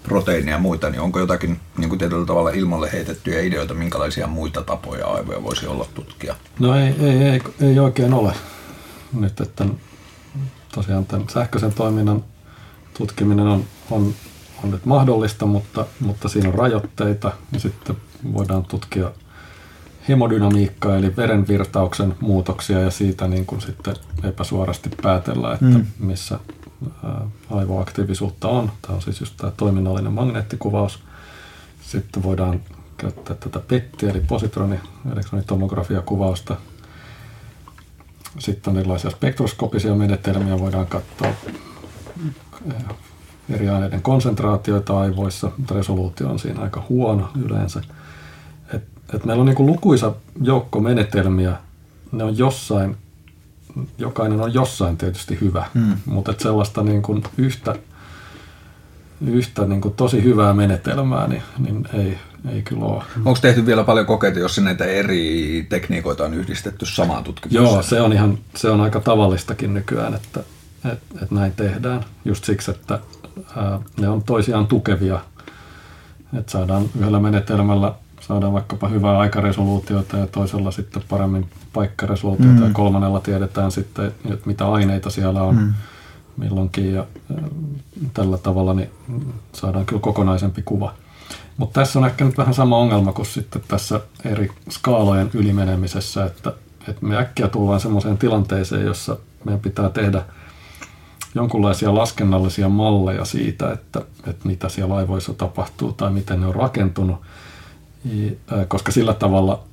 proteiineja 0.05 0.55
ja 0.55 0.61
muita, 0.61 0.89
niin 0.89 1.01
onko 1.01 1.19
jotakin 1.19 1.59
niin 1.77 1.89
kuin 1.89 1.99
tietyllä 1.99 2.25
tavalla 2.25 2.49
ilmalle 2.49 2.91
heitettyjä 2.91 3.41
ideoita, 3.41 3.73
minkälaisia 3.73 4.27
muita 4.27 4.61
tapoja 4.61 5.07
aivoja 5.07 5.43
voisi 5.43 5.67
olla 5.67 5.85
tutkia? 5.93 6.35
No 6.59 6.75
ei, 6.75 6.95
ei, 6.99 7.23
ei, 7.23 7.41
ei 7.61 7.79
oikein 7.79 8.13
ole 8.13 8.33
nyt, 9.13 9.41
että 9.41 9.65
tosiaan 10.75 11.05
tämän 11.05 11.29
sähköisen 11.29 11.73
toiminnan 11.73 12.23
tutkiminen 12.97 13.47
on, 13.47 13.63
on, 13.91 14.13
on 14.63 14.71
nyt 14.71 14.85
mahdollista, 14.85 15.45
mutta, 15.45 15.85
mutta 15.99 16.29
siinä 16.29 16.49
on 16.49 16.55
rajoitteita 16.55 17.31
ja 17.51 17.59
sitten 17.59 17.95
voidaan 18.33 18.65
tutkia 18.65 19.11
hemodynamiikkaa 20.09 20.97
eli 20.97 21.15
verenvirtauksen 21.17 22.15
muutoksia 22.19 22.79
ja 22.79 22.91
siitä 22.91 23.27
niin 23.27 23.45
kuin 23.45 23.61
sitten 23.61 23.95
epäsuorasti 24.23 24.89
päätellä, 25.01 25.53
että 25.53 25.65
mm. 25.65 25.85
missä 25.99 26.39
aivoaktiivisuutta 27.51 28.47
on. 28.47 28.71
Tämä 28.81 28.95
on 28.95 29.01
siis 29.01 29.19
just 29.19 29.37
tämä 29.37 29.51
toiminnallinen 29.57 30.13
magneettikuvaus. 30.13 30.99
Sitten 31.81 32.23
voidaan 32.23 32.61
käyttää 32.97 33.35
tätä 33.35 33.59
PETtiä 33.59 34.09
eli 34.09 34.19
positroni 34.19 34.79
elektronitomografiakuvausta. 35.11 36.55
Sitten 38.39 38.71
on 38.71 38.79
erilaisia 38.79 39.11
spektroskopisia 39.11 39.95
menetelmiä, 39.95 40.59
voidaan 40.59 40.87
katsoa 40.87 41.33
eri 43.49 43.69
aineiden 43.69 44.01
konsentraatioita 44.01 44.99
aivoissa, 44.99 45.51
mutta 45.57 45.73
resoluutio 45.73 46.29
on 46.29 46.39
siinä 46.39 46.61
aika 46.61 46.83
huono 46.89 47.29
yleensä. 47.45 47.81
Et, 48.73 48.83
et 49.13 49.25
meillä 49.25 49.41
on 49.41 49.47
niin 49.47 49.65
lukuisa 49.65 50.13
joukko 50.41 50.79
menetelmiä, 50.79 51.57
ne 52.11 52.23
on 52.23 52.37
jossain, 52.37 52.97
jokainen 53.97 54.41
on 54.41 54.53
jossain 54.53 54.97
tietysti 54.97 55.37
hyvä, 55.41 55.65
hmm. 55.73 55.97
mutta 56.05 56.31
et 56.31 56.39
sellaista 56.39 56.83
niin 56.83 57.01
kuin 57.01 57.23
yhtä, 57.37 57.75
yhtä 59.27 59.65
niin 59.65 59.81
kuin 59.81 59.93
tosi 59.93 60.23
hyvää 60.23 60.53
menetelmää 60.53 61.27
niin, 61.27 61.41
niin 61.59 61.85
ei, 61.93 62.17
ei 62.51 62.61
kyllä 62.61 62.85
ole. 62.85 63.03
Onko 63.25 63.39
tehty 63.41 63.65
vielä 63.65 63.83
paljon 63.83 64.05
kokeita, 64.05 64.39
jos 64.39 64.59
näitä 64.59 64.85
eri 64.85 65.65
tekniikoita 65.69 66.25
on 66.25 66.33
yhdistetty 66.33 66.85
samaan 66.85 67.23
tutkimukseen? 67.23 67.63
Joo, 67.63 67.81
se 67.81 68.01
on, 68.01 68.13
ihan, 68.13 68.37
se 68.55 68.69
on 68.69 68.81
aika 68.81 68.99
tavallistakin 68.99 69.73
nykyään, 69.73 70.13
että, 70.13 70.39
että, 70.85 71.15
että 71.21 71.35
näin 71.35 71.51
tehdään. 71.51 72.05
Just 72.25 72.43
siksi, 72.43 72.71
että 72.71 72.99
ää, 73.55 73.79
ne 73.99 74.09
on 74.09 74.23
toisiaan 74.23 74.67
tukevia. 74.67 75.19
Että 76.37 76.51
saadaan 76.51 76.89
yhdellä 76.99 77.19
menetelmällä 77.19 77.93
saadaan 78.27 78.53
vaikkapa 78.53 78.87
hyvää 78.87 79.17
aikaresoluutiota 79.17 80.17
ja 80.17 80.27
toisella 80.27 80.71
sitten 80.71 81.03
paremmin 81.09 81.49
paikkaresoluutiota 81.73 82.59
mm. 82.59 82.63
ja 82.63 82.73
kolmannella 82.73 83.19
tiedetään 83.19 83.71
sitten, 83.71 84.05
että 84.05 84.45
mitä 84.47 84.71
aineita 84.71 85.09
siellä 85.09 85.43
on 85.43 85.55
mm. 85.55 85.73
milloinkin 86.37 86.93
ja 86.93 87.05
tällä 88.13 88.37
tavalla 88.37 88.73
niin 88.73 88.89
saadaan 89.53 89.85
kyllä 89.85 90.01
kokonaisempi 90.01 90.61
kuva. 90.61 90.93
Mutta 91.57 91.79
tässä 91.79 91.99
on 91.99 92.05
ehkä 92.05 92.25
nyt 92.25 92.37
vähän 92.37 92.53
sama 92.53 92.77
ongelma 92.77 93.13
kuin 93.13 93.25
sitten 93.25 93.61
tässä 93.67 93.99
eri 94.25 94.51
skaalojen 94.69 95.29
ylimenemisessä, 95.33 96.25
että, 96.25 96.53
että 96.87 97.05
me 97.05 97.17
äkkiä 97.17 97.47
tullaan 97.47 97.79
semmoiseen 97.79 98.17
tilanteeseen, 98.17 98.85
jossa 98.85 99.17
meidän 99.43 99.61
pitää 99.61 99.89
tehdä 99.89 100.21
jonkunlaisia 101.35 101.95
laskennallisia 101.95 102.69
malleja 102.69 103.25
siitä, 103.25 103.71
että, 103.71 104.01
että 104.27 104.47
mitä 104.47 104.69
siellä 104.69 104.95
laivoissa 104.95 105.33
tapahtuu 105.33 105.91
tai 105.91 106.11
miten 106.11 106.41
ne 106.41 106.47
on 106.47 106.55
rakentunut, 106.55 107.21
koska 108.67 108.91
sillä 108.91 109.13
tavalla 109.13 109.63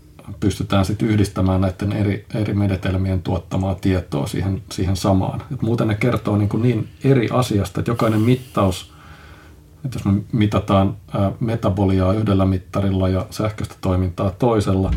pystytään 0.41 0.85
sitten 0.85 1.09
yhdistämään 1.09 1.61
näiden 1.61 1.93
eri, 1.93 2.27
eri 2.35 2.55
menetelmien 2.55 3.23
tuottamaa 3.23 3.75
tietoa 3.75 4.27
siihen, 4.27 4.63
siihen 4.73 4.97
samaan. 4.97 5.43
Et 5.53 5.63
muuten 5.63 5.89
ne 5.89 5.95
kertoo 5.95 6.37
niin, 6.37 6.49
kuin 6.49 6.63
niin 6.63 6.89
eri 7.05 7.29
asiasta, 7.33 7.81
että 7.81 7.91
jokainen 7.91 8.21
mittaus, 8.21 8.93
että 9.85 9.99
jos 9.99 10.05
me 10.05 10.23
mitataan 10.33 10.97
metaboliaa 11.41 12.13
yhdellä 12.13 12.45
mittarilla 12.47 13.09
ja 13.09 13.27
sähköistä 13.31 13.75
toimintaa 13.81 14.31
toisella, 14.31 14.91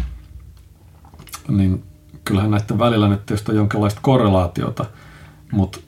niin 1.48 1.84
kyllähän 2.26 2.52
näiden 2.52 2.80
välillä 2.80 3.08
nyt 3.08 3.26
tietysti 3.26 3.52
on 3.52 3.58
jonkinlaista 3.58 4.00
korrelaatiota, 4.04 4.86
mutta 5.52 5.80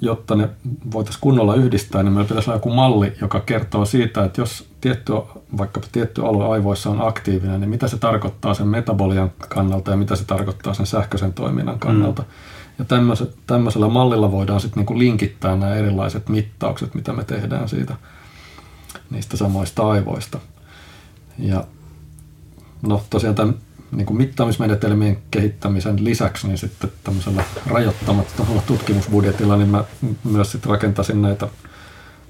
jotta 0.00 0.34
ne 0.34 0.48
voitaisiin 0.92 1.20
kunnolla 1.20 1.54
yhdistää, 1.54 2.02
niin 2.02 2.12
meillä 2.12 2.28
pitäisi 2.28 2.50
olla 2.50 2.56
joku 2.56 2.70
malli, 2.70 3.12
joka 3.20 3.40
kertoo 3.40 3.84
siitä, 3.84 4.24
että 4.24 4.40
jos 4.40 4.68
tietty, 4.80 5.12
vaikkapa 5.58 5.86
tietty 5.92 6.26
alue 6.26 6.48
aivoissa 6.48 6.90
on 6.90 7.08
aktiivinen, 7.08 7.60
niin 7.60 7.70
mitä 7.70 7.88
se 7.88 7.98
tarkoittaa 7.98 8.54
sen 8.54 8.68
metabolian 8.68 9.32
kannalta 9.48 9.90
ja 9.90 9.96
mitä 9.96 10.16
se 10.16 10.24
tarkoittaa 10.24 10.74
sen 10.74 10.86
sähköisen 10.86 11.32
toiminnan 11.32 11.78
kannalta. 11.78 12.22
Mm. 12.22 12.28
Ja 12.78 12.84
tämmöisellä 13.46 13.88
mallilla 13.88 14.32
voidaan 14.32 14.60
sitten 14.60 14.80
niinku 14.80 14.98
linkittää 14.98 15.56
nämä 15.56 15.74
erilaiset 15.74 16.28
mittaukset, 16.28 16.94
mitä 16.94 17.12
me 17.12 17.24
tehdään 17.24 17.68
siitä 17.68 17.94
niistä 19.10 19.36
samoista 19.36 19.90
aivoista. 19.90 20.38
Ja 21.38 21.64
no 22.82 23.02
tosiaan 23.10 23.34
tämän 23.34 23.54
niin 23.94 24.06
kuin 24.06 24.16
mittaamismenetelmien 24.16 25.18
kehittämisen 25.30 26.04
lisäksi, 26.04 26.46
niin 26.46 26.58
sitten 26.58 26.92
tämmöisellä 27.04 27.44
rajoittamattomalla 27.66 28.62
tutkimusbudjetilla, 28.66 29.56
niin 29.56 29.68
mä 29.68 29.84
myös 30.24 30.52
sitten 30.52 30.70
rakentasin 30.70 31.22
näitä 31.22 31.48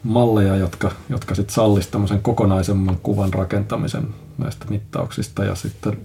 malleja, 0.02 0.56
jotka, 0.56 0.92
jotka 1.08 1.34
sitten 1.34 1.54
sallisivat 1.54 1.92
tämmöisen 1.92 2.22
kokonaisemman 2.22 2.98
kuvan 3.02 3.34
rakentamisen 3.34 4.08
näistä 4.38 4.66
mittauksista 4.68 5.44
ja 5.44 5.54
sitten 5.54 5.98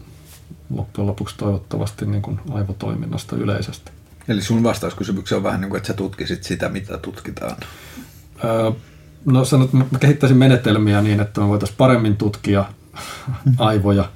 loppujen 0.75 1.07
lopuksi 1.07 1.37
toivottavasti 1.37 2.05
niin 2.05 2.21
kuin 2.21 2.39
aivotoiminnasta 2.51 3.35
yleisesti. 3.35 3.91
Eli 4.27 4.41
sun 4.41 4.63
vastauskysymykseen 4.63 5.37
on 5.37 5.43
vähän 5.43 5.61
niin 5.61 5.69
kuin, 5.69 5.77
että 5.77 5.87
sä 5.87 5.93
tutkisit 5.93 6.43
sitä, 6.43 6.69
mitä 6.69 6.97
tutkitaan. 6.97 7.57
Öö, 8.43 8.71
no 9.25 9.45
sanot, 9.45 9.73
mä 9.73 9.85
kehittäisin 9.99 10.37
menetelmiä 10.37 11.01
niin, 11.01 11.19
että 11.19 11.41
me 11.41 11.47
voitaisiin 11.47 11.77
paremmin 11.77 12.17
tutkia 12.17 12.65
aivoja 13.57 14.09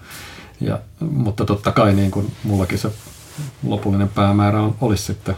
ja, 0.63 0.79
mutta 0.99 1.45
totta 1.45 1.71
kai 1.71 1.93
niin 1.93 2.11
kuin 2.11 2.31
mullakin 2.43 2.77
se 2.77 2.91
lopullinen 3.63 4.09
päämäärä 4.09 4.61
on, 4.61 4.75
olisi 4.81 5.03
sitten 5.03 5.35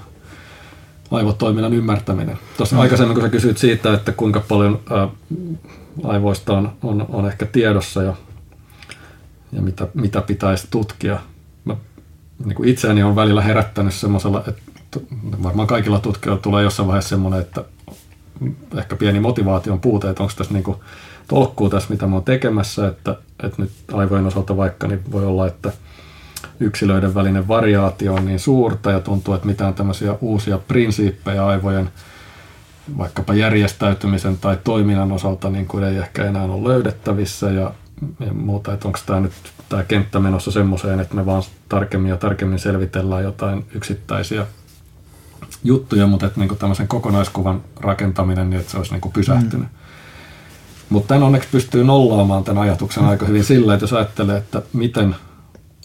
aivotoiminnan 1.11 1.73
ymmärtäminen. 1.73 2.37
Tuossa 2.57 2.75
mm. 2.75 2.81
aikaisemmin, 2.81 3.15
kun 3.15 3.23
sä 3.23 3.29
kysyit 3.29 3.57
siitä, 3.57 3.93
että 3.93 4.11
kuinka 4.11 4.39
paljon 4.39 4.79
ää, 4.89 5.07
aivoista 6.03 6.53
on, 6.53 6.71
on, 6.83 7.05
on 7.09 7.27
ehkä 7.27 7.45
tiedossa 7.45 8.03
ja, 8.03 8.13
ja 9.51 9.61
mitä, 9.61 9.87
mitä 9.93 10.21
pitäisi 10.21 10.67
tutkia. 10.71 11.19
Mä 11.65 11.75
niin 12.45 12.55
kuin 12.55 12.69
itseäni 12.69 13.03
on 13.03 13.15
välillä 13.15 13.41
herättänyt 13.41 13.93
semmoisella, 13.93 14.43
että 14.47 14.99
varmaan 15.43 15.67
kaikilla 15.67 15.99
tutkijoilla 15.99 16.41
tulee 16.41 16.63
jossain 16.63 16.87
vaiheessa 16.87 17.09
semmoinen, 17.09 17.39
että 17.39 17.63
ehkä 18.77 18.95
pieni 18.95 19.19
motivaation 19.19 19.79
puute, 19.79 20.09
että 20.09 20.23
onko 20.23 20.33
tässä 20.37 20.53
niin 20.53 20.63
kuin 20.63 20.77
tolkkuu 21.27 21.69
tässä, 21.69 21.89
mitä 21.89 22.07
mä 22.07 22.15
oon 22.15 22.23
tekemässä, 22.23 22.87
että, 22.87 23.15
että 23.43 23.61
nyt 23.61 23.71
aivojen 23.93 24.25
osalta 24.25 24.57
vaikka 24.57 24.87
niin 24.87 25.11
voi 25.11 25.25
olla, 25.25 25.47
että 25.47 25.71
yksilöiden 26.59 27.15
välinen 27.15 27.47
variaatio 27.47 28.13
on 28.13 28.25
niin 28.25 28.39
suurta 28.39 28.91
ja 28.91 28.99
tuntuu, 28.99 29.33
että 29.33 29.47
mitään 29.47 29.73
tämmöisiä 29.73 30.15
uusia 30.21 30.57
prinsiippejä 30.57 31.45
aivojen 31.45 31.89
vaikkapa 32.97 33.33
järjestäytymisen 33.33 34.37
tai 34.37 34.57
toiminnan 34.63 35.11
osalta 35.11 35.49
niin 35.49 35.67
kuin 35.67 35.83
ei 35.83 35.97
ehkä 35.97 36.25
enää 36.25 36.43
ole 36.43 36.69
löydettävissä 36.69 37.51
ja, 37.51 37.73
ja 38.19 38.33
muuta, 38.33 38.73
että 38.73 38.87
onko 38.87 38.99
tämä 39.05 39.19
nyt 39.19 39.31
tämä 39.69 39.83
kenttä 39.83 40.19
menossa 40.19 40.51
semmoiseen, 40.51 40.99
että 40.99 41.15
me 41.15 41.25
vaan 41.25 41.43
tarkemmin 41.69 42.09
ja 42.09 42.17
tarkemmin 42.17 42.59
selvitellään 42.59 43.23
jotain 43.23 43.65
yksittäisiä 43.75 44.47
juttuja, 45.63 46.07
mutta 46.07 46.25
että 46.25 46.39
niin 46.39 46.47
kuin 46.47 46.59
tämmöisen 46.59 46.87
kokonaiskuvan 46.87 47.63
rakentaminen, 47.79 48.49
niin 48.49 48.59
että 48.59 48.71
se 48.71 48.77
olisi 48.77 48.91
niin 48.91 49.01
kuin 49.01 49.13
pysähtynyt. 49.13 49.67
Mm. 49.67 49.84
Mutta 50.89 51.07
tämän 51.07 51.23
onneksi 51.23 51.49
pystyy 51.51 51.83
nollaamaan 51.83 52.43
tämän 52.43 52.63
ajatuksen 52.63 53.05
aika 53.05 53.25
hyvin 53.25 53.43
sillä, 53.43 53.73
että 53.73 53.83
jos 53.83 53.93
ajattelee, 53.93 54.37
että 54.37 54.61
miten, 54.73 55.15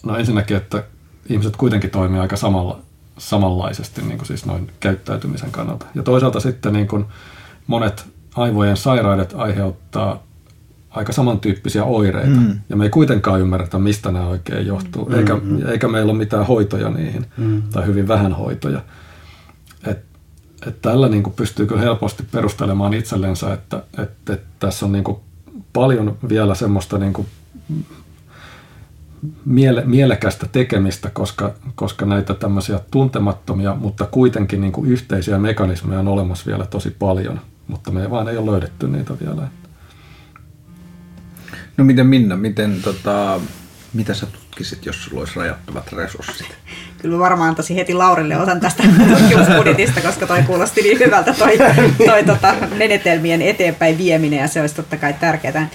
no 0.03 0.17
ensinnäkin, 0.17 0.57
että 0.57 0.83
ihmiset 1.29 1.55
kuitenkin 1.55 1.89
toimii 1.89 2.19
aika 2.19 2.35
samalla, 2.35 2.79
samanlaisesti 3.17 4.01
niin 4.01 4.17
kuin 4.17 4.27
siis 4.27 4.45
noin 4.45 4.71
käyttäytymisen 4.79 5.51
kannalta. 5.51 5.85
Ja 5.95 6.03
toisaalta 6.03 6.39
sitten 6.39 6.73
niin 6.73 6.87
kuin 6.87 7.05
monet 7.67 8.05
aivojen 8.35 8.77
sairaudet 8.77 9.33
aiheuttaa 9.37 10.23
aika 10.89 11.13
samantyyppisiä 11.13 11.83
oireita. 11.83 12.39
Mm. 12.39 12.59
Ja 12.69 12.75
me 12.75 12.83
ei 12.83 12.89
kuitenkaan 12.89 13.41
ymmärretä, 13.41 13.79
mistä 13.79 14.11
nämä 14.11 14.27
oikein 14.27 14.67
johtuu. 14.67 15.05
Mm. 15.05 15.15
Eikä, 15.15 15.35
mm. 15.35 15.67
eikä 15.67 15.87
meillä 15.87 16.11
ole 16.11 16.17
mitään 16.17 16.47
hoitoja 16.47 16.89
niihin, 16.89 17.25
mm. 17.37 17.61
tai 17.61 17.85
hyvin 17.85 18.07
vähän 18.07 18.33
hoitoja. 18.33 18.77
Et 18.77 18.85
että 20.67 20.89
tällä 20.89 21.09
niin 21.09 21.23
kuin 21.23 21.33
pystyy 21.33 21.65
kyllä 21.65 21.81
helposti 21.81 22.23
perustelemaan 22.31 22.93
itsellensä, 22.93 23.53
että, 23.53 23.83
että, 23.97 24.33
että 24.33 24.47
tässä 24.59 24.85
on 24.85 24.91
niin 24.91 25.03
kuin 25.03 25.17
paljon 25.73 26.17
vielä 26.29 26.55
semmoista 26.55 26.97
niin 26.97 27.13
kuin 27.13 27.27
miele, 29.45 29.83
mielekästä 29.85 30.47
tekemistä, 30.47 31.09
koska, 31.09 31.53
koska 31.75 32.05
näitä 32.05 32.33
tämmöisiä 32.33 32.79
tuntemattomia, 32.91 33.75
mutta 33.75 34.05
kuitenkin 34.05 34.61
niin 34.61 34.73
kuin 34.73 34.91
yhteisiä 34.91 35.37
mekanismeja 35.37 35.99
on 35.99 36.07
olemassa 36.07 36.45
vielä 36.45 36.65
tosi 36.65 36.95
paljon, 36.99 37.41
mutta 37.67 37.91
me 37.91 38.01
ei 38.01 38.09
vaan 38.09 38.27
ei 38.29 38.37
ole 38.37 38.51
löydetty 38.51 38.87
niitä 38.87 39.13
vielä. 39.25 39.47
No 41.77 41.83
miten 41.83 42.07
Minna, 42.07 42.37
miten 42.37 42.81
tota, 42.81 43.41
mitä 43.93 44.13
sä 44.13 44.25
tutkisit, 44.25 44.85
jos 44.85 45.03
sulla 45.03 45.19
olisi 45.19 45.35
rajattomat 45.35 45.93
resurssit? 45.93 46.47
Kyllä 47.01 47.19
varmaan 47.19 47.49
antaisin 47.49 47.75
heti 47.75 47.93
Laurille 47.93 48.37
osan 48.37 48.59
tästä 48.59 48.83
tutkimusbudjetista, 49.17 50.01
koska 50.01 50.27
toi 50.27 50.43
kuulosti 50.43 50.81
niin 50.81 50.99
hyvältä 50.99 51.33
toi, 51.33 51.57
toi 52.05 52.23
tota, 52.23 52.55
menetelmien 52.77 53.41
eteenpäin 53.41 53.97
vieminen 53.97 54.39
ja 54.39 54.47
se 54.47 54.61
olisi 54.61 54.75
totta 54.75 54.97
kai 54.97 55.13
tärkeää. 55.13 55.69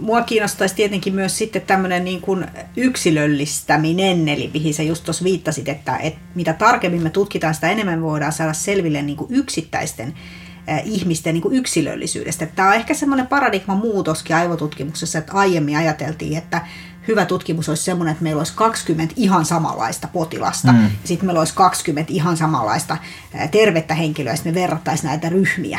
Mua 0.00 0.22
kiinnostaisi 0.22 0.74
tietenkin 0.74 1.14
myös 1.14 1.38
sitten 1.38 1.62
tämmöinen 1.62 2.04
niin 2.04 2.20
kuin 2.20 2.46
yksilöllistäminen, 2.76 4.28
eli 4.28 4.50
mihin 4.54 4.74
sä 4.74 4.82
just 4.82 5.04
tuossa 5.04 5.24
viittasit, 5.24 5.68
että, 5.68 5.96
että 5.96 6.20
mitä 6.34 6.52
tarkemmin 6.52 7.02
me 7.02 7.10
tutkitaan, 7.10 7.54
sitä 7.54 7.70
enemmän 7.70 8.02
voidaan 8.02 8.32
saada 8.32 8.52
selville 8.52 9.02
niin 9.02 9.16
kuin 9.16 9.34
yksittäisten 9.34 10.14
ihmisten 10.84 11.34
niin 11.34 11.42
kuin 11.42 11.54
yksilöllisyydestä. 11.54 12.46
Tämä 12.46 12.68
on 12.68 12.74
ehkä 12.74 12.94
semmoinen 12.94 13.26
paradigman 13.26 13.76
muutoskin 13.76 14.36
aivotutkimuksessa, 14.36 15.18
että 15.18 15.32
aiemmin 15.32 15.76
ajateltiin, 15.76 16.38
että 16.38 16.60
hyvä 17.08 17.24
tutkimus 17.24 17.68
olisi 17.68 17.82
semmoinen, 17.82 18.12
että 18.12 18.22
meillä 18.22 18.40
olisi 18.40 18.52
20 18.56 19.14
ihan 19.16 19.44
samanlaista 19.44 20.08
potilasta, 20.08 20.72
mm. 20.72 20.82
ja 20.82 20.90
sitten 21.04 21.26
meillä 21.26 21.40
olisi 21.40 21.54
20 21.54 22.12
ihan 22.12 22.36
samanlaista 22.36 22.96
tervettä 23.50 23.94
henkilöä, 23.94 24.32
ja 24.32 24.38
me 24.44 24.54
verrattaisiin 24.54 25.08
näitä 25.08 25.28
ryhmiä. 25.28 25.78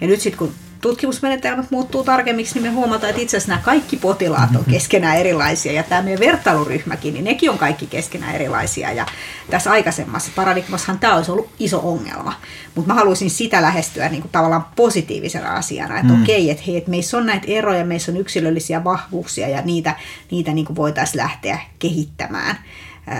Ja 0.00 0.06
nyt 0.06 0.20
sitten 0.20 0.38
kun 0.38 0.52
tutkimusmenetelmät 0.80 1.70
muuttuu 1.70 2.04
tarkemmiksi, 2.04 2.54
niin 2.54 2.62
me 2.62 2.74
huomataan, 2.76 3.10
että 3.10 3.22
itse 3.22 3.36
asiassa 3.36 3.52
nämä 3.52 3.62
kaikki 3.64 3.96
potilaat 3.96 4.56
on 4.56 4.64
keskenään 4.70 5.16
erilaisia 5.16 5.72
ja 5.72 5.82
tämä 5.82 6.02
meidän 6.02 6.20
vertailuryhmäkin, 6.20 7.14
niin 7.14 7.24
nekin 7.24 7.50
on 7.50 7.58
kaikki 7.58 7.86
keskenään 7.86 8.34
erilaisia 8.34 8.92
ja 8.92 9.06
tässä 9.50 9.70
aikaisemmassa 9.70 10.32
paradigmassahan 10.36 10.98
tämä 10.98 11.16
olisi 11.16 11.30
ollut 11.30 11.50
iso 11.58 11.80
ongelma, 11.84 12.34
mutta 12.74 12.88
mä 12.88 12.94
haluaisin 12.94 13.30
sitä 13.30 13.62
lähestyä 13.62 14.08
niin 14.08 14.22
kuin 14.22 14.32
tavallaan 14.32 14.66
positiivisena 14.76 15.54
asiana, 15.54 15.98
että 15.98 16.12
mm. 16.12 16.22
okei, 16.22 16.50
että, 16.50 16.62
hei, 16.66 16.76
että 16.76 16.90
meissä 16.90 17.16
on 17.16 17.26
näitä 17.26 17.46
eroja, 17.48 17.84
meissä 17.84 18.12
on 18.12 18.18
yksilöllisiä 18.18 18.84
vahvuuksia 18.84 19.48
ja 19.48 19.62
niitä, 19.62 19.96
niitä 20.30 20.52
niin 20.52 20.66
kuin 20.66 20.76
voitaisiin 20.76 21.22
lähteä 21.22 21.58
kehittämään. 21.78 22.56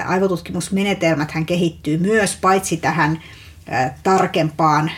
Aivotutkimusmenetelmät 0.07 1.31
hän 1.31 1.47
kehittyy 1.47 1.99
myös 1.99 2.39
paitsi 2.41 2.77
tähän 2.77 3.23
tarkempaan 4.03 4.91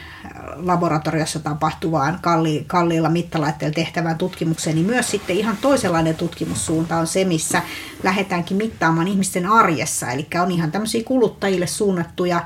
laboratoriossa 0.57 1.41
tapahtuvaan 1.41 2.19
kalli, 2.23 2.65
kalliilla 2.67 3.09
mittalaitteilla 3.09 3.75
tehtävään 3.75 4.19
tutkimukseen, 4.19 4.77
niin 4.77 4.87
myös 4.87 5.11
sitten 5.11 5.37
ihan 5.37 5.57
toisenlainen 5.61 6.15
tutkimussuunta 6.15 6.97
on 6.97 7.07
se, 7.07 7.25
missä 7.25 7.63
lähdetäänkin 8.03 8.57
mittaamaan 8.57 9.09
ihmisten 9.09 9.47
arjessa. 9.47 10.11
Eli 10.11 10.27
on 10.43 10.51
ihan 10.51 10.73
tämmöisiä 10.73 11.05
kuluttajille 11.05 11.67
suunnattuja 11.67 12.41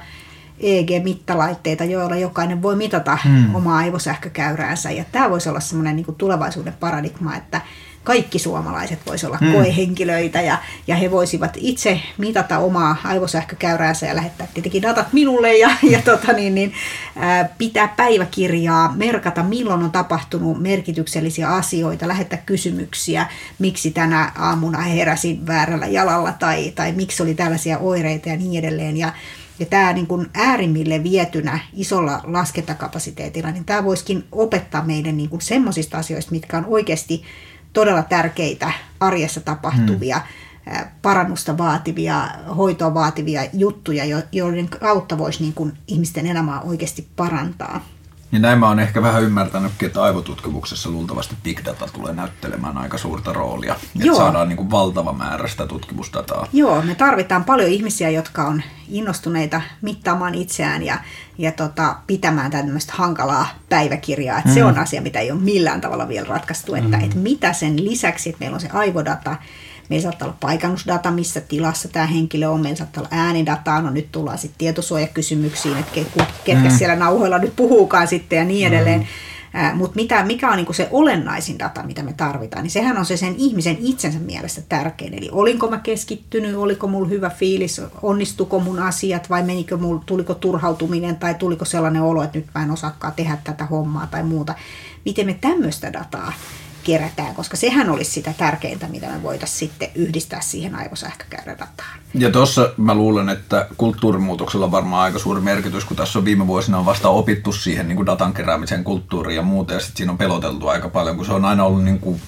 EEG-mittalaitteita, 0.60 1.84
joilla 1.84 2.16
jokainen 2.16 2.62
voi 2.62 2.76
mitata 2.76 3.18
hmm. 3.24 3.54
omaa 3.54 3.76
aivosähkökäyräänsä. 3.76 4.90
Ja 4.90 5.04
tämä 5.12 5.30
voisi 5.30 5.48
olla 5.48 5.60
semmoinen 5.60 5.96
niin 5.96 6.14
tulevaisuuden 6.18 6.74
paradigma, 6.80 7.36
että 7.36 7.60
kaikki 8.04 8.38
suomalaiset 8.38 8.98
voisivat 9.06 9.30
olla 9.30 9.38
hmm. 9.38 9.52
koehenkilöitä 9.52 10.40
ja, 10.40 10.58
ja 10.86 10.96
he 10.96 11.10
voisivat 11.10 11.56
itse 11.56 12.00
mitata 12.18 12.58
omaa 12.58 12.96
aivosähkökäyräänsä 13.04 14.06
ja 14.06 14.16
lähettää 14.16 14.48
tietenkin 14.54 14.82
datat 14.82 15.12
minulle 15.12 15.56
ja, 15.56 15.70
ja 15.82 16.02
tota 16.10 16.32
niin, 16.32 16.54
niin, 16.54 16.72
ää, 17.16 17.48
pitää 17.58 17.88
päiväkirjaa, 17.88 18.92
merkata 18.96 19.42
milloin 19.42 19.82
on 19.82 19.90
tapahtunut 19.90 20.62
merkityksellisiä 20.62 21.48
asioita, 21.48 22.08
lähettää 22.08 22.42
kysymyksiä, 22.46 23.26
miksi 23.58 23.90
tänä 23.90 24.32
aamuna 24.38 24.80
heräsin 24.80 25.46
väärällä 25.46 25.86
jalalla 25.86 26.32
tai, 26.32 26.72
tai 26.74 26.92
miksi 26.92 27.22
oli 27.22 27.34
tällaisia 27.34 27.78
oireita 27.78 28.28
ja 28.28 28.36
niin 28.36 28.58
edelleen. 28.64 28.96
Ja, 28.96 29.12
ja 29.58 29.66
tämä 29.66 29.92
niin 29.92 30.06
kuin 30.06 30.26
äärimmille 30.34 31.02
vietynä 31.02 31.58
isolla 31.72 32.20
laskentakapasiteetilla, 32.24 33.50
niin 33.50 33.64
tämä 33.64 33.84
voisikin 33.84 34.24
opettaa 34.32 34.84
meidän 34.84 35.16
niin 35.16 35.30
semmoisista 35.38 35.98
asioista, 35.98 36.32
mitkä 36.32 36.58
on 36.58 36.64
oikeasti 36.68 37.24
todella 37.74 38.02
tärkeitä 38.02 38.72
arjessa 39.00 39.40
tapahtuvia, 39.40 40.20
hmm. 40.20 40.88
parannusta 41.02 41.58
vaativia, 41.58 42.28
hoitoa 42.56 42.94
vaativia 42.94 43.42
juttuja, 43.52 44.24
joiden 44.32 44.68
kautta 44.68 45.18
voisi 45.18 45.42
niin 45.42 45.54
kuin 45.54 45.72
ihmisten 45.88 46.26
elämää 46.26 46.60
oikeasti 46.60 47.08
parantaa. 47.16 47.80
Ja 48.34 48.40
näin 48.40 48.58
mä 48.58 48.68
oon 48.68 48.78
ehkä 48.78 49.02
vähän 49.02 49.22
ymmärtänytkin, 49.22 49.86
että 49.86 50.02
aivotutkimuksessa 50.02 50.90
luultavasti 50.90 51.36
big 51.42 51.60
data 51.64 51.88
tulee 51.92 52.12
näyttelemään 52.12 52.78
aika 52.78 52.98
suurta 52.98 53.32
roolia. 53.32 53.76
Että 54.00 54.16
saadaan 54.16 54.48
niin 54.48 54.56
kuin 54.56 54.70
valtava 54.70 55.12
määrä 55.12 55.48
sitä 55.48 55.66
tutkimusdataa. 55.66 56.46
Joo, 56.52 56.82
me 56.82 56.94
tarvitaan 56.94 57.44
paljon 57.44 57.68
ihmisiä, 57.68 58.10
jotka 58.10 58.46
on 58.46 58.62
innostuneita 58.88 59.62
mittaamaan 59.82 60.34
itseään 60.34 60.82
ja, 60.82 60.98
ja 61.38 61.52
tota, 61.52 61.96
pitämään 62.06 62.50
tämmöistä 62.50 62.92
hankalaa 62.96 63.46
päiväkirjaa. 63.68 64.38
Että 64.38 64.50
mm. 64.50 64.54
Se 64.54 64.64
on 64.64 64.78
asia, 64.78 65.02
mitä 65.02 65.20
ei 65.20 65.30
ole 65.30 65.40
millään 65.40 65.80
tavalla 65.80 66.08
vielä 66.08 66.26
ratkaistu. 66.28 66.74
Että, 66.74 66.96
mm. 66.96 67.04
että 67.04 67.16
mitä 67.16 67.52
sen 67.52 67.84
lisäksi, 67.84 68.28
että 68.28 68.40
meillä 68.40 68.54
on 68.54 68.60
se 68.60 68.68
aivodata, 68.72 69.36
Meillä 69.88 70.02
saattaa 70.02 70.28
olla 70.28 70.36
paikannusdata, 70.40 71.10
missä 71.10 71.40
tilassa 71.40 71.88
tämä 71.88 72.06
henkilö 72.06 72.48
on. 72.48 72.60
Meillä 72.60 72.76
saattaa 72.76 73.00
olla 73.00 73.16
äänidataa. 73.22 73.82
No 73.82 73.90
nyt 73.90 74.12
tullaan 74.12 74.38
sitten 74.38 74.58
tietosuojakysymyksiin, 74.58 75.78
että 75.78 75.92
ketkä 76.44 76.68
mm. 76.68 76.76
siellä 76.78 76.96
nauhoilla 76.96 77.38
nyt 77.38 77.56
puhuukaan 77.56 78.08
sitten 78.08 78.36
ja 78.36 78.44
niin 78.44 78.68
edelleen. 78.68 79.00
Mm. 79.00 79.06
Mutta 79.74 80.00
mikä 80.26 80.50
on 80.50 80.56
niinku 80.56 80.72
se 80.72 80.88
olennaisin 80.90 81.58
data, 81.58 81.82
mitä 81.82 82.02
me 82.02 82.12
tarvitaan, 82.12 82.62
niin 82.62 82.70
sehän 82.70 82.98
on 82.98 83.04
se 83.04 83.16
sen 83.16 83.34
ihmisen 83.38 83.76
itsensä 83.80 84.18
mielestä 84.18 84.62
tärkein. 84.68 85.14
Eli 85.14 85.28
olinko 85.32 85.70
mä 85.70 85.78
keskittynyt, 85.78 86.56
oliko 86.56 86.86
mulla 86.86 87.08
hyvä 87.08 87.30
fiilis, 87.30 87.80
onnistuko 88.02 88.60
mun 88.60 88.78
asiat 88.78 89.30
vai 89.30 89.42
menikö 89.42 89.76
mulla, 89.76 90.02
tuliko 90.06 90.34
turhautuminen 90.34 91.16
tai 91.16 91.34
tuliko 91.34 91.64
sellainen 91.64 92.02
olo, 92.02 92.22
että 92.22 92.38
nyt 92.38 92.46
mä 92.54 92.62
en 92.62 92.70
osaakaan 92.70 93.12
tehdä 93.16 93.38
tätä 93.44 93.64
hommaa 93.64 94.06
tai 94.06 94.22
muuta. 94.22 94.54
Miten 95.04 95.26
me 95.26 95.36
tämmöistä 95.40 95.92
dataa 95.92 96.32
kerätään, 96.84 97.34
koska 97.34 97.56
sehän 97.56 97.90
olisi 97.90 98.10
sitä 98.10 98.34
tärkeintä, 98.38 98.88
mitä 98.88 99.06
me 99.06 99.22
voitaisiin 99.22 99.58
sitten 99.58 99.88
yhdistää 99.94 100.40
siihen 100.40 100.74
aivosähkökäyrädataan. 100.74 101.98
Ja 102.14 102.30
tuossa 102.30 102.70
mä 102.76 102.94
luulen, 102.94 103.28
että 103.28 103.66
kulttuurimuutoksella 103.76 104.66
on 104.66 104.72
varmaan 104.72 105.02
aika 105.02 105.18
suuri 105.18 105.40
merkitys, 105.40 105.84
kun 105.84 105.96
tässä 105.96 106.18
on 106.18 106.24
viime 106.24 106.46
vuosina 106.46 106.78
on 106.78 106.86
vasta 106.86 107.08
opittu 107.08 107.52
siihen 107.52 107.88
niin 107.88 107.96
kuin 107.96 108.06
datan 108.06 108.34
keräämisen 108.34 108.84
kulttuuriin 108.84 109.36
ja 109.36 109.42
muuta, 109.42 109.74
ja 109.74 109.80
sitten 109.80 109.96
siinä 109.96 110.12
on 110.12 110.18
peloteltu 110.18 110.68
aika 110.68 110.88
paljon, 110.88 111.16
kun 111.16 111.26
se 111.26 111.32
on 111.32 111.44
aina 111.44 111.64
ollut 111.64 111.84
niin 111.84 111.98
kuin 111.98 112.20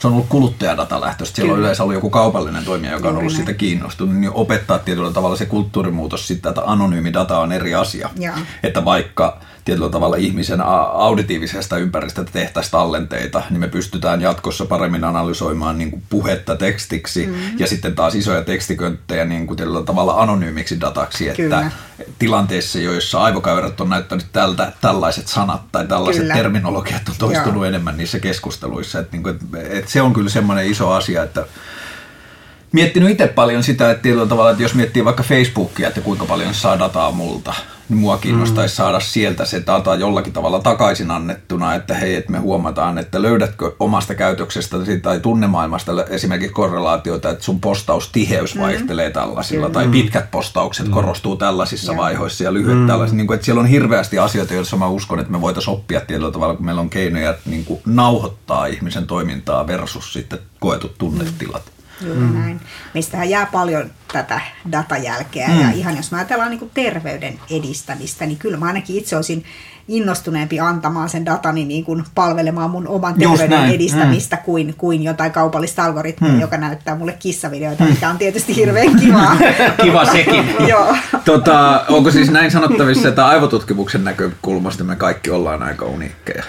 se 0.00 0.06
on 0.06 0.12
ollut 0.12 0.28
kuluttajadatalähtöistä. 0.28 1.36
Siellä 1.36 1.52
on 1.52 1.58
yleensä 1.58 1.82
ollut 1.82 1.94
joku 1.94 2.10
kaupallinen 2.10 2.64
toimija, 2.64 2.92
joka 2.92 3.08
on 3.08 3.16
ollut 3.16 3.32
siitä 3.32 3.54
kiinnostunut, 3.54 4.16
niin 4.16 4.32
opettaa 4.32 4.78
tietyllä 4.78 5.12
tavalla 5.12 5.36
se 5.36 5.46
kulttuurimuutos 5.46 6.26
sitten, 6.26 6.50
että 6.50 6.62
anonyymi 6.64 7.12
data 7.12 7.38
on 7.38 7.52
eri 7.52 7.74
asia. 7.74 8.10
Ja. 8.18 8.32
Että 8.62 8.84
vaikka 8.84 9.40
tietyllä 9.64 9.90
tavalla 9.90 10.16
ihmisen 10.16 10.60
auditiivisesta 10.92 11.76
ympäristöstä 11.76 12.32
tehtäisiin 12.32 12.72
tallenteita, 12.72 13.42
niin 13.50 13.60
me 13.60 13.68
pystytään 13.68 14.20
jatkossa 14.20 14.66
paremmin 14.66 15.04
analysoimaan 15.04 15.78
niin 15.78 15.90
kuin 15.90 16.02
puhetta 16.10 16.56
tekstiksi 16.56 17.26
mm-hmm. 17.26 17.58
ja 17.58 17.66
sitten 17.66 17.94
taas 17.94 18.14
isoja 18.14 18.44
tekstikönttejä 18.44 19.24
niin 19.24 19.46
kuin 19.46 19.56
tietyllä 19.56 19.82
tavalla 19.82 20.22
anonyymiksi 20.22 20.80
dataksi, 20.80 21.28
että 21.28 21.42
Kyllä. 21.42 21.70
Tilanteissa, 22.18 22.78
joissa 22.78 23.22
aivokäyrät 23.22 23.80
on 23.80 23.88
näyttänyt 23.88 24.26
tältä, 24.32 24.72
tällaiset 24.80 25.28
sanat 25.28 25.60
tai 25.72 25.86
tällaiset 25.86 26.22
Kyllä. 26.22 26.34
terminologiat 26.34 27.08
on 27.08 27.14
toistunut 27.18 27.54
Joo. 27.54 27.64
enemmän 27.64 27.96
niissä 27.96 28.20
keskusteluissa, 28.20 28.98
että, 28.98 29.16
niin 29.16 29.22
kuin, 29.22 29.38
että 29.70 29.90
se 29.90 30.02
on 30.02 30.12
kyllä 30.12 30.30
semmoinen 30.30 30.66
iso 30.66 30.92
asia, 30.92 31.22
että 31.22 31.46
miettinyt 32.72 33.10
itse 33.10 33.26
paljon 33.26 33.62
sitä, 33.62 33.90
että 33.90 34.02
tietyllä 34.02 34.26
tavalla, 34.26 34.50
että 34.50 34.62
jos 34.62 34.74
miettii 34.74 35.04
vaikka 35.04 35.22
Facebookia, 35.22 35.88
että 35.88 36.00
kuinka 36.00 36.26
paljon 36.26 36.54
saa 36.54 36.78
dataa 36.78 37.10
multa, 37.10 37.54
mua 37.88 38.18
kiinnostaisi 38.18 38.74
mm. 38.74 38.76
saada 38.76 39.00
sieltä 39.00 39.44
se 39.44 39.62
data 39.66 39.94
jollakin 39.94 40.32
tavalla 40.32 40.60
takaisin 40.60 41.10
annettuna, 41.10 41.74
että 41.74 41.94
hei, 41.94 42.14
että 42.14 42.32
me 42.32 42.38
huomataan, 42.38 42.98
että 42.98 43.22
löydätkö 43.22 43.72
omasta 43.80 44.14
käytöksestä 44.14 44.76
tai 45.02 45.20
tunnemaailmasta 45.20 46.04
esimerkiksi 46.04 46.54
korrelaatioita, 46.54 47.30
että 47.30 47.44
sun 47.44 47.60
postaustiheys 47.60 48.54
mm. 48.54 48.60
vaihtelee 48.60 49.10
tällaisilla, 49.10 49.68
mm. 49.68 49.72
tai 49.72 49.88
pitkät 49.88 50.30
postaukset 50.30 50.86
mm. 50.86 50.92
korostuu 50.92 51.36
tällaisissa 51.36 51.92
yeah. 51.92 52.04
vaihoissa 52.04 52.44
ja 52.44 52.52
lyhyet 52.52 52.78
mm. 52.78 52.86
tällaisissa, 52.86 53.16
niin 53.16 53.26
kuin, 53.26 53.34
että 53.34 53.44
siellä 53.44 53.60
on 53.60 53.66
hirveästi 53.66 54.18
asioita, 54.18 54.54
joissa 54.54 54.76
mä 54.76 54.88
uskon, 54.88 55.20
että 55.20 55.32
me 55.32 55.40
voitaisiin 55.40 55.74
oppia 55.74 56.00
tietyllä 56.00 56.32
tavalla, 56.32 56.54
kun 56.54 56.66
meillä 56.66 56.80
on 56.80 56.90
keinoja 56.90 57.34
niin 57.46 57.64
kuin 57.64 57.80
nauhoittaa 57.86 58.66
ihmisen 58.66 59.06
toimintaa 59.06 59.66
versus 59.66 60.12
sitten 60.12 60.38
koetut 60.60 60.98
tunnetilat. 60.98 61.62
Mm. 61.66 61.77
Juuri 62.00 62.20
mm. 62.20 62.38
näin. 62.38 62.60
Meistähän 62.94 63.30
jää 63.30 63.46
paljon 63.46 63.90
tätä 64.12 64.40
datajälkeä 64.72 65.48
mm. 65.48 65.60
ja 65.60 65.70
ihan 65.70 65.96
jos 65.96 66.10
mä 66.10 66.18
ajatellaan 66.18 66.50
niin 66.50 66.70
terveyden 66.74 67.40
edistämistä, 67.50 68.26
niin 68.26 68.38
kyllä 68.38 68.56
mä 68.56 68.66
ainakin 68.66 68.96
itse 68.96 69.16
olisin 69.16 69.44
innostuneempi 69.88 70.60
antamaan 70.60 71.08
sen 71.08 71.26
datani 71.26 71.64
niin 71.64 71.84
kuin 71.84 72.04
palvelemaan 72.14 72.70
mun 72.70 72.88
oman 72.88 73.14
terveyden 73.14 73.64
edistämistä 73.64 74.36
mm. 74.36 74.42
kuin, 74.42 74.74
kuin 74.78 75.02
jotain 75.02 75.32
kaupallista 75.32 75.84
algoritmia, 75.84 76.32
mm. 76.32 76.40
joka 76.40 76.56
näyttää 76.56 76.94
mulle 76.94 77.16
kissavideoita, 77.18 77.84
mm. 77.84 77.90
mikä 77.90 78.10
on 78.10 78.18
tietysti 78.18 78.56
hirveän 78.60 78.96
kivaa. 78.96 79.36
Kiva 79.82 80.04
sekin. 80.04 80.44
Joo. 80.68 80.96
Tota, 81.24 81.84
onko 81.88 82.10
siis 82.10 82.30
näin 82.30 82.50
sanottavissa, 82.50 83.08
että 83.08 83.26
aivotutkimuksen 83.26 84.04
näkökulmasta 84.04 84.84
me 84.84 84.96
kaikki 84.96 85.30
ollaan 85.30 85.62
aika 85.62 85.84
uniikkeja? 85.84 86.44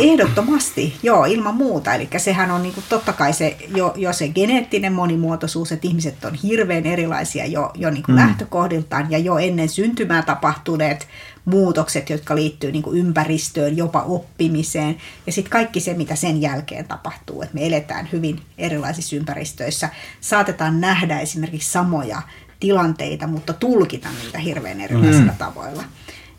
Ehdottomasti, 0.00 0.96
joo, 1.02 1.24
ilman 1.24 1.54
muuta. 1.54 1.94
Eli 1.94 2.08
sehän 2.16 2.50
on 2.50 2.62
niin 2.62 2.74
kuin, 2.74 2.84
totta 2.88 3.12
kai 3.12 3.32
se, 3.32 3.56
jo, 3.76 3.94
jo 3.96 4.12
se 4.12 4.28
geneettinen 4.28 4.92
monimuotoisuus, 4.92 5.72
että 5.72 5.86
ihmiset 5.86 6.24
on 6.24 6.34
hirveän 6.34 6.86
erilaisia 6.86 7.46
jo, 7.46 7.70
jo 7.74 7.90
niin 7.90 8.02
kuin 8.02 8.14
mm. 8.14 8.20
lähtökohdiltaan 8.20 9.10
ja 9.10 9.18
jo 9.18 9.38
ennen 9.38 9.68
syntymää 9.68 10.22
tapahtuneet 10.22 11.08
muutokset, 11.44 12.10
jotka 12.10 12.36
liittyy 12.36 12.72
niin 12.72 12.82
kuin 12.82 12.98
ympäristöön, 12.98 13.76
jopa 13.76 14.02
oppimiseen 14.02 14.96
ja 15.26 15.32
sitten 15.32 15.52
kaikki 15.52 15.80
se, 15.80 15.94
mitä 15.94 16.14
sen 16.14 16.40
jälkeen 16.40 16.88
tapahtuu. 16.88 17.42
Että 17.42 17.54
me 17.54 17.66
eletään 17.66 18.08
hyvin 18.12 18.40
erilaisissa 18.58 19.16
ympäristöissä. 19.16 19.88
Saatetaan 20.20 20.80
nähdä 20.80 21.20
esimerkiksi 21.20 21.70
samoja 21.70 22.22
tilanteita, 22.60 23.26
mutta 23.26 23.52
tulkita 23.52 24.08
niitä 24.22 24.38
hirveän 24.38 24.80
erilaisilla 24.80 25.32
mm. 25.32 25.38
tavoilla. 25.38 25.84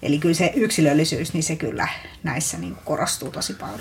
Eli 0.03 0.17
kyllä 0.17 0.35
se 0.35 0.53
yksilöllisyys, 0.55 1.33
niin 1.33 1.43
se 1.43 1.55
kyllä 1.55 1.87
näissä 2.23 2.57
niin 2.57 2.75
korostuu 2.85 3.31
tosi 3.31 3.53
paljon. 3.53 3.79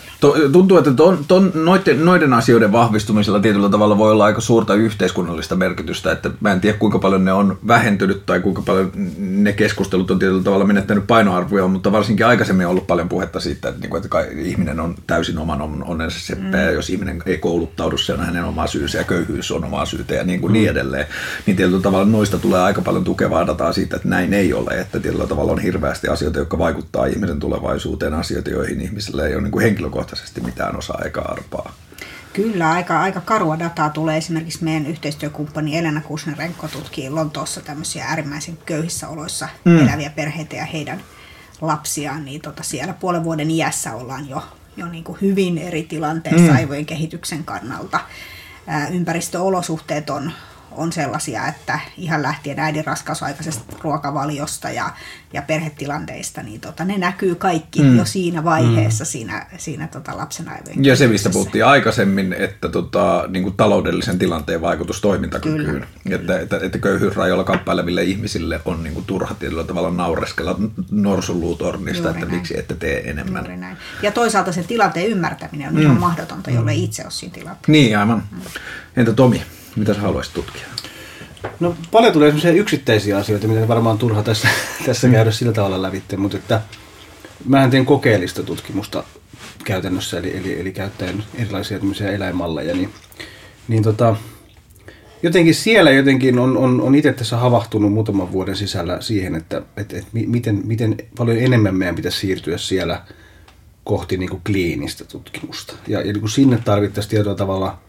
Tuntuu, 0.52 0.78
että 0.78 0.92
ton, 0.92 1.24
ton, 1.28 1.52
noiden, 1.54 2.04
noiden 2.04 2.32
asioiden 2.32 2.72
vahvistumisella 2.72 3.40
tietyllä 3.40 3.68
tavalla 3.68 3.98
voi 3.98 4.12
olla 4.12 4.24
aika 4.24 4.40
suurta 4.40 4.74
yhteiskunnallista 4.74 5.56
merkitystä, 5.56 6.12
että 6.12 6.30
mä 6.40 6.52
en 6.52 6.60
tiedä 6.60 6.78
kuinka 6.78 6.98
paljon 6.98 7.24
ne 7.24 7.32
on 7.32 7.58
vähentynyt 7.66 8.26
tai 8.26 8.40
kuinka 8.40 8.62
paljon 8.62 8.92
ne 9.18 9.52
keskustelut 9.52 10.10
on 10.10 10.18
tietyllä 10.18 10.42
tavalla 10.42 10.64
menettänyt 10.64 11.06
painoarvoja, 11.06 11.68
mutta 11.68 11.92
varsinkin 11.92 12.26
aikaisemmin 12.26 12.66
on 12.66 12.70
ollut 12.70 12.86
paljon 12.86 13.08
puhetta 13.08 13.40
siitä, 13.40 13.68
että, 13.68 13.80
niin 13.80 13.96
että 13.96 14.20
ihminen 14.36 14.80
on 14.80 14.94
täysin 15.06 15.38
oman 15.38 15.82
onnensa 15.82 16.20
seppä 16.20 16.56
mm. 16.56 16.62
ja 16.62 16.70
jos 16.70 16.90
ihminen 16.90 17.22
ei 17.26 17.38
kouluttaudu, 17.38 17.98
se 17.98 18.12
on 18.12 18.20
hänen 18.20 18.44
oma 18.44 18.66
syynsä 18.66 18.98
ja 18.98 19.04
köyhyys 19.04 19.50
on 19.50 19.64
oma 19.64 19.86
syytä 19.86 20.14
ja 20.14 20.24
niin, 20.24 20.40
kuin 20.40 20.50
mm. 20.50 20.54
niin 20.54 20.70
edelleen, 20.70 21.06
niin 21.46 21.56
tietyllä 21.56 21.82
tavalla 21.82 22.04
noista 22.04 22.38
tulee 22.38 22.60
aika 22.60 22.82
paljon 22.82 23.04
tukevaa 23.04 23.46
dataa 23.46 23.72
siitä, 23.72 23.96
että 23.96 24.08
näin 24.08 24.34
ei 24.34 24.52
ole, 24.52 24.80
että 24.80 25.00
tietyllä 25.00 25.26
tavalla 25.26 25.52
on 25.52 25.58
hirveästi 25.58 26.08
asioita, 26.12 26.38
jotka 26.38 26.58
vaikuttaa 26.58 27.06
ihmisen 27.06 27.38
tulevaisuuteen, 27.38 28.14
asioita, 28.14 28.50
joihin 28.50 28.80
ihmisille 28.80 29.26
ei 29.26 29.34
ole 29.34 29.42
niin 29.42 29.52
kuin 29.52 29.62
henkilökohtaisesti 29.62 30.40
mitään 30.40 30.76
osaa 30.76 31.00
eikä 31.04 31.20
arpaa. 31.20 31.72
Kyllä, 32.32 32.70
aika, 32.70 33.00
aika 33.00 33.20
karua 33.20 33.58
dataa 33.58 33.90
tulee. 33.90 34.16
Esimerkiksi 34.16 34.64
meidän 34.64 34.86
yhteistyökumppani 34.86 35.78
Elena 35.78 36.00
Kusnerenko 36.00 36.68
tutkii 36.68 37.10
Lontoossa 37.10 37.60
tämmöisiä 37.60 38.04
äärimmäisen 38.04 38.58
köyhissä 38.66 39.08
oloissa 39.08 39.48
mm. 39.64 39.78
eläviä 39.78 40.10
perheitä 40.10 40.56
ja 40.56 40.64
heidän 40.64 41.02
lapsiaan, 41.60 42.24
niin 42.24 42.40
tota 42.40 42.62
siellä 42.62 42.94
puolen 42.94 43.24
vuoden 43.24 43.50
iässä 43.50 43.94
ollaan 43.94 44.28
jo, 44.28 44.42
jo 44.76 44.86
niin 44.86 45.04
kuin 45.04 45.18
hyvin 45.20 45.58
eri 45.58 45.82
tilanteessa 45.82 46.52
mm. 46.52 46.56
aivojen 46.56 46.86
kehityksen 46.86 47.44
kannalta. 47.44 48.00
Ää, 48.66 48.88
ympäristöolosuhteet 48.88 50.10
on, 50.10 50.32
on 50.76 50.92
sellaisia, 50.92 51.46
että 51.48 51.80
ihan 51.96 52.22
lähtien 52.22 52.58
äidin 52.58 52.84
raskausaikaisesta 52.84 53.76
ruokavaliosta 53.80 54.70
ja, 54.70 54.90
ja 55.32 55.42
perhetilanteista, 55.42 56.42
niin 56.42 56.60
tota, 56.60 56.84
ne 56.84 56.98
näkyy 56.98 57.34
kaikki 57.34 57.82
mm. 57.82 57.98
jo 57.98 58.04
siinä 58.04 58.44
vaiheessa 58.44 59.04
mm. 59.04 59.08
siinä, 59.08 59.46
siinä 59.56 59.88
tota 59.88 60.16
lapsen 60.16 60.48
aivojen 60.48 60.84
Ja 60.84 60.96
se, 60.96 61.08
mistä 61.08 61.30
puhuttiin 61.30 61.66
aikaisemmin, 61.66 62.32
että 62.32 62.68
tota, 62.68 63.24
niin 63.28 63.42
kuin 63.42 63.56
taloudellisen 63.56 64.18
tilanteen 64.18 64.60
vaikutus 64.60 65.00
toimintakykyyn. 65.00 65.86
Että, 66.10 66.38
että, 66.38 66.60
että 66.62 66.78
köyhyysrajoilla 66.78 67.44
kamppaileville 67.44 68.02
ihmisille 68.02 68.60
on 68.64 68.82
niin 68.82 68.94
kuin 68.94 69.06
turha 69.06 69.34
tietyllä 69.34 69.64
tavalla 69.64 69.90
naureskella 69.90 70.56
norsunluutornista, 70.90 72.10
että 72.10 72.26
näin. 72.26 72.34
miksi 72.34 72.58
ette 72.58 72.74
tee 72.74 73.10
enemmän. 73.10 73.42
Juuri 73.42 73.56
näin. 73.56 73.76
Ja 74.02 74.12
toisaalta 74.12 74.52
sen 74.52 74.64
tilanteen 74.64 75.06
ymmärtäminen 75.06 75.68
on 75.68 75.74
mm. 75.74 75.82
ihan 75.82 76.00
mahdotonta, 76.00 76.50
jolle 76.50 76.72
mm. 76.72 76.82
itse 76.82 77.02
ole 77.02 77.10
siinä 77.10 77.34
tilanteessa. 77.34 77.72
Niin, 77.72 77.98
aivan. 77.98 78.22
Mm. 78.30 78.40
Entä 78.96 79.12
Tomi? 79.12 79.42
Mitä 79.76 79.94
sä 79.94 80.00
haluaisit 80.00 80.34
tutkia? 80.34 80.66
No 81.60 81.76
paljon 81.90 82.12
tulee 82.12 82.28
sellaisia 82.28 82.60
yksittäisiä 82.60 83.18
asioita, 83.18 83.48
mitä 83.48 83.68
varmaan 83.68 83.98
turha 83.98 84.22
tässä, 84.22 84.48
tässä 84.86 85.08
käydä 85.08 85.30
sillä 85.30 85.52
tavalla 85.52 85.82
lävitte, 85.82 86.16
mutta 86.16 86.36
että 86.36 86.60
mähän 87.44 87.70
teen 87.70 87.86
kokeellista 87.86 88.42
tutkimusta 88.42 89.04
käytännössä, 89.64 90.18
eli, 90.18 90.36
eli, 90.36 90.60
eli 90.60 90.72
käyttäen 90.72 91.24
erilaisia 91.34 91.78
eläinmalleja, 92.14 92.74
niin, 92.74 92.90
niin 93.68 93.82
tota, 93.82 94.16
jotenkin 95.22 95.54
siellä 95.54 95.90
jotenkin 95.90 96.38
on, 96.38 96.56
on, 96.56 96.80
on 96.80 96.94
itse 96.94 97.12
tässä 97.12 97.36
havahtunut 97.36 97.92
muutaman 97.92 98.32
vuoden 98.32 98.56
sisällä 98.56 99.00
siihen, 99.00 99.34
että 99.34 99.62
et, 99.76 99.92
et 99.92 100.06
miten, 100.12 100.60
miten 100.64 100.96
paljon 101.16 101.38
enemmän 101.38 101.74
meidän 101.74 101.94
pitäisi 101.94 102.18
siirtyä 102.18 102.58
siellä 102.58 103.02
kohti 103.84 104.16
niin 104.16 104.30
kuin 104.30 104.42
kliinistä 104.46 105.04
tutkimusta. 105.04 105.74
Ja, 105.88 105.98
ja 105.98 106.12
niin 106.12 106.20
kuin 106.20 106.30
sinne 106.30 106.58
tarvittaisiin 106.64 107.10
tietyllä 107.10 107.36
tavalla– 107.36 107.78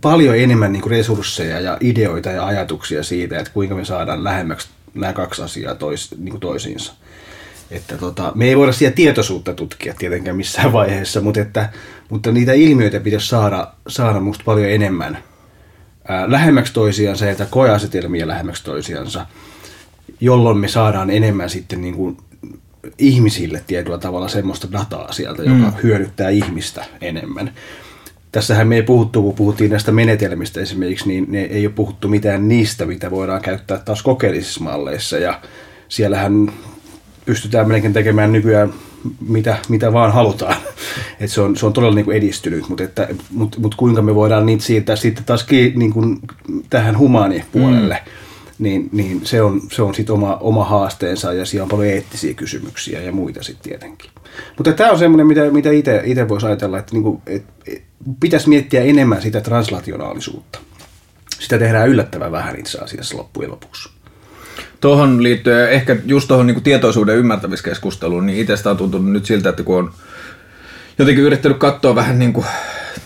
paljon 0.00 0.36
enemmän 0.38 0.72
niin 0.72 0.82
kuin 0.82 0.90
resursseja 0.90 1.60
ja 1.60 1.78
ideoita 1.80 2.30
ja 2.30 2.46
ajatuksia 2.46 3.02
siitä, 3.02 3.38
että 3.38 3.52
kuinka 3.52 3.74
me 3.74 3.84
saadaan 3.84 4.24
lähemmäksi 4.24 4.68
nämä 4.94 5.12
kaksi 5.12 5.42
asiaa 5.42 5.74
tois, 5.74 6.14
niin 6.18 6.30
kuin 6.30 6.40
toisiinsa. 6.40 6.92
Että 7.70 7.98
tota, 7.98 8.32
me 8.34 8.44
ei 8.44 8.56
voida 8.56 8.72
siellä 8.72 8.94
tietoisuutta 8.94 9.54
tutkia 9.54 9.94
tietenkään 9.98 10.36
missään 10.36 10.72
vaiheessa, 10.72 11.20
mutta, 11.20 11.40
että, 11.40 11.68
mutta 12.08 12.32
niitä 12.32 12.52
ilmiöitä 12.52 13.00
pitäisi 13.00 13.28
saada, 13.28 13.72
saada 13.88 14.20
musta 14.20 14.44
paljon 14.44 14.70
enemmän 14.70 15.18
ää, 16.08 16.30
lähemmäksi 16.30 16.72
toisiansa 16.72 17.26
ja 17.26 17.46
koeasetelmia 17.50 18.28
lähemmäksi 18.28 18.64
toisiansa, 18.64 19.26
jolloin 20.20 20.58
me 20.58 20.68
saadaan 20.68 21.10
enemmän 21.10 21.50
sitten 21.50 21.80
niin 21.80 21.94
kuin 21.94 22.16
ihmisille 22.98 23.64
tietyllä 23.66 23.98
tavalla 23.98 24.28
semmoista 24.28 24.72
dataa 24.72 25.12
sieltä, 25.12 25.42
joka 25.42 25.66
mm. 25.66 25.82
hyödyttää 25.82 26.30
ihmistä 26.30 26.84
enemmän 27.00 27.52
tässähän 28.34 28.68
me 28.68 28.76
ei 28.76 28.82
puhuttu, 28.82 29.22
kun 29.22 29.34
puhuttiin 29.34 29.70
näistä 29.70 29.92
menetelmistä 29.92 30.60
esimerkiksi, 30.60 31.08
niin 31.08 31.26
ne 31.28 31.42
ei 31.42 31.66
ole 31.66 31.74
puhuttu 31.74 32.08
mitään 32.08 32.48
niistä, 32.48 32.86
mitä 32.86 33.10
voidaan 33.10 33.42
käyttää 33.42 33.78
taas 33.78 34.02
kokeellisissa 34.02 34.64
malleissa. 34.64 35.18
Ja 35.18 35.40
siellähän 35.88 36.52
pystytään 37.24 37.68
melkein 37.68 37.92
tekemään 37.92 38.32
nykyään 38.32 38.72
mitä, 39.28 39.56
mitä 39.68 39.92
vaan 39.92 40.12
halutaan. 40.12 40.56
Et 41.20 41.30
se, 41.30 41.40
on, 41.40 41.56
se 41.56 41.66
on 41.66 41.72
todella 41.72 41.94
niin 41.94 42.04
kuin 42.04 42.16
edistynyt, 42.16 42.68
mutta, 42.68 42.84
että, 42.84 43.08
mutta, 43.30 43.60
mutta 43.60 43.76
kuinka 43.76 44.02
me 44.02 44.14
voidaan 44.14 44.46
niitä 44.46 44.64
siirtää 44.64 44.96
sitten 44.96 45.24
taas 45.24 45.46
niin 45.74 45.92
kuin 45.92 46.18
tähän 46.70 46.98
humaanipuolelle, 46.98 48.00
mm. 48.04 48.10
Niin, 48.58 48.88
niin 48.92 49.26
se 49.26 49.42
on, 49.42 49.60
se 49.72 49.82
on 49.82 49.94
sitten 49.94 50.14
oma, 50.14 50.36
oma 50.36 50.64
haasteensa 50.64 51.32
ja 51.32 51.46
siellä 51.46 51.62
on 51.62 51.68
paljon 51.68 51.88
eettisiä 51.88 52.34
kysymyksiä 52.34 53.00
ja 53.00 53.12
muita 53.12 53.42
sitten 53.42 53.70
tietenkin. 53.70 54.10
Mutta 54.56 54.72
tämä 54.72 54.90
on 54.90 54.98
semmoinen, 54.98 55.26
mitä, 55.26 55.50
mitä 55.50 55.70
itse 56.04 56.28
voisi 56.28 56.46
ajatella, 56.46 56.78
että, 56.78 56.92
niin 56.92 57.02
kuin, 57.02 57.22
että 57.26 57.52
pitäisi 58.20 58.48
miettiä 58.48 58.82
enemmän 58.82 59.22
sitä 59.22 59.40
translationaalisuutta. 59.40 60.58
Sitä 61.40 61.58
tehdään 61.58 61.88
yllättävän 61.88 62.32
vähän 62.32 62.58
itse 62.58 62.78
asiassa 62.78 63.16
loppujen 63.16 63.50
lopuksi. 63.50 63.88
Tuohon 64.80 65.22
liittyen, 65.22 65.70
ehkä 65.70 65.96
just 66.06 66.28
tuohon 66.28 66.46
niin 66.46 66.62
tietoisuuden 66.62 67.16
ymmärtämiskeskusteluun, 67.16 68.26
niin 68.26 68.38
itsestä 68.38 68.70
on 68.70 68.76
tuntunut 68.76 69.12
nyt 69.12 69.26
siltä, 69.26 69.48
että 69.48 69.62
kun 69.62 69.78
on 69.78 69.92
jotenkin 70.98 71.24
yrittänyt 71.24 71.58
katsoa 71.58 71.94
vähän 71.94 72.18
niin 72.18 72.32
kuin 72.32 72.46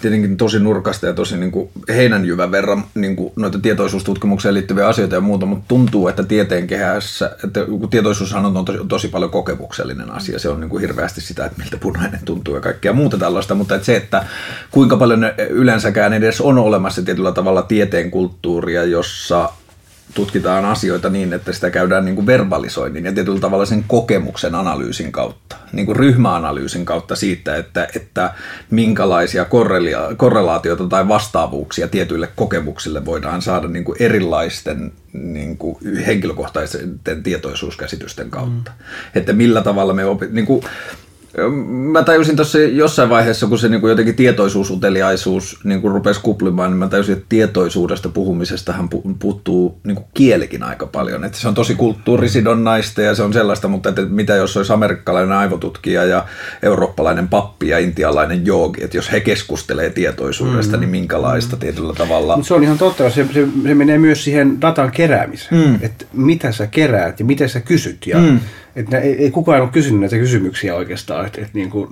tietenkin 0.01 0.37
tosi 0.37 0.59
nurkasta 0.59 1.07
ja 1.07 1.13
tosi 1.13 1.37
niin 1.37 1.51
kuin 1.51 1.71
heinänjyvän 1.89 2.51
verran 2.51 2.85
niin 2.95 3.17
kuin 3.17 3.33
noita 3.37 3.59
tietoisuustutkimukseen 3.59 4.55
liittyviä 4.55 4.89
asioita 4.89 5.15
ja 5.15 5.21
muuta, 5.21 5.47
mutta 5.47 5.65
tuntuu, 5.69 6.09
että 6.09 6.25
tieteen 6.25 6.67
kehässä, 6.67 7.37
että 7.45 7.61
tietoisuushan 7.91 8.47
on 8.47 8.65
tosi, 8.65 8.79
tosi 8.89 9.09
paljon 9.09 9.31
kokemuksellinen 9.31 10.11
asia, 10.11 10.39
se 10.39 10.49
on 10.49 10.61
niin 10.61 10.71
kuin 10.71 10.81
hirveästi 10.81 11.21
sitä, 11.21 11.47
että 11.47 11.63
miltä 11.63 11.77
punainen 11.77 12.21
tuntuu 12.25 12.55
ja 12.55 12.61
kaikkea 12.61 12.93
muuta 12.93 13.19
tällaista, 13.19 13.55
mutta 13.55 13.75
että 13.75 13.87
se, 13.87 13.97
että 13.97 14.27
kuinka 14.71 14.97
paljon 14.97 15.25
yleensäkään 15.51 16.13
edes 16.13 16.41
on 16.41 16.59
olemassa 16.59 17.03
tietyllä 17.03 17.33
tavalla 17.33 17.63
tieteen 17.63 18.11
kulttuuria, 18.11 18.85
jossa 18.85 19.49
tutkitaan 20.15 20.65
asioita 20.65 21.11
niin, 21.11 21.33
että 21.33 21.53
sitä 21.53 21.71
käydään 21.71 22.05
niin 22.05 22.15
kuin 22.15 22.27
verbalisoinnin 22.27 23.05
ja 23.05 23.13
tietyllä 23.13 23.41
tavalla 23.41 23.67
sen 23.67 23.85
kokemuksen 23.89 24.55
analyysin 24.55 25.13
kautta, 25.13 25.57
niin 25.73 25.87
kuin 25.87 25.97
ryhmäanalyysin 25.97 26.85
kautta 26.85 27.17
siitä, 27.17 27.57
että, 27.57 27.89
että 27.97 28.35
minkälaisia 28.71 29.47
korrelaatioita 30.17 30.87
tai 30.87 31.09
vastaavuuksia 31.09 31.89
tietyille 31.89 32.29
kokemuksille 32.37 33.05
voidaan 33.05 33.43
saada 33.43 33.69
niin 33.69 33.85
kuin 33.85 34.03
erilaisten 34.03 34.93
niin 35.13 35.59
kuin 35.59 35.79
henkilökohtaisten 36.07 37.01
tietoisuuskäsitysten 37.23 38.31
kautta. 38.31 38.71
Mm. 38.71 38.85
Että 39.15 39.33
millä 39.33 39.63
tavalla 39.63 39.95
me 39.95 40.05
opit, 40.05 40.33
niin 40.33 40.47
kuin, 40.47 40.63
Mä 41.93 42.03
tajusin 42.03 42.37
tuossa 42.37 42.59
jossain 42.59 43.09
vaiheessa, 43.09 43.47
kun 43.47 43.59
se 43.59 43.69
niin 43.69 43.81
kuin 43.81 43.91
jotenkin 43.91 44.15
tietoisuusuteliaisuus 44.15 45.61
niin 45.65 45.81
kuin 45.81 45.95
rupesi 45.95 46.21
kuplimaan, 46.21 46.71
niin 46.71 46.79
mä 46.79 46.89
tajusin, 46.89 47.13
että 47.13 47.27
tietoisuudesta 47.29 48.09
puhumisestahan 48.09 48.89
puuttuu 49.19 49.81
niin 49.85 49.95
kuin 49.95 50.07
kielikin 50.15 50.63
aika 50.63 50.87
paljon. 50.87 51.25
Että 51.25 51.39
se 51.39 51.49
on 51.49 51.55
tosi 51.55 51.75
kulttuurisidonnaista 51.75 53.03
ja 53.03 53.15
se 53.15 53.23
on 53.23 53.33
sellaista, 53.33 53.69
mutta 53.69 53.89
että 53.89 54.03
mitä 54.03 54.35
jos 54.35 54.57
olisi 54.57 54.73
amerikkalainen 54.73 55.33
aivotutkija 55.33 56.05
ja 56.05 56.25
eurooppalainen 56.63 57.29
pappi 57.29 57.69
ja 57.69 57.79
intialainen 57.79 58.47
joogi, 58.47 58.85
että 58.85 58.97
jos 58.97 59.13
he 59.13 59.21
keskustelee 59.21 59.91
tietoisuudesta, 59.91 60.77
mm. 60.77 60.81
niin 60.81 60.91
minkälaista 60.91 61.57
mm. 61.57 61.61
tietyllä 61.61 61.93
tavalla. 61.93 62.37
Mutta 62.37 62.49
se 62.49 62.55
on 62.55 62.63
ihan 62.63 62.79
totta, 62.79 63.11
se, 63.11 63.27
se, 63.35 63.49
se 63.63 63.75
menee 63.75 63.99
myös 63.99 64.25
siihen 64.25 64.61
datan 64.61 64.91
keräämiseen, 64.91 65.69
mm. 65.69 65.79
että 65.83 66.05
mitä 66.13 66.53
sä 66.53 66.67
keräät 66.67 67.21
ja 67.21 67.27
miten 67.27 67.49
sä 67.49 67.61
kysyt 67.61 68.07
ja 68.07 68.19
mm 68.19 68.41
että 68.77 68.99
ei, 68.99 69.23
ei 69.23 69.31
kukaan 69.31 69.61
ole 69.61 69.69
kysynyt 69.69 70.01
näitä 70.01 70.17
kysymyksiä 70.17 70.75
oikeastaan, 70.75 71.27
että, 71.27 71.41
että, 71.41 71.53
niin 71.55 71.71
kuin, 71.71 71.89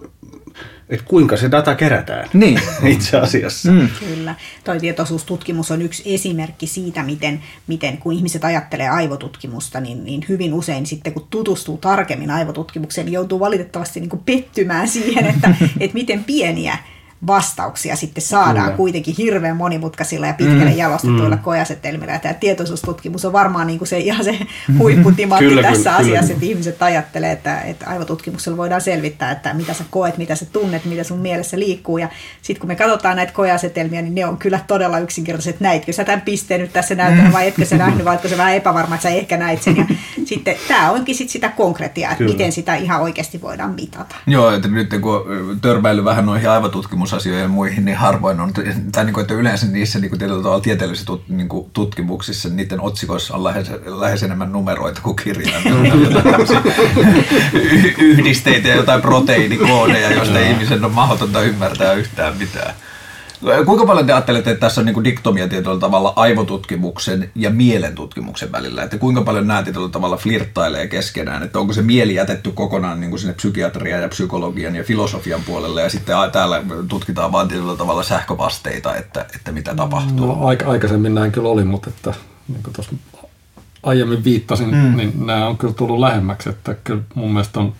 että 0.88 1.06
kuinka 1.08 1.36
se 1.36 1.50
data 1.50 1.74
kerätään 1.74 2.28
niin. 2.32 2.60
itse 2.94 3.16
asiassa. 3.16 3.72
Mm. 3.72 3.88
Kyllä. 3.98 4.34
Toi 4.64 4.78
tietoisuustutkimus 4.80 5.70
on 5.70 5.82
yksi 5.82 6.14
esimerkki 6.14 6.66
siitä, 6.66 7.02
miten, 7.02 7.40
miten 7.66 7.98
kun 7.98 8.12
ihmiset 8.12 8.44
ajattelee 8.44 8.88
aivotutkimusta, 8.88 9.80
niin, 9.80 10.04
niin 10.04 10.24
hyvin 10.28 10.54
usein 10.54 10.86
sitten 10.86 11.12
kun 11.12 11.26
tutustuu 11.30 11.78
tarkemmin 11.78 12.30
aivotutkimukseen, 12.30 13.04
niin 13.04 13.12
joutuu 13.12 13.40
valitettavasti 13.40 14.00
niin 14.00 14.10
kuin 14.10 14.22
pettymään 14.26 14.88
siihen, 14.88 15.26
että, 15.26 15.54
että 15.80 15.94
miten 15.94 16.24
pieniä 16.24 16.78
vastauksia 17.26 17.96
sitten 17.96 18.22
saadaan 18.22 18.64
Kyllä. 18.64 18.76
kuitenkin 18.76 19.14
hirveän 19.18 19.56
monimutkaisilla 19.56 20.26
ja 20.26 20.34
pitkälle 20.34 20.70
mm. 20.70 20.76
jalostetuilla 20.76 21.36
mm. 21.36 21.42
kojasetelmillä. 21.42 22.12
Ja 22.12 22.18
tämä 22.18 22.34
tietoisuustutkimus 22.34 23.24
on 23.24 23.32
varmaan 23.32 23.66
niin 23.66 23.78
kuin 23.78 23.88
se, 23.88 23.98
ihan 23.98 24.24
se 24.24 24.38
huipputimantti 24.78 25.48
kyllä, 25.48 25.62
tässä 25.62 25.78
kyllä, 25.78 25.96
asiassa, 25.96 26.20
kyllä. 26.20 26.32
että 26.34 26.46
ihmiset 26.46 26.82
ajattelee, 26.82 27.32
että, 27.32 27.60
että 27.60 27.86
aivotutkimuksella 27.90 28.56
voidaan 28.56 28.80
selvittää, 28.80 29.30
että 29.30 29.54
mitä 29.54 29.74
sä 29.74 29.84
koet, 29.90 30.18
mitä 30.18 30.34
sä 30.34 30.44
tunnet, 30.44 30.84
mitä 30.84 31.04
sun 31.04 31.18
mielessä 31.18 31.58
liikkuu. 31.58 31.98
Ja 31.98 32.08
sitten 32.42 32.60
kun 32.60 32.68
me 32.68 32.76
katsotaan 32.76 33.16
näitä 33.16 33.32
kojasetelmiä, 33.32 34.02
niin 34.02 34.14
ne 34.14 34.26
on 34.26 34.36
kyllä 34.36 34.60
todella 34.66 34.98
yksinkertaiset. 34.98 35.60
Näitkö 35.60 35.92
sä 35.92 36.04
tämän 36.04 36.20
pisteen 36.20 36.60
nyt 36.60 36.72
tässä 36.72 36.94
näytön 36.94 37.32
vai 37.32 37.48
etkö 37.48 37.64
sä 37.64 37.76
nähnyt, 37.76 38.04
vai 38.04 38.18
sä 38.28 38.36
vähän 38.36 38.54
epävarma, 38.54 38.94
että 38.94 39.02
sä 39.02 39.14
ehkä 39.14 39.36
näit 39.36 39.62
sen. 39.62 39.76
Ja 39.76 39.84
sitten 40.24 40.56
tämä 40.68 40.90
onkin 40.90 41.14
sitten 41.14 41.32
sitä 41.32 41.48
konkretiaa, 41.48 42.12
että 42.12 42.18
kyllä. 42.18 42.32
miten 42.32 42.52
sitä 42.52 42.74
ihan 42.74 43.00
oikeasti 43.00 43.42
voidaan 43.42 43.74
mitata. 43.74 44.16
Joo, 44.26 44.50
että 44.50 44.68
nyt 44.68 44.94
kun 45.00 45.22
törmäily 45.62 46.04
vähän 46.04 46.26
noihin 46.26 46.50
aivotutkimusasioihin 47.06 47.42
ja 47.42 47.48
muihin, 47.48 47.84
niin 47.84 47.96
harvoin 47.96 48.40
on, 48.40 48.52
tai 48.92 49.04
niin 49.04 49.14
kuin, 49.14 49.22
että 49.22 49.34
yleensä 49.34 49.66
niissä 49.66 49.98
niin 49.98 50.08
kuin 50.10 50.18
tietyllä 50.18 50.42
tavalla 50.42 50.60
tieteellisissä 50.60 51.06
tut, 51.06 51.28
niin 51.28 51.48
kuin 51.48 51.70
tutkimuksissa 51.72 52.48
niiden 52.48 52.80
otsikoissa 52.80 53.34
on 53.34 53.44
lähes, 53.44 53.70
lähes 53.84 54.22
enemmän 54.22 54.52
numeroita 54.52 55.00
kuin 55.00 55.16
kirjaimia. 55.16 55.74
yhdisteitä 57.98 58.68
ja 58.68 58.76
jotain 58.76 59.02
proteiinikoodeja, 59.02 60.12
joista 60.12 60.38
ihmisen 60.38 60.84
on 60.84 60.92
mahdotonta 60.92 61.40
ymmärtää 61.40 61.92
yhtään 61.92 62.36
mitään. 62.36 62.74
Kuinka 63.66 63.86
paljon 63.86 64.06
te 64.06 64.12
ajattelette, 64.12 64.50
että 64.50 64.60
tässä 64.60 64.80
on 64.80 64.84
niin 64.84 65.04
diktomia 65.04 65.48
tietyllä 65.48 65.78
tavalla 65.78 66.12
aivotutkimuksen 66.16 67.30
ja 67.34 67.50
mielentutkimuksen 67.50 68.52
välillä? 68.52 68.82
Että 68.82 68.98
kuinka 68.98 69.22
paljon 69.22 69.46
nämä 69.46 69.62
tietyllä 69.62 69.88
tavalla 69.88 70.16
flirttailee 70.16 70.86
keskenään? 70.86 71.42
Että 71.42 71.58
onko 71.58 71.72
se 71.72 71.82
mieli 71.82 72.14
jätetty 72.14 72.52
kokonaan 72.52 73.00
niin 73.00 73.10
kuin 73.10 73.20
sinne 73.20 73.34
psykiatrian 73.34 74.02
ja 74.02 74.08
psykologian 74.08 74.76
ja 74.76 74.84
filosofian 74.84 75.40
puolelle 75.46 75.82
ja 75.82 75.90
sitten 75.90 76.16
täällä 76.32 76.62
tutkitaan 76.88 77.32
vain 77.32 77.48
tietyllä 77.48 77.76
tavalla 77.76 78.02
sähkövasteita, 78.02 78.96
että, 78.96 79.26
että 79.34 79.52
mitä 79.52 79.74
tapahtuu? 79.74 80.26
No, 80.26 80.46
aikaisemmin 80.66 81.14
näin 81.14 81.32
kyllä 81.32 81.48
oli, 81.48 81.64
mutta 81.64 81.90
että, 81.90 82.14
niin 82.48 82.62
kuin 82.62 82.74
tuossa 82.74 82.92
aiemmin 83.82 84.24
viittasin, 84.24 84.74
mm. 84.74 84.96
niin 84.96 85.26
nämä 85.26 85.46
on 85.46 85.58
kyllä 85.58 85.74
tullut 85.74 85.98
lähemmäksi. 85.98 86.48
Että 86.48 86.74
kyllä 86.74 87.02
mun 87.14 87.32
mielestä 87.32 87.60
on, 87.60 87.72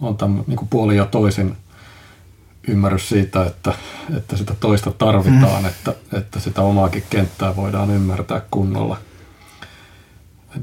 on 0.00 0.16
tämän 0.16 0.44
niin 0.46 0.56
kuin 0.56 0.68
puoli 0.68 0.96
ja 0.96 1.04
toisin 1.06 1.56
ymmärrys 2.68 3.08
siitä, 3.08 3.44
että, 3.46 3.74
että 4.16 4.36
sitä 4.36 4.54
toista 4.60 4.90
tarvitaan, 4.90 5.62
mm. 5.62 5.68
että, 5.68 5.94
että 6.12 6.40
sitä 6.40 6.62
omaakin 6.62 7.04
kenttää 7.10 7.56
voidaan 7.56 7.90
ymmärtää 7.90 8.42
kunnolla. 8.50 8.96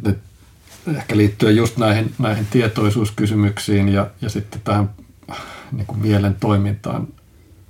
Et 0.08 0.18
ehkä 0.98 1.18
liittyen 1.18 1.56
just 1.56 1.78
näihin, 1.78 2.14
näihin 2.20 2.48
tietoisuuskysymyksiin 2.52 3.90
ja, 3.90 4.08
ja 4.22 4.30
sitten 4.30 4.62
tähän 4.64 4.90
niin 5.72 5.86
kuin 5.86 6.00
mielen 6.00 6.36
toimintaan. 6.40 7.08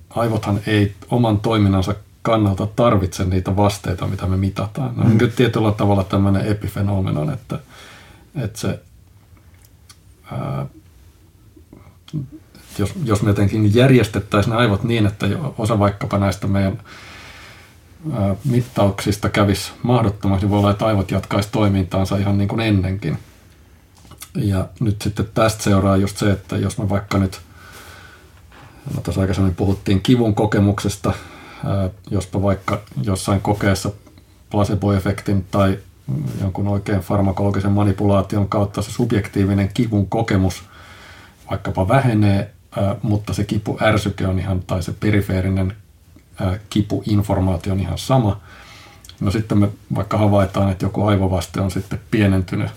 Aivothan 0.09 0.59
ei 0.67 0.95
oman 1.09 1.39
toiminnansa 1.39 1.95
kannalta 2.21 2.67
tarvitse 2.67 3.25
niitä 3.25 3.55
vasteita, 3.55 4.07
mitä 4.07 4.27
me 4.27 4.37
mitataan. 4.37 4.95
Ne 4.95 5.03
on 5.03 5.11
mm. 5.11 5.31
tietyllä 5.35 5.71
tavalla 5.71 6.03
tämmöinen 6.03 6.45
epifenomenon, 6.45 7.29
että, 7.33 7.59
että 8.35 8.59
se 8.59 8.79
ää, 10.31 10.65
jos, 12.77 12.93
jos 13.03 13.21
me 13.21 13.29
jotenkin 13.29 13.75
järjestettäisiin 13.75 14.51
ne 14.51 14.57
aivot 14.57 14.83
niin, 14.83 15.05
että 15.05 15.27
osa 15.57 15.79
vaikkapa 15.79 16.17
näistä 16.17 16.47
meidän 16.47 16.79
mittauksista 18.45 19.29
kävisi 19.29 19.71
mahdottomaksi, 19.83 20.45
niin 20.45 20.51
voi 20.51 20.59
olla, 20.59 20.71
että 20.71 20.85
aivot 20.85 21.11
jatkaisi 21.11 21.49
toimintaansa 21.51 22.17
ihan 22.17 22.37
niin 22.37 22.47
kuin 22.47 22.61
ennenkin. 22.61 23.17
Ja 24.35 24.67
nyt 24.79 25.01
sitten 25.01 25.27
tästä 25.33 25.63
seuraa 25.63 25.97
just 25.97 26.17
se, 26.17 26.31
että 26.31 26.57
jos 26.57 26.77
me 26.77 26.89
vaikka 26.89 27.17
nyt, 27.17 27.41
no 28.95 29.01
tuossa 29.01 29.21
aikaisemmin 29.21 29.55
puhuttiin 29.55 30.01
kivun 30.01 30.35
kokemuksesta, 30.35 31.13
jospa 32.11 32.41
vaikka 32.41 32.81
jossain 33.03 33.41
kokeessa 33.41 33.91
placebo-efektin 34.49 35.43
tai 35.51 35.79
jonkun 36.41 36.67
oikein 36.67 36.99
farmakologisen 36.99 37.71
manipulaation 37.71 38.49
kautta 38.49 38.81
se 38.81 38.91
subjektiivinen 38.91 39.69
kivun 39.73 40.09
kokemus 40.09 40.63
vaikkapa 41.49 41.87
vähenee, 41.87 42.51
mutta 43.01 43.33
se 43.33 43.43
kipuärsyke 43.43 44.27
on 44.27 44.39
ihan, 44.39 44.59
tai 44.59 44.83
se 44.83 44.93
perifeerinen 44.99 45.73
kipuinformaatio 46.69 47.73
on 47.73 47.79
ihan 47.79 47.97
sama. 47.97 48.39
No 49.19 49.31
sitten 49.31 49.57
me 49.57 49.69
vaikka 49.95 50.17
havaitaan, 50.17 50.71
että 50.71 50.85
joku 50.85 51.05
aivovaste 51.05 51.61
on 51.61 51.71
sitten 51.71 51.99
pienentynyt, 52.11 52.71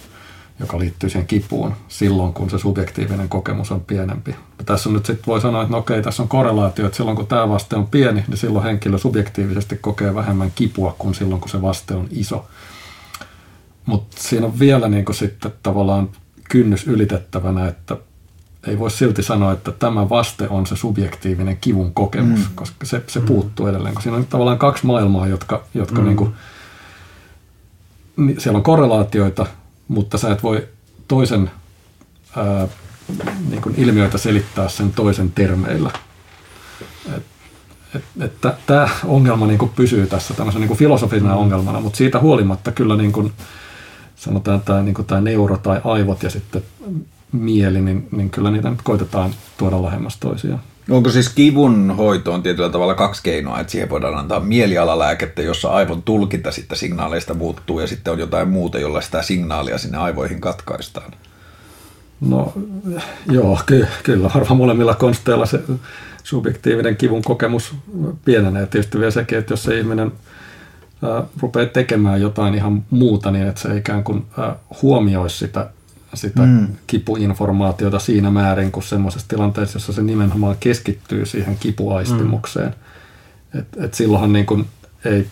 joka 0.61 0.78
liittyy 0.78 1.11
siihen 1.11 1.26
kipuun 1.26 1.74
silloin, 1.88 2.32
kun 2.34 2.51
se 2.51 2.59
subjektiivinen 2.59 3.28
kokemus 3.28 3.72
on 3.72 3.80
pienempi. 3.80 4.30
Ja 4.59 4.64
tässä 4.64 4.88
on 4.88 4.92
nyt 4.92 5.07
sitten 5.07 5.26
voi 5.26 5.40
sanoa, 5.40 5.62
että 5.62 5.72
no 5.72 5.78
okei, 5.78 6.03
tässä 6.03 6.22
on 6.22 6.28
korrelaatio, 6.28 6.86
että 6.86 6.97
silloin 6.97 7.16
kun 7.16 7.26
tämä 7.26 7.49
vaste 7.49 7.76
on 7.76 7.86
pieni, 7.86 8.24
niin 8.28 8.36
silloin 8.36 8.64
henkilö 8.64 8.99
subjektiivisesti 8.99 9.76
kokee 9.76 10.14
vähemmän 10.14 10.53
kipua 10.55 10.97
kuin 10.99 11.14
silloin, 11.14 11.40
kun 11.40 11.51
se 11.51 11.62
vaste 11.62 11.95
on 11.95 12.09
iso. 12.11 12.47
Mutta 13.86 14.16
siinä 14.20 14.47
on 14.47 14.59
vielä 14.59 14.88
niin 14.88 15.05
sitten 15.12 15.53
tavallaan 15.62 16.09
kynnys 16.51 16.86
ylitettävänä, 16.86 17.68
että 17.68 17.97
ei 18.67 18.79
voi 18.79 18.91
silti 18.91 19.23
sanoa, 19.23 19.53
että 19.53 19.73
tämä 19.73 20.09
vaste 20.09 20.49
on 20.49 20.67
se 20.67 20.77
subjektiivinen 20.77 21.57
kivun 21.61 21.95
kokemus, 21.95 22.41
mm. 22.41 22.55
koska 22.55 22.87
se, 22.87 23.03
se 23.07 23.21
mm. 23.21 23.27
puuttuu 23.27 23.67
edelleen. 23.67 23.95
Kun 23.95 24.03
siinä 24.03 24.17
on 24.17 24.27
tavallaan 24.27 24.59
kaksi 24.59 24.87
maailmaa, 24.87 25.27
jotka, 25.27 25.65
jotka 25.75 26.01
mm. 26.01 26.07
niin 26.07 26.17
kuin, 26.17 26.35
siellä 28.39 28.57
on 28.57 28.62
korrelaatioita, 28.62 29.47
mutta 29.89 30.19
sä 30.19 30.33
et 30.33 30.43
voi 30.43 30.69
toisen 31.09 31.51
ää, 32.37 32.69
niin 33.51 33.62
kuin 33.62 33.75
ilmiöitä 33.79 34.19
selittää 34.19 34.69
sen 34.69 34.93
toisen 34.93 35.33
termeillä. 35.33 35.91
Et, 37.17 37.23
et, 37.95 38.05
et 38.25 38.67
tämä 38.67 38.89
ongelma 39.05 39.47
niin 39.47 39.59
kuin 39.59 39.73
pysyy 39.77 40.07
tässä 40.07 40.35
tämmöisen 40.35 40.61
niin 40.61 40.69
kuin 40.69 40.79
filosofisena 40.79 41.35
mm. 41.35 41.41
ongelmana, 41.41 41.81
mutta 41.81 41.97
siitä 41.97 42.21
huolimatta 42.21 42.73
kyllä 42.73 42.97
niin 42.97 43.12
kuin, 43.12 43.33
sanotaan 44.17 44.61
tämä, 44.61 44.83
niin 44.83 44.95
kuin 44.95 45.07
tämä 45.07 45.21
neuro 45.21 45.57
tai 45.57 45.81
aivot 45.85 46.23
ja 46.23 46.31
sitten 46.31 46.62
mieli, 47.35 47.80
niin, 47.80 48.09
niin 48.11 48.30
kyllä 48.30 48.51
niitä 48.51 48.70
nyt 48.70 48.82
koitetaan 48.82 49.30
tuoda 49.59 49.82
lähemmäs 49.82 50.16
toisiaan. 50.16 50.61
Onko 50.91 51.11
siis 51.11 51.28
kivun 51.28 51.95
hoitoon 51.97 52.43
tietyllä 52.43 52.68
tavalla 52.68 52.95
kaksi 52.95 53.22
keinoa, 53.22 53.61
että 53.61 53.70
siihen 53.70 53.91
voidaan 53.91 54.14
antaa 54.14 54.41
mielialalääkettä, 54.41 55.43
jossa 55.43 55.68
aivon 55.68 56.03
tulkinta 56.03 56.53
sitten 56.53 56.78
signaaleista 56.78 57.35
muuttuu 57.35 57.80
ja 57.80 57.87
sitten 57.87 58.12
on 58.12 58.18
jotain 58.18 58.49
muuta, 58.49 58.78
jolla 58.78 59.01
sitä 59.01 59.22
signaalia 59.22 59.78
sinne 59.78 59.99
aivoihin 59.99 60.41
katkaistaan? 60.41 61.12
No 62.20 62.53
joo, 63.30 63.59
ky- 63.66 63.87
kyllä 64.03 64.30
varmaan 64.35 64.57
molemmilla 64.57 64.95
konsteilla 64.95 65.47
se 65.47 65.61
subjektiivinen 66.22 66.97
kivun 66.97 67.22
kokemus 67.22 67.74
pienenee. 68.24 68.66
Tietysti 68.66 68.99
vielä 68.99 69.11
sekin, 69.11 69.39
että 69.39 69.53
jos 69.53 69.62
se 69.62 69.78
ihminen 69.78 70.12
äh, 71.05 71.24
rupeaa 71.41 71.66
tekemään 71.66 72.20
jotain 72.20 72.55
ihan 72.55 72.85
muuta, 72.91 73.30
niin 73.30 73.47
että 73.47 73.61
se 73.61 73.76
ikään 73.76 74.05
kuin 74.05 74.26
äh, 74.39 74.55
huomioisi 74.82 75.39
sitä 75.39 75.70
sitä 76.17 76.43
mm. 76.43 76.67
kipuinformaatiota 76.87 77.99
siinä 77.99 78.31
määrin 78.31 78.73
kuin 78.73 78.85
semmoisessa 78.85 79.29
tilanteessa, 79.29 79.77
jossa 79.77 79.93
se 79.93 80.03
nimenomaan 80.03 80.57
keskittyy 80.61 81.27
siihen 81.27 81.57
kipuaistimukseen. 81.61 82.75
Mm. 83.55 83.61
Et, 83.61 83.67
et 83.79 83.95
silloinhan 83.95 84.33
niin 84.33 84.47
kuin 84.47 84.67
ei, 85.05 85.27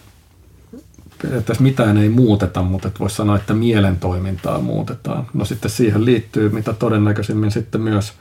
että 1.30 1.54
mitään 1.60 1.96
ei 1.96 2.08
muuteta, 2.08 2.62
mutta 2.62 2.88
et 2.88 3.00
voisi 3.00 3.16
sanoa, 3.16 3.36
että 3.36 3.54
mielen 3.54 3.96
toimintaa 3.96 4.60
muutetaan. 4.60 5.26
No 5.34 5.44
sitten 5.44 5.70
siihen 5.70 6.04
liittyy 6.04 6.48
mitä 6.48 6.72
todennäköisimmin 6.72 7.50
sitten 7.50 7.80
myös 7.80 8.12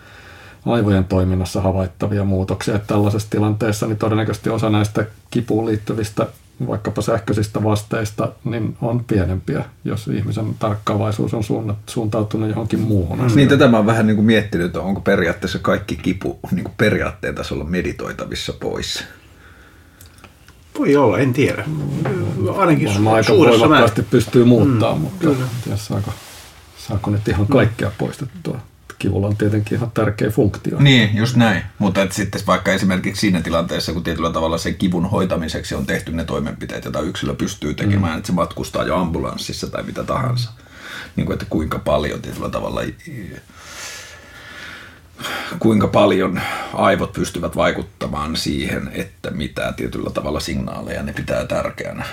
aivojen 0.65 1.05
toiminnassa 1.05 1.61
havaittavia 1.61 2.23
muutoksia. 2.23 2.75
Että 2.75 2.87
tällaisessa 2.87 3.29
tilanteessa 3.29 3.87
niin 3.87 3.97
todennäköisesti 3.97 4.49
osa 4.49 4.69
näistä 4.69 5.05
kipuun 5.31 5.65
liittyvistä 5.65 6.27
vaikkapa 6.67 7.01
sähköisistä 7.01 7.63
vasteista, 7.63 8.31
niin 8.43 8.77
on 8.81 9.03
pienempiä, 9.03 9.65
jos 9.85 10.07
ihmisen 10.07 10.55
tarkkaavaisuus 10.59 11.33
on 11.33 11.43
suuntautunut 11.89 12.49
johonkin 12.49 12.79
muuhun 12.79 13.19
mm. 13.19 13.35
Niin 13.35 13.49
tätä 13.49 13.67
mä 13.67 13.77
oon 13.77 13.85
vähän 13.85 14.07
niin 14.07 14.15
kuin 14.15 14.25
miettinyt, 14.25 14.65
että 14.65 14.79
onko 14.79 15.01
periaatteessa 15.01 15.59
kaikki 15.59 15.95
kipu 15.95 16.39
niin 16.51 16.63
kuin 16.63 16.75
periaatteen 16.77 17.35
tasolla 17.35 17.63
meditoitavissa 17.63 18.53
pois. 18.53 19.03
Voi 20.79 20.95
olla, 20.95 21.17
en 21.17 21.33
tiedä. 21.33 21.65
Ainakin 22.57 22.89
Varmaan 22.89 23.15
aika 23.15 23.33
voimakkaasti 23.37 24.01
pystyy 24.01 24.45
muuttaa, 24.45 24.95
mm, 24.95 25.01
mutta 25.01 25.27
tiedä, 25.63 25.77
saako, 25.77 26.13
saako 26.77 27.11
nyt 27.11 27.27
ihan 27.27 27.47
kaikkea 27.47 27.91
poistettua 27.97 28.59
kivulla 29.01 29.27
on 29.27 29.37
tietenkin 29.37 29.77
ihan 29.77 29.91
tärkeä 29.91 30.29
funktio. 30.29 30.79
Niin, 30.79 31.15
just 31.15 31.35
näin. 31.35 31.63
Mutta 31.79 32.01
et 32.01 32.11
sitten 32.11 32.41
vaikka 32.47 32.71
esimerkiksi 32.71 33.19
siinä 33.19 33.41
tilanteessa, 33.41 33.93
kun 33.93 34.03
tietyllä 34.03 34.31
tavalla 34.31 34.57
sen 34.57 34.75
kivun 34.75 35.09
hoitamiseksi 35.09 35.75
on 35.75 35.85
tehty 35.85 36.11
ne 36.11 36.23
toimenpiteet, 36.23 36.85
joita 36.85 37.01
yksilö 37.01 37.33
pystyy 37.33 37.73
tekemään, 37.73 38.13
mm. 38.13 38.17
että 38.17 38.27
se 38.27 38.33
matkustaa 38.33 38.83
jo 38.83 38.97
ambulanssissa 38.97 39.67
tai 39.67 39.83
mitä 39.83 40.03
tahansa. 40.03 40.51
Niin 41.15 41.25
kuin, 41.25 41.33
että 41.33 41.45
kuinka 41.49 41.79
paljon 41.79 42.21
tietyllä 42.21 42.49
tavalla 42.49 42.81
kuinka 45.59 45.87
paljon 45.87 46.41
aivot 46.73 47.13
pystyvät 47.13 47.55
vaikuttamaan 47.55 48.35
siihen, 48.35 48.91
että 48.93 49.31
mitä 49.31 49.73
tietyllä 49.77 50.09
tavalla 50.09 50.39
signaaleja 50.39 51.03
ne 51.03 51.13
pitää 51.13 51.45
tärkeänä 51.45 52.05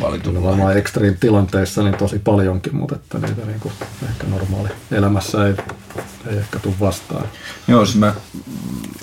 valitulla. 0.00 0.42
Varmaan 0.42 0.76
ekstriim 0.76 1.16
tilanteissa 1.20 1.82
niin 1.82 1.94
tosi 1.94 2.18
paljonkin, 2.18 2.76
mutta 2.76 2.94
että 2.94 3.18
niitä 3.18 3.44
niin 3.46 3.60
kuin 3.60 3.74
ehkä 4.08 4.26
normaali 4.26 4.68
elämässä 4.92 5.46
ei 5.46 5.54
ei 6.30 6.38
ehkä 6.38 6.58
tule 6.58 6.74
vastaan. 6.80 7.24
Joo, 7.68 7.86
siis 7.86 7.98
mä 7.98 8.14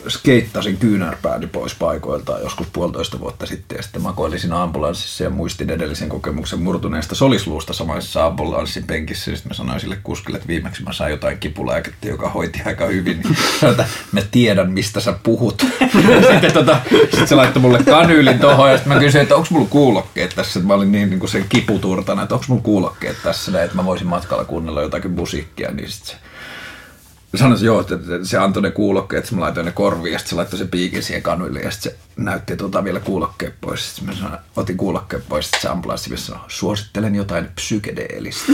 skeittasin 0.10 0.78
kyynärpääni 0.78 1.48
pois 1.48 1.76
paikoiltaan 1.76 2.42
joskus 2.42 2.68
puolitoista 2.74 3.20
vuotta 3.20 3.46
sitten 3.46 3.76
ja 3.76 3.84
sitten 3.84 4.02
makoilin 4.02 4.40
siinä 4.40 4.64
ambulanssissa 4.64 5.24
ja 5.24 5.30
muistin 5.30 5.70
edellisen 5.70 6.10
kokemuksen 6.10 6.62
murtuneesta 6.62 7.16
solisluusta 7.16 7.74
samaisessa 7.74 8.26
ambulanssin 8.26 8.84
penkissä. 8.84 9.36
Sitten 9.36 9.50
mä 9.50 9.54
sanoin 9.54 9.80
sille 9.80 9.98
kuskille, 10.04 10.38
että 10.38 10.48
viimeksi 10.48 10.84
mä 10.84 10.94
sain 10.94 11.12
jotain 11.12 11.38
kipulääkettä, 11.38 12.08
joka 12.08 12.30
hoiti 12.30 12.62
aika 12.66 12.86
hyvin. 12.86 13.22
Niin 13.24 13.38
sanoin, 13.60 13.78
mä 14.12 14.22
tiedän, 14.32 14.72
mistä 14.72 15.00
sä 15.00 15.14
puhut. 15.24 15.66
sitten, 16.32 16.54
tota, 16.54 16.78
sitten 16.92 17.28
se 17.28 17.36
laittoi 17.36 17.62
mulle 17.62 17.84
kanyylin 17.84 18.40
tuohon 18.40 18.72
ja 18.72 18.78
sitten 18.78 18.94
mä 18.94 19.00
kysyin, 19.00 19.22
että 19.22 19.36
onko 19.36 19.48
mulla 19.52 19.68
kuulokkeet 19.70 20.36
tässä. 20.36 20.60
Mä 20.60 20.74
olin 20.74 20.92
niin, 20.92 21.10
niin 21.10 21.20
kuin 21.20 21.30
sen 21.30 21.46
kiputurtana, 21.50 22.22
että 22.22 22.36
onko 22.36 22.46
mulla 22.48 22.62
kuulokkeet 22.62 23.18
tässä, 23.24 23.64
että 23.64 23.76
mä 23.76 23.86
voisin 23.86 24.08
matkalla 24.08 24.46
kuunnella 24.46 24.82
jotakin 24.82 25.12
musiikkia. 25.12 25.72
Niin 25.72 25.92
sitten 25.92 26.10
se 26.10 26.35
sanoin, 27.38 27.54
että 27.54 27.66
joo, 27.66 27.80
että 27.80 27.96
se 28.24 28.38
antoi 28.38 28.64
ne 28.64 28.72
kuulokkeet, 28.72 29.24
että 29.24 29.36
mä 29.36 29.42
laitoin 29.42 29.66
ne 29.66 29.72
korviin 29.72 30.14
ja 30.14 30.20
sitten 30.20 30.30
se 30.30 30.36
laittoi 30.36 30.60
se 30.60 30.66
piikin 30.66 31.04
siihen 31.04 31.24
kanuille 31.24 31.60
ja 31.60 31.72
sitten 31.72 31.92
se 31.92 31.98
näytti 32.18 32.58
tuota 32.58 32.84
vielä 32.84 33.00
kuulokkeet 33.00 33.54
pois. 33.62 33.96
Sitten 33.96 34.06
mä 34.06 34.22
sanoin, 34.22 34.40
otin 34.56 34.78
kuulokkeet 34.78 35.24
pois, 35.30 35.46
sitten 35.46 35.62
se 35.62 35.68
ambulanssi 35.68 36.18
sanoi, 36.18 36.44
suosittelen 36.48 37.16
jotain 37.16 37.48
psykedeellistä. 37.56 38.54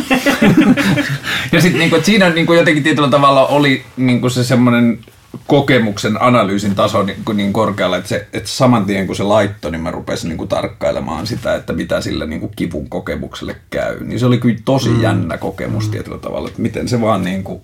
ja 1.51 1.61
sitten 1.61 1.79
niin 1.79 2.03
siinä 2.03 2.29
niin 2.29 2.45
kuin 2.45 2.59
jotenkin 2.59 2.83
tietyllä 2.83 3.09
tavalla 3.09 3.47
oli 3.47 3.83
niin 3.97 4.21
kuin 4.21 4.31
se 4.31 4.43
semmoinen 4.43 4.99
kokemuksen 5.47 6.21
analyysin 6.21 6.75
taso 6.75 7.03
niin, 7.03 7.17
niin 7.33 7.53
korkealla, 7.53 7.97
että, 7.97 8.09
se, 8.09 8.27
että 8.33 8.49
saman 8.49 8.85
tien 8.85 9.07
kun 9.07 9.15
se 9.15 9.23
laittoi, 9.23 9.71
niin 9.71 9.81
mä 9.81 9.91
rupesin 9.91 10.29
niin 10.29 10.37
kuin 10.37 10.47
tarkkailemaan 10.47 11.27
sitä, 11.27 11.55
että 11.55 11.73
mitä 11.73 12.01
sille 12.01 12.25
niin 12.25 12.39
kuin 12.39 12.51
kivun 12.55 12.89
kokemukselle 12.89 13.55
käy. 13.69 14.03
Niin 14.03 14.19
se 14.19 14.25
oli 14.25 14.37
kyllä 14.37 14.59
tosi 14.65 14.89
mm. 14.89 15.01
jännä 15.01 15.37
kokemus 15.37 15.85
mm. 15.85 15.91
tietyllä 15.91 16.17
tavalla, 16.17 16.47
että 16.47 16.61
miten 16.61 16.87
se 16.87 17.01
vaan 17.01 17.23
niin 17.23 17.43
kuin 17.43 17.61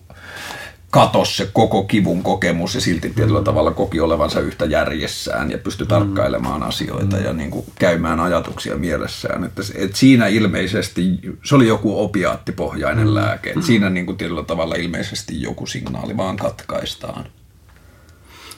katos 0.91 1.37
se 1.37 1.49
koko 1.53 1.83
kivun 1.83 2.23
kokemus 2.23 2.75
ja 2.75 2.81
silti 2.81 3.09
tietyllä 3.09 3.39
mm. 3.39 3.43
tavalla 3.43 3.71
koki 3.71 3.99
olevansa 3.99 4.39
yhtä 4.39 4.65
järjessään 4.65 5.51
ja 5.51 5.57
pystyi 5.57 5.85
mm. 5.85 5.89
tarkkailemaan 5.89 6.63
asioita 6.63 7.17
mm. 7.17 7.23
ja 7.23 7.33
niin 7.33 7.51
kuin 7.51 7.65
käymään 7.79 8.19
ajatuksia 8.19 8.75
mielessään. 8.75 9.43
Että, 9.43 9.61
että 9.75 9.97
siinä 9.97 10.27
ilmeisesti, 10.27 11.19
se 11.43 11.55
oli 11.55 11.67
joku 11.67 12.03
opiaattipohjainen 12.03 13.07
mm. 13.07 13.15
lääke, 13.15 13.49
että 13.49 13.65
siinä 13.65 13.89
niin 13.89 14.05
kuin 14.05 14.17
tietyllä 14.17 14.43
tavalla 14.43 14.75
ilmeisesti 14.75 15.41
joku 15.41 15.65
signaali 15.65 16.17
vaan 16.17 16.37
katkaistaan. 16.37 17.25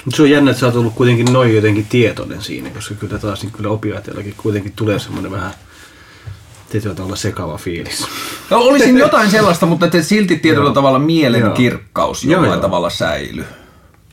Mutta 0.06 0.18
se 0.18 0.22
on 0.22 0.30
jännä, 0.30 0.52
että 0.52 0.60
sä 0.60 0.66
oot 0.66 0.76
ollut 0.76 0.96
kuitenkin 0.96 1.34
noin 1.34 1.56
jotenkin 1.56 1.86
tietoinen 1.90 2.42
siinä, 2.42 2.70
koska 2.70 2.96
kyllä 2.96 3.20
taas 3.20 3.42
niin 3.42 3.52
kyllä 3.52 3.70
opiaattillakin 3.70 4.34
kuitenkin 4.38 4.74
tulee 4.76 5.00
semmoinen 5.00 5.32
vähän– 5.32 5.54
tietyllä 6.70 6.96
tavalla 6.96 7.16
sekava 7.16 7.58
fiilis. 7.58 8.08
No 8.50 8.58
olisin 8.58 8.98
jotain 9.08 9.32
sellaista, 9.32 9.66
mutta 9.66 9.88
silti 10.02 10.36
tietyllä 10.36 10.74
tavalla 10.74 11.00
mielen 11.00 11.52
kirkkaus 11.52 12.24
jollain 12.24 12.62
tavalla 12.62 12.90
säilyy. 12.90 13.46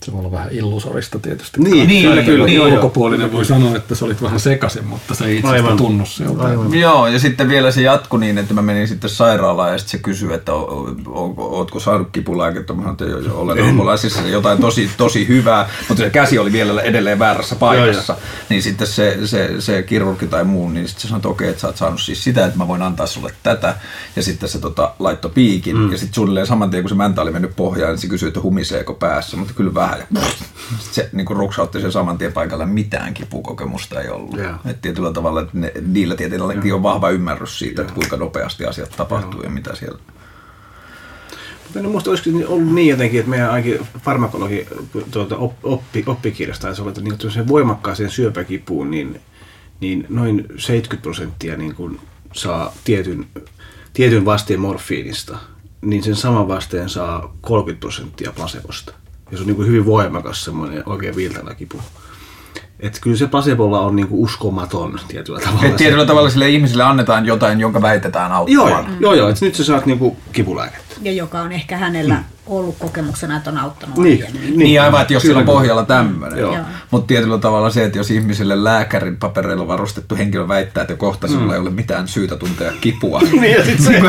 Se 0.06 0.12
voi 0.12 0.20
olla 0.20 0.30
vähän 0.30 0.48
illusorista 0.50 1.18
tietysti. 1.18 1.60
Niin, 1.60 1.88
niin 1.88 2.08
kyllä, 2.08 2.22
kyllä. 2.22 2.46
Niin, 2.46 2.60
ulkopuolinen 2.60 3.32
voi 3.32 3.44
sanoa, 3.44 3.76
että 3.76 3.94
se 3.94 4.04
olit 4.04 4.22
vähän 4.22 4.40
sekaisin, 4.40 4.84
mutta 4.84 5.14
se 5.14 5.24
ei 5.24 5.36
itse 5.36 5.48
asiassa 5.48 5.76
tunnu 5.76 6.06
sieltä. 6.06 6.42
Joo, 6.78 7.06
ja 7.06 7.18
sitten 7.18 7.48
vielä 7.48 7.70
se 7.70 7.82
jatkui 7.82 8.20
niin, 8.20 8.38
että 8.38 8.54
mä 8.54 8.62
menin 8.62 8.88
sitten 8.88 9.10
sairaalaan 9.10 9.72
ja 9.72 9.78
sitten 9.78 9.90
se 9.90 9.98
kysyi, 9.98 10.34
että 10.34 10.52
ootko 11.36 11.80
saanut 11.80 12.08
kipulääkettä. 12.12 12.72
Mä 12.72 12.82
sanoin, 12.82 12.96
että 13.02 13.32
olen 13.32 13.64
ambulansissa 13.64 14.22
jotain 14.22 14.58
tosi, 14.58 14.90
tosi 14.96 15.28
hyvää, 15.28 15.68
mutta 15.88 16.04
se 16.04 16.10
käsi 16.10 16.38
oli 16.38 16.52
vielä 16.52 16.82
edelleen 16.82 17.18
väärässä 17.18 17.56
paikassa. 17.56 18.12
Joo, 18.12 18.22
niin 18.48 18.62
sitten 18.62 18.86
se, 18.86 19.18
se, 19.24 19.60
se 19.60 19.82
kirurgi 19.82 20.26
tai 20.26 20.44
muu, 20.44 20.68
niin 20.68 20.88
sitten 20.88 21.02
se 21.02 21.08
sanoi, 21.08 21.18
että 21.18 21.28
okei, 21.28 21.48
että 21.48 21.60
sä 21.60 21.66
oot 21.66 21.76
saanut 21.76 22.00
siis 22.00 22.24
sitä, 22.24 22.46
että 22.46 22.58
mä 22.58 22.68
voin 22.68 22.82
antaa 22.82 23.06
sulle 23.06 23.32
tätä. 23.42 23.76
Ja 24.16 24.22
sitten 24.22 24.48
se 24.48 24.58
tota, 24.58 24.94
laittoi 24.98 25.30
piikin. 25.34 25.76
Mm. 25.76 25.92
Ja 25.92 25.98
sitten 25.98 26.14
suunnilleen 26.14 26.46
saman 26.46 26.70
tien, 26.70 26.82
kun 26.82 26.88
se 26.88 26.94
mäntä 26.94 27.22
oli 27.22 27.30
mennyt 27.30 27.56
pohjaan, 27.56 27.92
niin 27.92 28.00
se 28.00 28.08
kysyi, 28.08 28.28
että 28.28 28.40
humiseeko 28.40 28.94
päässä. 28.94 29.36
Mutta 29.36 29.54
kyllä 29.54 29.74
vähän 29.74 29.95
ja 29.98 30.20
se 30.78 31.10
niin 31.12 31.26
kuin 31.26 31.36
ruksautti 31.36 31.80
sen 31.80 31.92
saman 31.92 32.18
tien 32.18 32.32
paikalla, 32.32 32.66
mitään 32.66 33.14
kipukokemusta 33.14 34.00
ei 34.00 34.08
ollut. 34.08 34.36
Yeah. 34.36 34.60
Et 34.64 34.82
tietyllä 34.82 35.12
tavalla, 35.12 35.40
että 35.40 35.58
ne, 35.58 35.72
niillä 35.86 36.16
tietenkin 36.16 36.74
on 36.74 36.82
vahva 36.82 37.10
ymmärrys 37.10 37.58
siitä, 37.58 37.82
yeah. 37.82 37.88
että 37.88 37.94
kuinka 37.94 38.16
nopeasti 38.16 38.64
asiat 38.64 38.94
tapahtuu 38.96 39.40
yeah. 39.40 39.44
ja 39.44 39.50
mitä 39.50 39.74
siellä 39.74 39.98
mutta 41.66 41.86
en 41.86 41.92
muista, 41.92 42.10
olisiko 42.10 42.52
ollut 42.52 42.74
niin 42.74 42.88
jotenkin, 42.88 43.20
että 43.20 43.30
meidän 43.30 43.50
ainakin 43.50 43.86
farmakologi 44.04 44.66
tuota, 45.10 45.36
oppi, 45.62 46.04
oppikirjasta 46.06 46.66
taisi 46.66 46.82
olla, 46.82 46.90
että 46.90 47.00
niin 47.00 47.48
voimakkaaseen 47.48 48.10
syöpäkipuun, 48.10 48.90
niin, 48.90 49.20
niin 49.80 50.06
noin 50.08 50.46
70 50.56 51.02
prosenttia 51.02 51.56
niin 51.56 51.74
kuin 51.74 52.00
saa 52.32 52.74
tietyn, 52.84 53.26
tietyn 53.92 54.24
vasteen 54.24 54.60
morfiinista, 54.60 55.38
niin 55.80 56.02
sen 56.02 56.16
saman 56.16 56.48
vasteen 56.48 56.88
saa 56.88 57.36
30 57.40 57.80
prosenttia 57.80 58.32
placebosta. 58.32 58.92
Ja 59.30 59.36
se 59.36 59.42
on 59.42 59.46
niin 59.46 59.56
kuin 59.56 59.68
hyvin 59.68 59.86
voimakas 59.86 60.44
semmoinen 60.44 60.82
oikein 60.86 61.16
viiltävä 61.16 61.54
kipu. 61.54 61.80
Että 62.80 63.00
kyllä 63.02 63.16
se 63.16 63.26
placebolla 63.26 63.80
on 63.80 63.96
niinku 63.96 64.22
uskomaton 64.22 65.00
tietyllä 65.08 65.40
tavalla. 65.40 65.66
Et 65.66 65.76
tietyllä 65.76 66.06
tavalla 66.06 66.30
sille 66.30 66.48
ihmisille 66.48 66.82
annetaan 66.82 67.26
jotain, 67.26 67.60
jonka 67.60 67.82
väitetään 67.82 68.32
auttamaan. 68.32 68.70
Joo, 68.70 68.82
mm. 68.82 68.96
joo, 69.00 69.14
joo 69.14 69.28
että 69.28 69.44
nyt 69.44 69.54
sä 69.54 69.64
saat 69.64 69.86
niinku 69.86 70.16
kipulääkettä. 70.32 70.94
Ja 71.02 71.12
joka 71.12 71.40
on 71.40 71.52
ehkä 71.52 71.76
hänellä 71.76 72.14
mm. 72.14 72.24
ollut 72.46 72.76
kokemuksena, 72.78 73.36
että 73.36 73.50
on 73.50 73.58
auttanut 73.58 73.98
niin, 73.98 74.24
niin, 74.32 74.58
niin 74.58 74.82
aivan, 74.82 75.02
että 75.02 75.14
jos 75.14 75.22
sillä 75.22 75.38
on 75.38 75.46
pohjalla 75.46 75.84
tämmöinen. 75.84 76.44
Mm. 76.44 76.64
Mutta 76.90 77.06
tietyllä 77.06 77.38
tavalla 77.38 77.70
se, 77.70 77.84
että 77.84 77.98
jos 77.98 78.10
ihmiselle 78.10 78.64
lääkärin 78.64 79.16
papereilla 79.16 79.68
varustettu 79.68 80.16
henkilö 80.16 80.48
väittää, 80.48 80.82
että 80.82 80.96
kohta 80.96 81.26
mm. 81.26 81.50
ei 81.50 81.58
ole 81.58 81.70
mitään 81.70 82.08
syytä 82.08 82.36
tuntea 82.36 82.72
kipua. 82.80 83.20
niin, 83.40 83.52
ja 83.52 83.64
sitten 83.64 83.84
se 83.86 84.00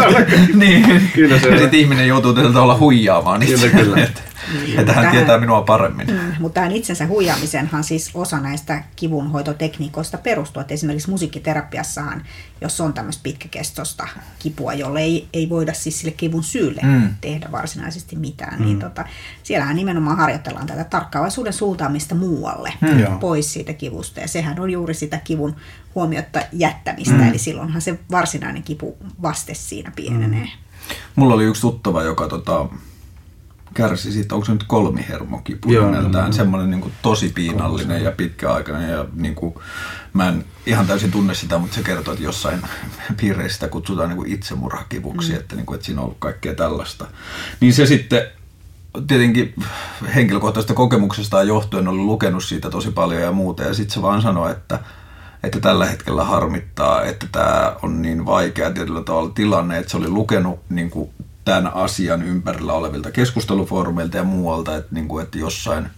niin, 0.54 1.10
kyllä 1.14 1.40
se 1.40 1.50
ja 1.50 1.60
sitten 1.60 1.80
ihminen 1.80 2.08
joutuu 2.08 2.34
tietyllä 2.34 2.54
tavalla 2.54 2.78
huijaamaan 2.78 3.44
itse. 3.44 3.70
Kyllä, 3.70 3.84
kyllä. 3.84 4.08
Mm. 4.54 4.80
Että 4.80 4.94
hän 4.94 5.04
tähän, 5.04 5.12
tietää 5.12 5.38
minua 5.38 5.62
paremmin. 5.62 6.08
Mm, 6.08 6.34
mutta 6.40 6.54
tähän 6.54 6.72
itsensä 6.72 7.08
huijaamisenhan 7.08 7.84
siis 7.84 8.12
osa 8.14 8.40
näistä 8.40 8.84
kivunhoitotekniikoista 8.96 10.18
perustuu. 10.18 10.62
Että 10.62 10.74
esimerkiksi 10.74 11.10
musiikkiterapiassahan, 11.10 12.24
jos 12.62 12.82
on 12.82 12.94
tämmöistä 12.94 13.24
pitkäkestosta 13.24 14.08
kipua, 14.40 14.74
jolle 14.74 15.02
ei, 15.02 15.28
ei 15.34 15.50
voida 15.50 15.74
siis 15.74 16.00
sille 16.00 16.14
kivun 16.18 16.44
syylle 16.44 16.82
mm. 16.84 17.10
tehdä 17.22 17.50
varsinaisesti 17.52 18.16
mitään, 18.16 18.60
niin 18.60 18.60
mm. 18.60 18.66
niin 18.66 18.80
tota, 18.80 19.06
siellähän 19.44 19.76
nimenomaan 19.76 20.18
harjoitellaan 20.18 20.68
tätä 20.68 20.84
tarkkaavaisuuden 20.84 21.54
suuntaamista 21.54 22.16
muualle 22.16 22.74
mm. 22.82 23.20
pois 23.20 23.54
siitä 23.54 23.74
kivusta. 23.74 24.20
Ja 24.20 24.28
sehän 24.28 24.60
on 24.60 24.70
juuri 24.70 24.94
sitä 24.94 25.18
kivun 25.18 25.56
huomiota 25.96 26.40
jättämistä, 26.52 27.16
mm. 27.16 27.30
eli 27.30 27.38
silloinhan 27.38 27.82
se 27.82 28.00
varsinainen 28.12 28.64
kipu 28.64 28.98
vaste 29.22 29.54
siinä 29.54 29.92
pienenee. 29.96 30.44
Mm. 30.46 30.50
Mulla 31.16 31.34
oli 31.34 31.44
yksi 31.44 31.62
tuttava, 31.62 32.04
joka 32.04 32.28
tota, 32.28 32.66
kärsi 33.78 34.12
siitä, 34.12 34.36
onko 34.36 34.46
se 34.46 34.52
nyt 34.52 34.64
kolmihermokipu 34.64 35.70
nimeltään, 35.70 36.34
semmoinen 36.34 36.72
niin 36.72 36.94
tosi 37.02 37.32
piinallinen 37.36 38.04
ja 38.04 38.12
pitkäaikainen 38.12 38.90
ja 38.90 39.06
niin 39.16 39.36
kuin, 39.36 39.56
mä 40.14 40.30
en 40.30 40.46
ihan 40.66 40.88
täysin 40.88 41.12
tunne 41.12 41.34
sitä, 41.34 41.58
mutta 41.58 41.76
se 41.76 41.84
kertoo, 41.84 42.14
että 42.14 42.26
jossain 42.26 42.62
piireissä 43.22 43.54
sitä 43.54 43.68
kutsutaan 43.68 44.10
niin 44.10 44.18
kuin 44.18 44.32
itsemurhakivuksi, 44.32 45.32
mm. 45.32 45.38
että, 45.38 45.56
niin 45.56 45.66
kuin, 45.66 45.76
että 45.76 45.86
siinä 45.86 46.02
on 46.02 46.06
ollut 46.06 46.18
kaikkea 46.20 46.56
tällaista. 46.56 47.08
Niin 47.60 47.74
se 47.74 47.86
sitten 47.86 48.22
tietenkin 49.08 49.56
henkilökohtaisesta 50.16 50.74
kokemuksesta 50.74 51.44
johtuen 51.44 51.88
oli 51.88 51.98
lukenut 51.98 52.44
siitä 52.44 52.70
tosi 52.70 52.92
paljon 52.92 53.22
ja 53.22 53.32
muuta 53.32 53.64
ja 53.64 53.74
sitten 53.74 53.94
se 53.94 54.02
vaan 54.02 54.22
sanoi, 54.22 54.52
että 54.52 54.80
että 55.44 55.60
tällä 55.60 55.86
hetkellä 55.86 56.24
harmittaa, 56.24 57.04
että 57.04 57.28
tämä 57.32 57.76
on 57.82 58.02
niin 58.02 58.26
vaikea 58.26 58.72
tietyllä 58.72 59.04
tavalla 59.04 59.30
tilanne, 59.30 59.78
että 59.78 59.92
se 59.92 59.98
oli 59.98 60.10
lukenut 60.10 60.60
niin 60.70 60.90
kuin 60.90 61.10
tämän 61.48 61.74
asian 61.74 62.24
ympärillä 62.24 62.74
olevilta 62.74 63.12
keskustelufoorumeilta 63.12 64.18
ja 64.18 64.24
muualta, 64.24 64.76
että, 64.76 64.96
niin 64.96 65.08
kuin, 65.08 65.24
että 65.24 65.38
jossain 65.38 65.90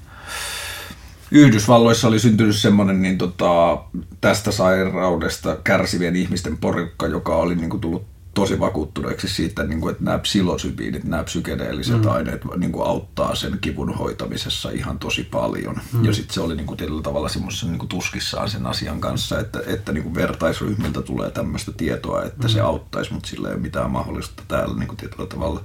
Yhdysvalloissa 1.32 2.08
oli 2.08 2.20
syntynyt 2.20 2.56
semmoinen 2.56 3.02
niin 3.02 3.18
tota, 3.18 3.78
tästä 4.22 4.52
sairaudesta 4.52 5.58
kärsivien 5.64 6.16
ihmisten 6.16 6.58
porukka, 6.58 7.08
joka 7.08 7.36
oli 7.36 7.56
niin 7.56 7.70
kuin, 7.70 7.82
tullut 7.82 8.06
tosi 8.40 8.60
vakuuttuneeksi 8.60 9.28
siitä, 9.28 9.64
niin 9.64 9.82
kuin, 9.82 9.92
että 9.92 10.04
nämä 10.04 10.20
psilosybiinit, 10.20 11.04
nämä 11.04 11.24
psykedeelliset 11.24 12.02
mm. 12.02 12.10
aineet 12.10 12.42
niin 12.58 12.72
kuin, 12.72 12.88
auttaa 12.88 13.36
sen 13.36 13.58
kivun 13.62 13.98
hoitamisessa 13.98 14.70
ihan 14.70 15.00
tosi 15.00 15.24
paljon. 15.24 15.80
Mm. 15.94 16.06
Ja 16.06 16.14
sitten 16.14 16.34
se 16.34 16.42
oli 16.42 16.56
niin 16.56 16.68
kuin, 16.68 16.78
tietyllä 16.78 17.02
tavalla 17.02 17.30
semmoisessa 17.30 17.66
niin 17.66 17.80
kuin, 17.80 17.90
tuskissaan 17.90 18.50
sen 18.50 18.66
asian 18.66 19.02
kanssa, 19.02 19.40
että, 19.40 19.60
että 19.68 19.92
niin 19.92 20.04
kuin, 20.04 20.16
vertaisryhmiltä 20.16 21.02
tulee 21.02 21.32
tämmöistä 21.32 21.72
tietoa, 21.72 22.24
että 22.24 22.48
mm. 22.48 22.52
se 22.52 22.62
auttaisi, 22.62 23.14
mutta 23.14 23.30
sillä 23.30 23.48
ei 23.48 23.54
ole 23.54 23.62
mitään 23.62 23.92
mahdollista 23.92 24.44
täällä 24.48 24.76
niin 24.76 24.88
kuin, 24.88 24.98
tietyllä 24.98 25.26
tavalla 25.26 25.62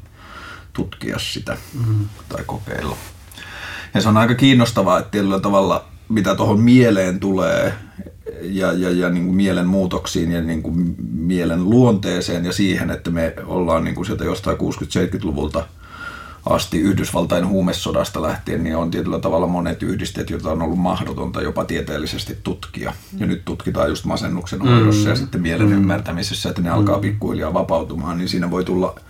tutkia 0.73 1.19
sitä 1.19 1.57
mm. 1.87 2.09
tai 2.29 2.45
kokeilla. 2.47 2.97
Ja 3.95 4.01
se 4.01 4.09
on 4.09 4.17
aika 4.17 4.35
kiinnostavaa, 4.35 4.99
että 4.99 5.11
tietyllä 5.11 5.41
tavalla 5.41 5.85
mitä 6.09 6.35
tuohon 6.35 6.61
mieleen 6.61 7.21
tulee, 7.21 7.75
ja, 8.41 8.73
ja, 8.73 8.91
ja 8.91 9.11
niin 9.11 9.25
kuin 9.25 9.37
mielen 9.37 9.67
muutoksiin 9.67 10.33
ja 10.33 10.41
niin 10.41 10.63
kuin 10.63 10.97
mielen 11.13 11.71
luonteeseen 11.71 12.45
ja 12.45 12.53
siihen, 12.53 12.91
että 12.91 13.11
me 13.11 13.35
ollaan 13.47 13.85
niin 13.85 13.95
kuin 13.95 14.07
sieltä 14.07 14.25
jostain 14.25 14.57
60-70-luvulta 14.57 15.67
asti 16.47 16.81
Yhdysvaltain 16.81 17.47
huumesodasta 17.47 18.23
lähtien, 18.23 18.65
niin 18.65 18.77
on 18.77 18.91
tietyllä 18.91 19.19
tavalla 19.19 19.47
monet 19.47 19.83
yhdisteet, 19.83 20.31
joita 20.31 20.53
on 20.53 20.63
ollut 20.63 20.79
mahdotonta 20.79 21.43
jopa 21.43 21.65
tieteellisesti 21.65 22.39
tutkia. 22.43 22.93
Ja 23.19 23.27
nyt 23.27 23.45
tutkitaan 23.45 23.89
just 23.89 24.05
masennuksen 24.05 24.61
hoidossa 24.61 25.05
mm. 25.05 25.09
ja 25.09 25.17
sitten 25.17 25.43
mielen 25.43 25.67
mm. 25.67 25.73
ymmärtämisessä, 25.73 26.49
että 26.49 26.63
ne 26.63 26.71
alkaa 26.71 26.99
pikkuhiljaa 26.99 27.55
vapautumaan, 27.55 28.19
niin 28.19 28.29
siinä 28.29 28.51
voi 28.51 28.65
tulla 28.65 29.01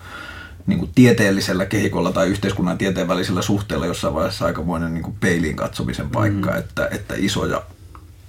niin 0.66 0.78
kuin 0.78 0.90
tieteellisellä 0.94 1.66
kehikolla 1.66 2.12
tai 2.12 2.28
yhteiskunnan 2.28 2.78
tieteen 2.78 3.08
välisellä 3.08 3.42
suhteella 3.42 3.86
jossain 3.86 4.14
vaiheessa 4.14 4.44
aikamoinen 4.44 4.94
niin 4.94 5.04
kuin 5.04 5.16
peiliin 5.20 5.56
katsomisen 5.56 6.10
paikka, 6.10 6.50
mm. 6.50 6.58
että, 6.58 6.88
että 6.90 7.14
isoja 7.16 7.62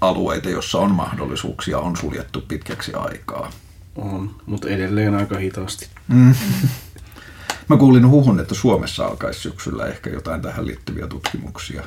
alueita, 0.01 0.49
jossa 0.49 0.77
on 0.77 0.91
mahdollisuuksia, 0.91 1.79
on 1.79 1.97
suljettu 1.97 2.41
pitkäksi 2.41 2.93
aikaa. 2.93 3.51
On, 3.95 4.35
mutta 4.45 4.69
edelleen 4.69 5.15
aika 5.15 5.37
hitaasti. 5.37 5.87
Mm. 6.07 6.35
Mä 7.69 7.77
kuulin 7.77 8.09
huhun, 8.09 8.39
että 8.39 8.55
Suomessa 8.55 9.05
alkaisi 9.05 9.39
syksyllä 9.39 9.85
ehkä 9.85 10.09
jotain 10.09 10.41
tähän 10.41 10.67
liittyviä 10.67 11.07
tutkimuksia. 11.07 11.83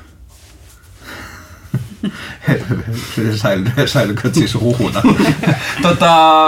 Säilykö 3.86 4.30
siis 4.32 4.54
huhuna? 4.54 5.02
tota, 5.82 6.46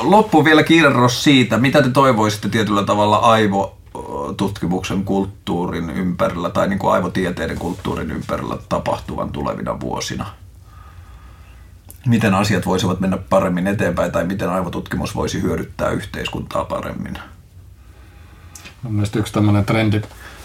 loppu 0.00 0.44
vielä 0.44 0.62
kierros 0.62 1.24
siitä, 1.24 1.58
mitä 1.58 1.82
te 1.82 1.90
toivoisitte 1.90 2.48
tietyllä 2.48 2.82
tavalla 2.82 3.16
aivotutkimuksen 3.16 5.04
kulttuurin 5.04 5.90
ympärillä 5.90 6.50
tai 6.50 6.68
niin 6.68 6.78
kuin 6.78 6.92
aivotieteiden 6.92 7.58
kulttuurin 7.58 8.10
ympärillä 8.10 8.56
tapahtuvan 8.68 9.30
tulevina 9.30 9.80
vuosina? 9.80 10.26
Miten 12.06 12.34
asiat 12.34 12.66
voisivat 12.66 13.00
mennä 13.00 13.16
paremmin 13.16 13.66
eteenpäin 13.66 14.12
tai 14.12 14.24
miten 14.24 14.50
aivotutkimus 14.50 15.14
voisi 15.14 15.42
hyödyttää 15.42 15.90
yhteiskuntaa 15.90 16.64
paremmin? 16.64 17.18
Mielestäni 18.88 19.20
yksi 19.20 19.32
tämmöinen 19.32 19.64
trendi, 19.64 20.02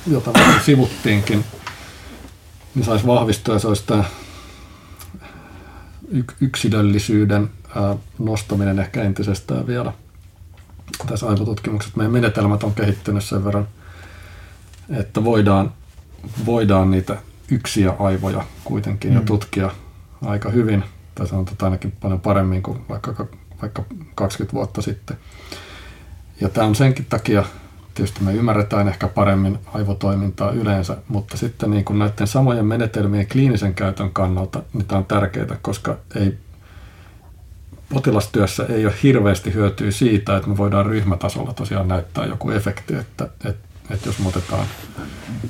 jota 0.07 0.31
sivuttiinkin, 0.65 1.45
niin 2.75 2.85
saisi 2.85 3.07
vahvistua, 3.07 3.59
se 3.59 3.67
olisi 3.67 3.83
tämä 3.85 4.03
yksilöllisyyden 6.41 7.49
nostaminen 8.19 8.79
ehkä 8.79 9.03
entisestään 9.03 9.67
vielä 9.67 9.93
tässä 11.05 11.27
aivotutkimuksessa. 11.27 11.97
Meidän 11.97 12.11
menetelmät 12.11 12.63
on 12.63 12.73
kehittynyt 12.73 13.23
sen 13.23 13.45
verran, 13.45 13.67
että 14.89 15.23
voidaan, 15.23 15.71
voidaan 16.45 16.91
niitä 16.91 17.17
yksiä 17.51 17.93
aivoja 17.99 18.43
kuitenkin 18.63 19.11
mm. 19.11 19.15
jo 19.15 19.21
tutkia 19.21 19.71
aika 20.25 20.49
hyvin, 20.49 20.83
tai 21.15 21.27
sanotaan 21.27 21.57
ainakin 21.61 21.93
paljon 22.01 22.19
paremmin 22.19 22.63
kuin 22.63 22.85
vaikka, 22.89 23.27
vaikka 23.61 23.83
20 24.15 24.53
vuotta 24.53 24.81
sitten. 24.81 25.17
Ja 26.41 26.49
tämä 26.49 26.67
on 26.67 26.75
senkin 26.75 27.05
takia 27.05 27.43
tietysti 27.93 28.23
me 28.23 28.33
ymmärretään 28.33 28.87
ehkä 28.87 29.07
paremmin 29.07 29.59
aivotoimintaa 29.73 30.51
yleensä, 30.51 30.97
mutta 31.07 31.37
sitten 31.37 31.71
niin 31.71 31.85
kuin 31.85 31.99
näiden 31.99 32.27
samojen 32.27 32.65
menetelmien 32.65 33.27
kliinisen 33.27 33.73
käytön 33.73 34.09
kannalta 34.13 34.63
niin 34.73 34.85
tämä 34.85 34.99
on 34.99 35.05
tärkeää, 35.05 35.57
koska 35.61 35.97
ei, 36.15 36.37
potilastyössä 37.93 38.65
ei 38.69 38.85
ole 38.85 38.93
hirveästi 39.03 39.53
hyötyä 39.53 39.91
siitä, 39.91 40.37
että 40.37 40.49
me 40.49 40.57
voidaan 40.57 40.85
ryhmätasolla 40.85 41.53
tosiaan 41.53 41.87
näyttää 41.87 42.25
joku 42.25 42.51
efekti, 42.51 42.95
että, 42.95 43.29
että, 43.45 43.72
että 43.89 44.09
jos 44.09 44.19
me 44.19 44.27
otetaan 44.27 44.65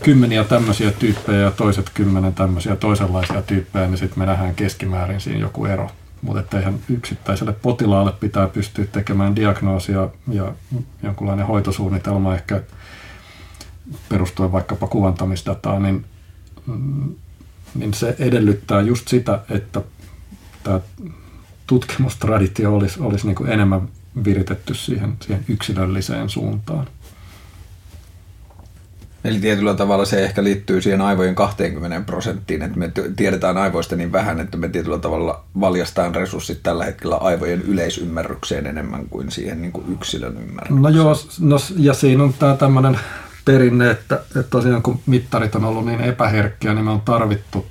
kymmeniä 0.04 0.44
tämmöisiä 0.44 0.92
tyyppejä 0.92 1.40
ja 1.40 1.52
toiset 1.52 1.90
kymmenen 1.94 2.34
tämmöisiä 2.34 2.76
toisenlaisia 2.76 3.42
tyyppejä, 3.42 3.88
niin 3.88 3.98
sitten 3.98 4.20
me 4.20 4.26
nähdään 4.26 4.56
keskimäärin 4.56 5.22
siinä 5.22 5.40
joku 5.40 5.66
ero 5.66 5.90
mutta 6.24 6.58
eihän 6.58 6.80
yksittäiselle 6.90 7.54
potilaalle 7.54 8.12
pitää 8.12 8.48
pystyä 8.48 8.86
tekemään 8.86 9.36
diagnoosia 9.36 10.10
ja 10.32 10.54
jonkunlainen 11.04 11.48
hoitosuunnitelma 11.48 12.36
ehkä 12.36 12.62
perustuen 14.10 14.52
vaikkapa 14.52 14.88
kuvantamisdataan, 14.88 15.84
niin, 15.84 16.06
niin 17.76 17.94
se 17.94 18.16
edellyttää 18.20 18.82
just 18.82 19.08
sitä, 19.08 19.40
että 19.50 19.82
tämä 20.64 20.80
tutkimustraditio 21.68 22.76
olisi, 22.76 23.02
olisi 23.02 23.28
niin 23.28 23.36
kuin 23.36 23.50
enemmän 23.50 23.90
viritetty 24.26 24.74
siihen, 24.74 25.18
siihen 25.22 25.46
yksilölliseen 25.48 26.30
suuntaan. 26.30 26.88
Eli 29.24 29.40
tietyllä 29.40 29.74
tavalla 29.74 30.06
se 30.06 30.24
ehkä 30.24 30.44
liittyy 30.44 30.82
siihen 30.82 31.02
aivojen 31.02 31.36
20 31.36 32.02
prosenttiin, 32.02 32.62
että 32.62 32.80
me 32.80 32.92
tiedetään 33.16 33.58
aivoista 33.58 33.96
niin 33.96 34.12
vähän, 34.12 34.40
että 34.40 34.58
me 34.58 34.70
tietyllä 34.70 35.00
tavalla 35.00 35.44
valjastaan 35.60 36.16
resurssit 36.16 36.60
tällä 36.64 36.86
hetkellä 36.86 37.16
aivojen 37.16 37.62
yleisymmärrykseen 37.62 38.68
enemmän 38.68 39.06
kuin 39.10 39.32
siihen 39.32 39.62
niin 39.62 39.72
kuin 39.72 39.86
yksilön 39.94 40.38
ymmärrykseen. 40.38 40.82
No 40.82 40.90
joo, 40.90 41.16
no, 41.40 41.58
ja 41.78 41.94
siinä 41.94 42.24
on 42.24 42.34
tämä 42.34 42.56
tämmöinen 42.56 43.00
perinne, 43.46 43.90
että, 43.90 44.16
että 44.16 44.44
tosiaan 44.44 44.82
kun 44.82 45.00
mittarit 45.06 45.56
on 45.56 45.66
ollut 45.66 45.86
niin 45.86 46.02
epäherkkiä, 46.02 46.74
niin 46.74 46.86
me 46.86 46.92
on 46.92 47.02
tarvittu 47.02 47.66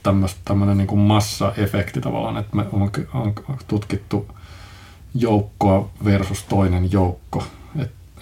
tämmöinen 0.45 0.79
niin 0.79 0.87
kuin 0.87 1.01
massaefekti 1.01 2.01
tavallaan, 2.01 2.37
että 2.37 2.57
me 2.57 2.65
on, 2.73 2.91
on 3.15 3.35
tutkittu 3.69 4.27
joukkoa 5.15 5.91
versus 6.05 6.45
toinen 6.45 6.93
joukko 6.93 7.45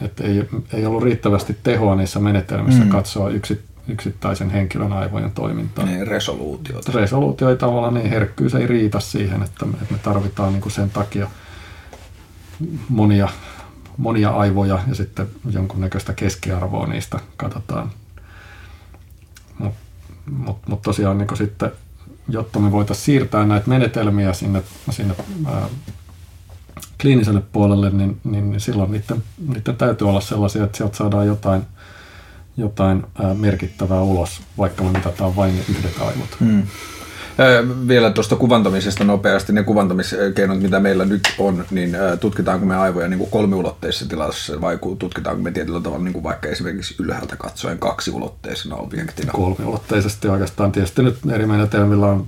että 0.02 0.24
ei, 0.24 0.48
ei 0.72 0.86
ollut 0.86 1.02
riittävästi 1.02 1.56
tehoa 1.62 1.94
niissä 1.96 2.20
menetelmissä 2.20 2.84
mm. 2.84 2.90
katsoa 2.90 3.28
yksi, 3.30 3.64
yksittäisen 3.88 4.50
henkilön 4.50 4.92
aivojen 4.92 5.30
toimintaa. 5.30 5.84
Niin, 5.84 6.06
resoluutiota. 6.06 6.92
Resoluutio 6.92 7.50
ei 7.50 7.56
tavallaan, 7.56 7.94
niin 7.94 8.10
herkkyys 8.10 8.54
ei 8.54 8.66
riitä 8.66 9.00
siihen, 9.00 9.42
että 9.42 9.64
me, 9.64 9.72
että 9.82 9.94
me 9.94 9.98
tarvitaan 9.98 10.52
niin 10.52 10.62
kuin 10.62 10.72
sen 10.72 10.90
takia 10.90 11.30
monia, 12.88 13.28
monia 13.96 14.30
aivoja 14.30 14.78
ja 14.88 14.94
sitten 14.94 15.26
jonkunnäköistä 15.50 16.12
keskiarvoa 16.12 16.86
niistä 16.86 17.20
katsotaan. 17.36 17.90
Mutta 19.58 19.80
mut, 20.30 20.56
mut 20.68 20.82
tosiaan 20.82 21.18
niin 21.18 21.36
sitten, 21.36 21.72
jotta 22.28 22.58
me 22.58 22.72
voitaisiin 22.72 23.04
siirtää 23.04 23.46
näitä 23.46 23.68
menetelmiä 23.68 24.32
sinne, 24.32 24.62
sinne 24.90 25.14
ää, 25.46 25.68
kliiniselle 27.00 27.42
puolelle, 27.52 27.90
niin, 27.90 28.20
niin 28.24 28.60
silloin 28.60 28.90
niiden, 28.92 29.22
niiden 29.48 29.76
täytyy 29.76 30.08
olla 30.08 30.20
sellaisia, 30.20 30.64
että 30.64 30.78
sieltä 30.78 30.96
saadaan 30.96 31.26
jotain, 31.26 31.62
jotain 32.56 33.02
ää, 33.22 33.34
merkittävää 33.34 34.02
ulos, 34.02 34.40
vaikka 34.58 34.84
me 34.84 34.90
mitataan 34.90 35.36
vain 35.36 35.56
ne 35.56 35.62
yhdet 35.68 35.94
aivot. 36.00 36.40
Hmm. 36.40 36.62
Vielä 37.88 38.10
tuosta 38.10 38.36
kuvantamisesta 38.36 39.04
nopeasti, 39.04 39.52
ne 39.52 39.62
kuvantamiskeinot, 39.62 40.60
mitä 40.60 40.80
meillä 40.80 41.04
nyt 41.04 41.22
on, 41.38 41.64
niin 41.70 41.96
tutkitaanko 42.20 42.66
me 42.66 42.76
aivoja 42.76 43.08
niin 43.08 43.18
kuin 43.18 43.30
kolmiulotteisessa 43.30 44.08
tilassa 44.08 44.60
vai 44.60 44.78
tutkitaanko 44.98 45.42
me 45.42 45.50
tietyllä 45.50 45.80
tavalla 45.80 46.04
niin 46.04 46.12
kuin 46.12 46.22
vaikka 46.22 46.48
esimerkiksi 46.48 46.94
ylhäältä 46.98 47.36
katsoen 47.36 47.78
kaksiulotteisena 47.78 48.76
objektina? 48.76 49.32
Kolmiulotteisesti 49.32 50.28
oikeastaan. 50.28 50.72
Tietysti 50.72 51.02
nyt 51.02 51.18
eri 51.32 51.46
menetelmillä 51.46 52.06
on 52.06 52.26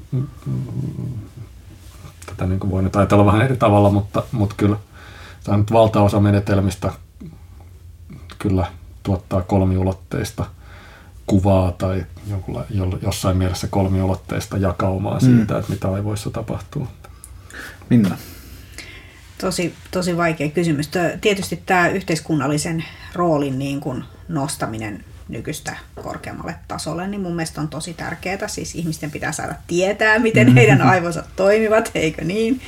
tätä 2.32 2.46
niin 2.46 2.60
kuin 2.60 2.70
voi 2.70 2.82
nyt 2.82 2.96
ajatella 2.96 3.26
vähän 3.26 3.42
eri 3.42 3.56
tavalla, 3.56 3.90
mutta, 3.90 4.22
mutta 4.32 4.54
kyllä 4.58 4.76
tämä 5.44 5.58
nyt 5.58 5.72
valtaosa 5.72 6.20
menetelmistä 6.20 6.92
kyllä 8.38 8.66
tuottaa 9.02 9.42
kolmiulotteista 9.42 10.44
kuvaa 11.26 11.72
tai 11.72 12.06
jonkunla, 12.30 12.64
jossain 13.02 13.36
mielessä 13.36 13.66
kolmiulotteista 13.66 14.58
jakaumaa 14.58 15.18
mm. 15.18 15.20
siitä, 15.20 15.58
että 15.58 15.72
mitä 15.72 15.92
aivoissa 15.92 16.30
tapahtuu. 16.30 16.88
Minna? 17.90 18.16
Tosi, 19.40 19.74
tosi 19.90 20.16
vaikea 20.16 20.48
kysymys. 20.48 20.90
Tietysti 21.20 21.62
tämä 21.66 21.88
yhteiskunnallisen 21.88 22.84
roolin 23.14 23.58
niin 23.58 23.80
kuin 23.80 24.04
nostaminen 24.28 25.04
nykyistä 25.32 25.76
korkeammalle 26.02 26.54
tasolle, 26.68 27.08
niin 27.08 27.20
mun 27.20 27.36
mielestä 27.36 27.60
on 27.60 27.68
tosi 27.68 27.94
tärkeää. 27.94 28.48
Siis 28.48 28.74
ihmisten 28.74 29.10
pitää 29.10 29.32
saada 29.32 29.54
tietää, 29.66 30.18
miten 30.18 30.54
heidän 30.54 30.82
aivonsa 30.82 31.24
toimivat, 31.36 31.90
eikö 31.94 32.24
niin? 32.24 32.60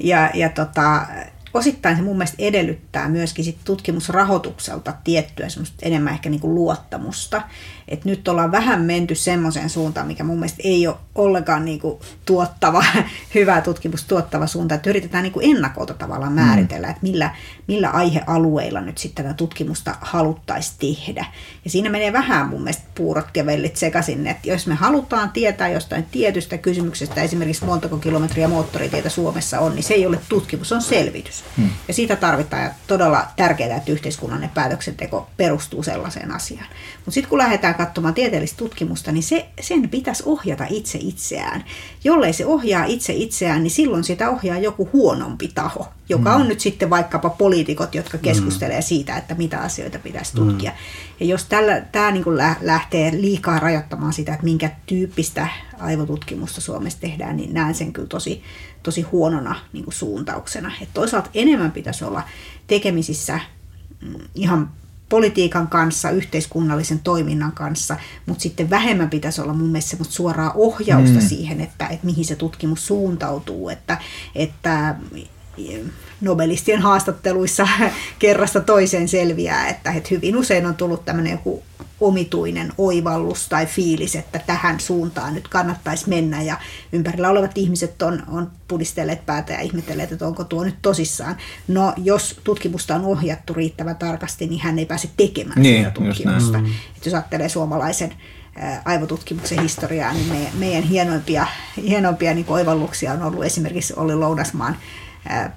Ja, 0.00 0.30
ja 0.34 0.48
tota, 0.48 1.06
osittain 1.54 1.96
se 1.96 2.02
mun 2.02 2.16
mielestä 2.16 2.36
edellyttää 2.38 3.08
myöskin 3.08 3.44
sit 3.44 3.58
tutkimusrahoitukselta 3.64 4.94
tiettyä 5.04 5.46
enemmän 5.82 6.12
ehkä 6.12 6.30
niinku 6.30 6.54
luottamusta. 6.54 7.42
Et 7.88 8.04
nyt 8.04 8.28
ollaan 8.28 8.52
vähän 8.52 8.80
menty 8.80 9.14
semmoiseen 9.14 9.70
suuntaan, 9.70 10.06
mikä 10.06 10.24
mun 10.24 10.38
mielestä 10.38 10.62
ei 10.64 10.86
ole 10.86 10.96
ollenkaan 11.14 11.64
niinku 11.64 12.00
tuottava, 12.24 12.84
hyvä 13.34 13.60
tutkimus 13.60 14.04
tuottava 14.04 14.46
suunta, 14.46 14.74
että 14.74 14.90
yritetään 14.90 15.22
niinku 15.22 15.40
ennakolta 15.42 15.94
tavallaan 15.94 16.32
määritellä, 16.32 16.86
mm. 16.86 16.90
että 16.90 17.02
millä, 17.02 17.34
millä 17.68 17.90
aihealueilla 17.90 18.80
nyt 18.80 18.98
sitten 18.98 19.24
tätä 19.24 19.34
tutkimusta 19.34 19.94
haluttaisiin 20.00 20.96
tehdä. 20.96 21.24
Ja 21.64 21.70
siinä 21.70 21.90
menee 21.90 22.12
vähän 22.12 22.48
mun 22.48 22.62
mielestä 22.62 22.84
puurot 22.94 23.26
ja 23.36 23.46
vellit 23.46 23.76
sekaisin, 23.76 24.26
että 24.26 24.48
jos 24.48 24.66
me 24.66 24.74
halutaan 24.74 25.30
tietää 25.30 25.68
jostain 25.68 26.06
tietystä 26.10 26.58
kysymyksestä, 26.58 27.22
esimerkiksi 27.22 27.64
montako 27.64 27.96
kilometriä 27.96 28.48
moottoritietä 28.48 29.08
Suomessa 29.08 29.60
on, 29.60 29.74
niin 29.74 29.82
se 29.82 29.94
ei 29.94 30.06
ole 30.06 30.18
tutkimus, 30.28 30.68
se 30.68 30.74
on 30.74 30.82
selvitys. 30.82 31.44
Hmm. 31.56 31.70
Ja 31.88 31.94
siitä 31.94 32.16
tarvitaan 32.16 32.70
todella 32.86 33.26
tärkeää, 33.36 33.76
että 33.76 33.92
yhteiskunnallinen 33.92 34.50
päätöksenteko 34.54 35.28
perustuu 35.36 35.82
sellaiseen 35.82 36.30
asiaan. 36.30 36.66
Mutta 37.04 37.14
sitten 37.14 37.28
kun 37.28 37.38
lähdetään 37.38 37.74
katsomaan 37.74 38.14
tieteellistä 38.14 38.56
tutkimusta, 38.56 39.12
niin 39.12 39.22
se, 39.22 39.48
sen 39.60 39.88
pitäisi 39.88 40.22
ohjata 40.26 40.66
itse 40.70 40.98
itseään. 41.02 41.64
Jollei 42.04 42.32
se 42.32 42.46
ohjaa 42.46 42.84
itse 42.84 43.12
itseään, 43.12 43.62
niin 43.62 43.70
silloin 43.70 44.04
sitä 44.04 44.30
ohjaa 44.30 44.58
joku 44.58 44.88
huonompi 44.92 45.48
taho, 45.54 45.88
joka 46.08 46.32
hmm. 46.32 46.40
on 46.40 46.48
nyt 46.48 46.60
sitten 46.60 46.90
vaikkapa 46.90 47.30
poliitikot, 47.30 47.94
jotka 47.94 48.18
hmm. 48.18 48.22
keskustelee 48.22 48.76
hmm. 48.76 48.86
siitä, 48.86 49.16
että 49.16 49.34
mitä 49.34 49.58
asioita 49.58 49.98
pitäisi 49.98 50.34
tutkia. 50.34 50.70
Hmm. 50.70 50.80
Ja 51.20 51.26
jos 51.26 51.46
tämä 51.92 52.10
niin 52.10 52.24
lähtee 52.60 53.12
liikaa 53.12 53.58
rajoittamaan 53.58 54.12
sitä, 54.12 54.32
että 54.32 54.44
minkä 54.44 54.70
tyyppistä 54.86 55.48
aivotutkimusta 55.78 56.60
Suomessa 56.60 57.00
tehdään, 57.00 57.36
niin 57.36 57.54
näen 57.54 57.74
sen 57.74 57.92
kyllä 57.92 58.08
tosi, 58.08 58.42
tosi 58.82 59.02
huonona 59.02 59.56
niin 59.72 59.84
kuin 59.84 59.94
suuntauksena. 59.94 60.72
Et 60.82 60.88
toisaalta 60.94 61.30
enemmän 61.34 61.72
pitäisi 61.72 62.04
olla 62.04 62.22
tekemisissä 62.66 63.40
mm, 64.00 64.14
ihan 64.34 64.70
politiikan 65.12 65.68
kanssa, 65.68 66.10
yhteiskunnallisen 66.10 66.98
toiminnan 66.98 67.52
kanssa, 67.52 67.96
mutta 68.26 68.42
sitten 68.42 68.70
vähemmän 68.70 69.10
pitäisi 69.10 69.40
olla 69.40 69.52
mun 69.52 69.68
mielestä 69.68 69.90
semmoista 69.90 70.14
suoraa 70.14 70.52
ohjausta 70.54 71.20
mm. 71.20 71.28
siihen, 71.28 71.60
että, 71.60 71.86
että 71.86 72.06
mihin 72.06 72.24
se 72.24 72.36
tutkimus 72.36 72.86
suuntautuu, 72.86 73.68
että, 73.68 73.98
että 74.34 74.94
Nobelistien 76.20 76.80
haastatteluissa 76.80 77.68
kerrasta 78.18 78.60
toiseen 78.60 79.08
selviää, 79.08 79.68
että, 79.68 79.92
että 79.92 80.08
hyvin 80.10 80.36
usein 80.36 80.66
on 80.66 80.74
tullut 80.74 81.04
tämmöinen 81.04 81.32
joku 81.32 81.62
omituinen 82.02 82.72
oivallus 82.78 83.48
tai 83.48 83.66
fiilis, 83.66 84.16
että 84.16 84.40
tähän 84.46 84.80
suuntaan 84.80 85.34
nyt 85.34 85.48
kannattaisi 85.48 86.08
mennä 86.08 86.42
ja 86.42 86.56
ympärillä 86.92 87.30
olevat 87.30 87.58
ihmiset 87.58 88.02
on, 88.02 88.22
on 88.28 88.50
pudistelleet 88.68 89.26
päätä 89.26 89.52
ja 89.52 89.60
ihmetelleet, 89.60 90.12
että 90.12 90.26
onko 90.26 90.44
tuo 90.44 90.64
nyt 90.64 90.76
tosissaan. 90.82 91.36
No 91.68 91.94
jos 91.96 92.40
tutkimusta 92.44 92.94
on 92.94 93.04
ohjattu 93.04 93.54
riittävän 93.54 93.96
tarkasti, 93.96 94.46
niin 94.46 94.60
hän 94.60 94.78
ei 94.78 94.86
pääse 94.86 95.10
tekemään 95.16 95.62
niin, 95.62 95.78
sitä 95.78 95.90
tutkimusta. 95.90 96.58
Mm. 96.58 96.66
Että 96.66 97.08
jos 97.08 97.14
ajattelee 97.14 97.48
suomalaisen 97.48 98.14
aivotutkimuksen 98.84 99.62
historiaa, 99.62 100.12
niin 100.12 100.28
meidän, 100.28 100.52
meidän 100.58 100.82
hienoimpia, 100.82 101.46
hienoimpia 101.76 102.34
niin 102.34 102.46
oivalluksia 102.48 103.12
on 103.12 103.22
ollut 103.22 103.44
esimerkiksi 103.44 103.94
Olli 103.96 104.14
Lounasmaan 104.14 104.76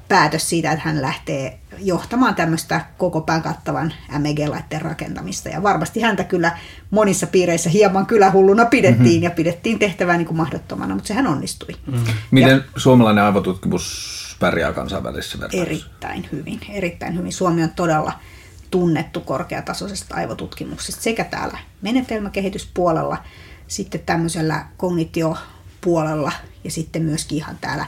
päätös 0.08 0.50
siitä, 0.50 0.72
että 0.72 0.86
hän 0.86 1.02
lähtee 1.02 1.60
johtamaan 1.80 2.36
tämmöistä 2.36 2.86
koko 2.98 3.22
pään 3.22 3.42
kattavan 3.42 3.94
MEG-laitteen 4.20 4.82
rakentamista. 4.82 5.50
Ja 5.50 5.64
varmasti 5.64 6.02
häntä 6.02 6.24
kyllä 6.24 6.58
monissa 6.92 7.28
piireissä 7.28 7.70
hieman 7.70 8.06
kyllä 8.06 8.32
hulluna 8.32 8.66
pidettiin 8.66 9.08
mm-hmm. 9.08 9.24
ja 9.24 9.32
pidettiin 9.32 9.80
tehtävää 9.80 10.18
niin 10.18 10.28
kuin 10.28 10.38
mahdottomana, 10.38 10.94
mutta 10.94 11.08
sehän 11.08 11.28
onnistui. 11.28 11.76
Mm. 11.88 12.00
Miten 12.32 12.58
ja, 12.58 12.64
suomalainen 12.76 13.24
aivotutkimus 13.24 14.16
pärjää 14.40 14.74
kansainvälisessä 14.74 15.40
vertailussa? 15.40 15.72
Erittäin 15.72 16.30
hyvin, 16.32 16.60
erittäin 16.70 17.18
hyvin. 17.18 17.34
Suomi 17.34 17.64
on 17.64 17.70
todella 17.76 18.20
tunnettu 18.72 19.22
korkeatasoisesta 19.22 20.16
aivotutkimuksesta 20.16 21.02
sekä 21.02 21.24
täällä 21.24 21.58
menetelmäkehityspuolella, 21.82 23.18
sitten 23.68 24.02
tämmöisellä 24.06 24.66
kognitiopuolella 24.78 26.32
ja 26.64 26.72
sitten 26.72 27.02
myöskin 27.02 27.38
ihan 27.38 27.58
täällä 27.62 27.86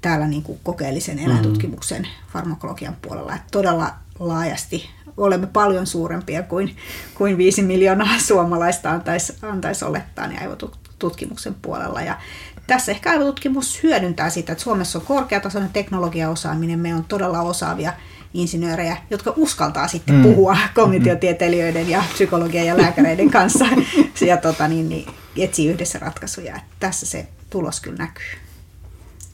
täällä 0.00 0.26
niin 0.26 0.42
kuin 0.42 0.60
kokeellisen 0.62 1.16
mm. 1.16 1.24
eläintutkimuksen 1.24 2.08
farmakologian 2.32 2.96
puolella. 3.02 3.34
Että 3.34 3.48
todella 3.50 3.94
laajasti 4.18 4.90
olemme 5.16 5.46
paljon 5.46 5.86
suurempia 5.86 6.42
kuin, 6.42 6.76
kuin 7.14 7.38
5 7.38 7.62
miljoonaa 7.62 8.18
suomalaista 8.18 8.90
antaisi, 8.90 9.32
antais 9.42 9.82
olettaa 9.82 10.26
niin 10.26 10.42
aivotutkimuksen 10.42 11.54
puolella. 11.62 12.00
Ja 12.00 12.18
tässä 12.66 12.92
ehkä 12.92 13.10
aivotutkimus 13.10 13.82
hyödyntää 13.82 14.30
sitä, 14.30 14.52
että 14.52 14.64
Suomessa 14.64 14.98
on 14.98 15.06
korkeatasoinen 15.06 15.70
teknologiaosaaminen, 15.72 16.78
meillä 16.78 16.98
on 16.98 17.04
todella 17.04 17.40
osaavia 17.40 17.92
insinöörejä, 18.34 18.96
jotka 19.10 19.32
uskaltaa 19.36 19.88
sitten 19.88 20.14
mm. 20.14 20.22
puhua 20.22 20.56
kognitiotieteilijöiden 20.74 21.88
ja 21.88 22.04
psykologian 22.12 22.66
ja 22.66 22.76
lääkäreiden 22.76 23.30
kanssa 23.30 23.64
ja 24.26 24.36
tota, 24.36 24.68
niin, 24.68 24.88
niin, 24.88 25.08
etsii 25.36 25.68
yhdessä 25.68 25.98
ratkaisuja. 25.98 26.56
Että 26.56 26.68
tässä 26.80 27.06
se 27.06 27.28
tulos 27.50 27.80
kyllä 27.80 27.96
näkyy. 27.96 28.24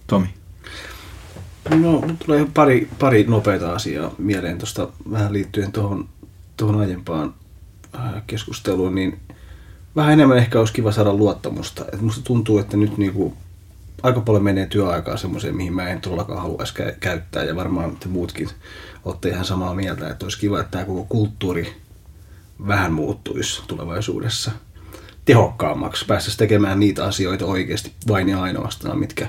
Tomi. 0.06 0.34
No, 1.74 2.02
tulee 2.26 2.46
pari, 2.54 2.88
pari 2.98 3.24
nopeita 3.24 3.72
asiaa 3.72 4.14
mieleen 4.18 4.58
tuosta 4.58 4.88
vähän 5.10 5.32
liittyen 5.32 5.72
tuohon, 5.72 6.08
tuohon 6.56 6.80
aiempaan 6.80 7.34
äh, 7.94 8.22
keskusteluun, 8.26 8.94
niin 8.94 9.18
vähän 9.96 10.12
enemmän 10.12 10.38
ehkä 10.38 10.58
olisi 10.58 10.72
kiva 10.72 10.92
saada 10.92 11.14
luottamusta. 11.14 11.84
Et 11.92 12.00
musta 12.00 12.24
tuntuu, 12.24 12.58
että 12.58 12.76
nyt 12.76 12.98
niinku 12.98 13.36
aika 14.02 14.20
paljon 14.20 14.44
menee 14.44 14.66
työaikaa 14.66 15.16
semmoiseen, 15.16 15.56
mihin 15.56 15.74
mä 15.74 15.88
en 15.88 16.00
todellakaan 16.00 16.42
haluaisi 16.42 16.74
käyttää, 17.00 17.44
ja 17.44 17.56
varmaan 17.56 17.96
te 17.96 18.08
muutkin 18.08 18.48
olette 19.04 19.28
ihan 19.28 19.44
samaa 19.44 19.74
mieltä, 19.74 20.08
että 20.08 20.26
olisi 20.26 20.38
kiva, 20.38 20.60
että 20.60 20.70
tämä 20.70 20.84
koko 20.84 21.06
kulttuuri 21.08 21.76
vähän 22.66 22.92
muuttuisi 22.92 23.62
tulevaisuudessa 23.66 24.50
tehokkaammaksi, 25.24 26.04
päästäisiin 26.06 26.38
tekemään 26.38 26.80
niitä 26.80 27.04
asioita 27.04 27.46
oikeasti 27.46 27.92
vain 28.08 28.28
ja 28.28 28.42
ainoastaan, 28.42 28.98
mitkä 28.98 29.28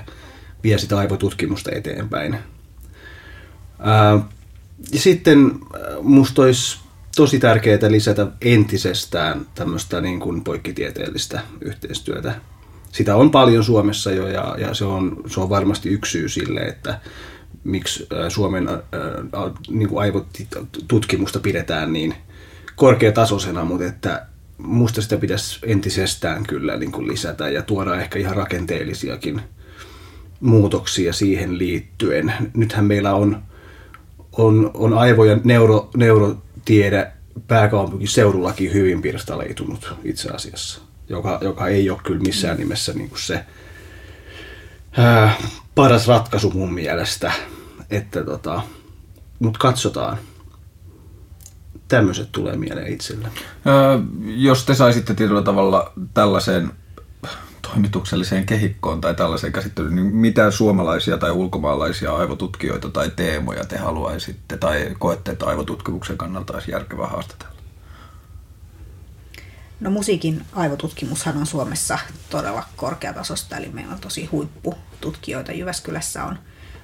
vie 0.64 0.78
sitä 0.78 0.98
aivotutkimusta 0.98 1.70
eteenpäin. 1.74 2.38
Ää, 3.78 4.20
ja 4.92 5.00
sitten 5.00 5.52
musta 6.02 6.42
olisi 6.42 6.78
tosi 7.16 7.38
tärkeää 7.38 7.78
lisätä 7.88 8.26
entisestään 8.40 9.46
tämmöistä 9.54 10.00
niin 10.00 10.20
kuin 10.20 10.44
poikkitieteellistä 10.44 11.40
yhteistyötä. 11.60 12.34
Sitä 12.92 13.16
on 13.16 13.30
paljon 13.30 13.64
Suomessa 13.64 14.10
jo 14.10 14.28
ja, 14.28 14.56
ja 14.58 14.74
se, 14.74 14.84
on, 14.84 15.22
se 15.26 15.40
on 15.40 15.48
varmasti 15.48 15.88
yksi 15.88 16.12
syy 16.12 16.28
sille, 16.28 16.60
että 16.60 17.00
miksi 17.64 18.08
Suomen 18.28 18.68
ää, 18.68 18.78
niin 19.70 19.88
kuin 19.88 20.02
aivotutkimusta 20.02 21.40
pidetään 21.40 21.92
niin 21.92 22.14
korkeatasoisena, 22.76 23.64
mutta 23.64 23.84
että 23.84 24.26
musta 24.58 25.02
sitä 25.02 25.16
pitäisi 25.16 25.58
entisestään 25.62 26.46
kyllä 26.46 26.76
niin 26.76 26.92
kuin 26.92 27.08
lisätä 27.08 27.48
ja 27.48 27.62
tuoda 27.62 28.00
ehkä 28.00 28.18
ihan 28.18 28.36
rakenteellisiakin 28.36 29.40
muutoksia 30.40 31.12
siihen 31.12 31.58
liittyen. 31.58 32.32
Nythän 32.54 32.84
meillä 32.84 33.14
on, 33.14 33.42
on, 34.32 34.70
on 34.74 34.92
aivo- 34.92 35.24
ja 35.24 35.38
neuro, 35.44 35.90
neurotiede 35.96 37.12
pääkaupunkiseudullakin 37.48 38.72
hyvin 38.72 39.02
pirstaleitunut 39.02 39.94
itse 40.04 40.28
asiassa, 40.28 40.80
joka, 41.08 41.38
joka 41.42 41.68
ei 41.68 41.90
ole 41.90 41.98
kyllä 42.04 42.20
missään 42.20 42.56
nimessä 42.56 42.92
niin 42.92 43.08
kuin 43.08 43.22
se 43.22 43.44
ää, 44.96 45.34
paras 45.74 46.08
ratkaisu 46.08 46.50
mun 46.50 46.74
mielestä. 46.74 47.32
Että 47.90 48.24
tota, 48.24 48.62
mutta 49.38 49.58
katsotaan. 49.58 50.18
Tämmöiset 51.88 52.32
tulee 52.32 52.56
mieleen 52.56 52.92
itselle. 52.92 53.28
Öö, 53.66 53.98
jos 54.24 54.64
te 54.64 54.74
saisitte 54.74 55.14
tietyllä 55.14 55.42
tavalla 55.42 55.92
tällaiseen 56.14 56.70
toimitukselliseen 57.68 58.46
kehikkoon 58.46 59.00
tai 59.00 59.14
tällaiseen 59.14 59.52
käsittelyyn, 59.52 59.94
niin 59.94 60.16
mitä 60.16 60.50
suomalaisia 60.50 61.18
tai 61.18 61.30
ulkomaalaisia 61.30 62.16
aivotutkijoita 62.16 62.90
tai 62.90 63.10
teemoja 63.16 63.64
te 63.64 63.76
haluaisitte 63.76 64.56
tai 64.56 64.94
koette, 64.98 65.30
että 65.30 65.46
aivotutkimuksen 65.46 66.18
kannalta 66.18 66.52
olisi 66.52 66.70
järkevää 66.70 67.06
haastatella? 67.06 67.54
No 69.80 69.90
musiikin 69.90 70.46
aivotutkimushan 70.52 71.36
on 71.36 71.46
Suomessa 71.46 71.98
todella 72.30 72.64
korkeatasosta, 72.76 73.56
eli 73.56 73.68
meillä 73.72 73.94
on 73.94 74.00
tosi 74.00 74.26
huippututkijoita. 74.26 75.52
Jyväskylässä 75.52 76.24
on 76.24 76.38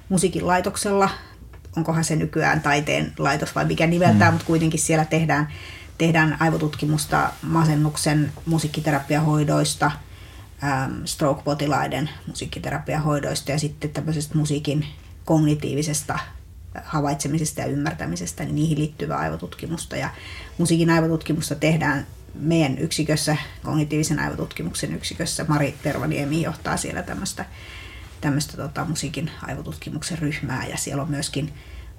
musiikin 0.09 0.47
laitoksella, 0.47 1.11
onkohan 1.77 2.05
se 2.05 2.17
nykyään 2.17 2.61
taiteen 2.61 3.13
laitos 3.19 3.55
vai 3.55 3.65
mikä 3.65 3.87
nimeltään, 3.87 4.33
mm. 4.33 4.35
mutta 4.35 4.47
kuitenkin 4.47 4.81
siellä 4.81 5.05
tehdään, 5.05 5.49
tehdään 5.99 6.37
aivotutkimusta 6.41 7.31
masennuksen 7.43 8.33
musiikkiterapiahoidoista– 8.47 9.91
stroke-potilaiden 11.05 12.11
musiikkiterapiahoidoista 12.27 13.51
ja 13.51 13.59
sitten 13.59 13.91
tämmöisestä 13.91 14.39
musiikin 14.39 14.87
kognitiivisesta 15.25 16.19
havaitsemisesta 16.85 17.61
ja 17.61 17.67
ymmärtämisestä, 17.67 18.45
niin 18.45 18.55
niihin 18.55 18.79
liittyvää 18.79 19.19
aivotutkimusta. 19.19 19.97
Ja 19.97 20.11
musiikin 20.59 20.91
aivotutkimusta 20.91 21.55
tehdään 21.55 22.07
meidän 22.35 22.79
yksikössä, 22.79 23.37
kognitiivisen 23.63 24.19
aivotutkimuksen 24.19 24.95
yksikössä. 24.95 25.45
Mari 25.49 25.75
Tervaniemi 25.83 26.43
johtaa 26.43 26.77
siellä 26.77 27.03
tämmöistä, 27.03 27.45
tämmöistä 28.21 28.57
tota, 28.57 28.85
musiikin 28.85 29.31
aivotutkimuksen 29.43 30.19
ryhmää 30.19 30.67
ja 30.67 30.77
siellä 30.77 31.03
on 31.03 31.11
myöskin 31.11 31.53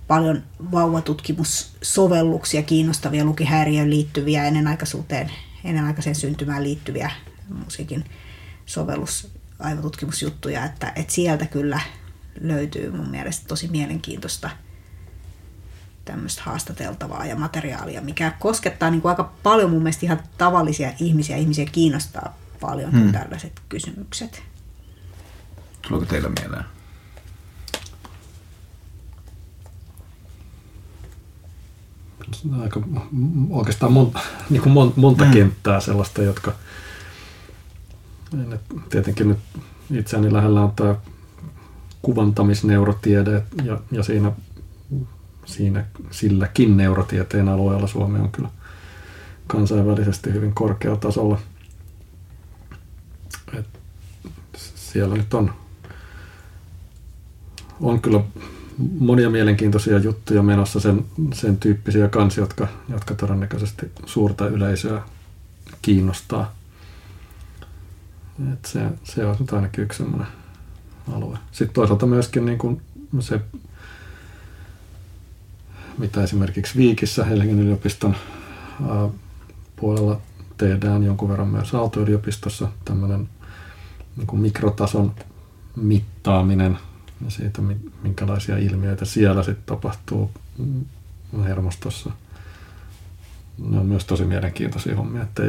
paljon 0.07 0.43
vauvatutkimussovelluksia, 0.71 2.63
kiinnostavia 2.63 3.25
lukihäiriöön 3.25 3.89
liittyviä, 3.89 4.45
ennenaikaisuuteen, 4.45 5.31
ennenaikaiseen 5.63 6.15
syntymään 6.15 6.63
liittyviä 6.63 7.11
musiikin 7.49 8.05
sovellus 8.65 9.31
aivotutkimusjuttuja, 9.59 10.65
että, 10.65 10.93
että 10.95 11.13
sieltä 11.13 11.45
kyllä 11.45 11.79
löytyy 12.41 12.91
mun 12.91 13.09
mielestä 13.09 13.47
tosi 13.47 13.67
mielenkiintoista 13.67 14.49
tämmöistä 16.05 16.41
haastateltavaa 16.45 17.25
ja 17.25 17.35
materiaalia, 17.35 18.01
mikä 18.01 18.31
koskettaa 18.39 18.89
niin 18.89 19.01
kuin 19.01 19.09
aika 19.09 19.31
paljon 19.43 19.69
mun 19.69 19.83
mielestä 19.83 20.05
ihan 20.05 20.19
tavallisia 20.37 20.93
ihmisiä. 20.99 21.37
Ihmisiä 21.37 21.65
kiinnostaa 21.65 22.37
paljon 22.61 22.91
hmm. 22.91 23.11
tällaiset 23.11 23.61
kysymykset. 23.69 24.43
Tuleeko 25.87 26.05
teillä 26.05 26.29
mieleen? 26.39 26.65
Aika, 32.61 32.81
oikeastaan 33.49 33.93
mon, 33.93 34.13
niin 34.49 34.61
kuin 34.61 34.73
mon, 34.73 34.93
monta 34.95 35.23
hmm. 35.23 35.33
kenttää 35.33 35.79
sellaista, 35.79 36.21
jotka 36.21 36.53
tietenkin 38.89 39.29
nyt 39.29 39.37
itseäni 39.91 40.33
lähellä 40.33 40.61
on 40.61 40.71
tämä 40.75 40.95
kuvantamisneurotiede 42.01 43.43
ja, 43.63 43.79
ja 43.91 44.03
siinä, 44.03 44.31
siinä 45.45 45.85
silläkin 46.11 46.77
neurotieteen 46.77 47.49
alueella 47.49 47.87
Suomi 47.87 48.19
on 48.19 48.31
kyllä 48.31 48.49
kansainvälisesti 49.47 50.33
hyvin 50.33 50.53
korkealla 50.53 50.99
tasolla. 50.99 51.39
Et 53.53 53.65
siellä 54.75 55.15
nyt 55.15 55.33
on, 55.33 55.53
on 57.81 58.01
kyllä 58.01 58.21
monia 58.99 59.29
mielenkiintoisia 59.29 59.97
juttuja 59.97 60.43
menossa, 60.43 60.79
sen, 60.79 61.05
sen 61.33 61.57
tyyppisiä 61.57 62.07
kansi, 62.07 62.39
jotka, 62.39 62.67
jotka 62.89 63.15
todennäköisesti 63.15 63.91
suurta 64.05 64.47
yleisöä 64.47 65.01
kiinnostaa. 65.81 66.55
Et 68.53 68.65
se, 68.65 68.79
se 69.03 69.25
on 69.25 69.35
nyt 69.39 69.53
ainakin 69.53 69.83
yksi 69.83 69.97
sellainen 69.97 70.27
alue. 71.13 71.37
Sitten 71.51 71.75
toisaalta 71.75 72.05
myöskin 72.05 72.45
niin 72.45 72.57
kuin 72.57 72.81
se, 73.19 73.41
mitä 75.97 76.23
esimerkiksi 76.23 76.77
Viikissä 76.77 77.25
Helsingin 77.25 77.59
yliopiston 77.59 78.15
ää, 78.89 79.09
puolella 79.75 80.21
tehdään 80.57 81.03
jonkun 81.03 81.29
verran 81.29 81.47
myös 81.47 81.73
Aalto-yliopistossa, 81.73 82.67
tämmöinen 82.85 83.29
niin 84.17 84.27
kuin 84.27 84.41
mikrotason 84.41 85.15
mittaaminen 85.75 86.77
ja 87.25 87.31
siitä, 87.31 87.61
minkälaisia 88.03 88.57
ilmiöitä 88.57 89.05
siellä 89.05 89.43
sitten 89.43 89.65
tapahtuu 89.65 90.31
hermostossa. 91.43 92.11
Ne 93.69 93.79
on 93.79 93.85
myös 93.85 94.05
tosi 94.05 94.25
mielenkiintoisia 94.25 94.95
hommia, 94.95 95.23
että 95.23 95.43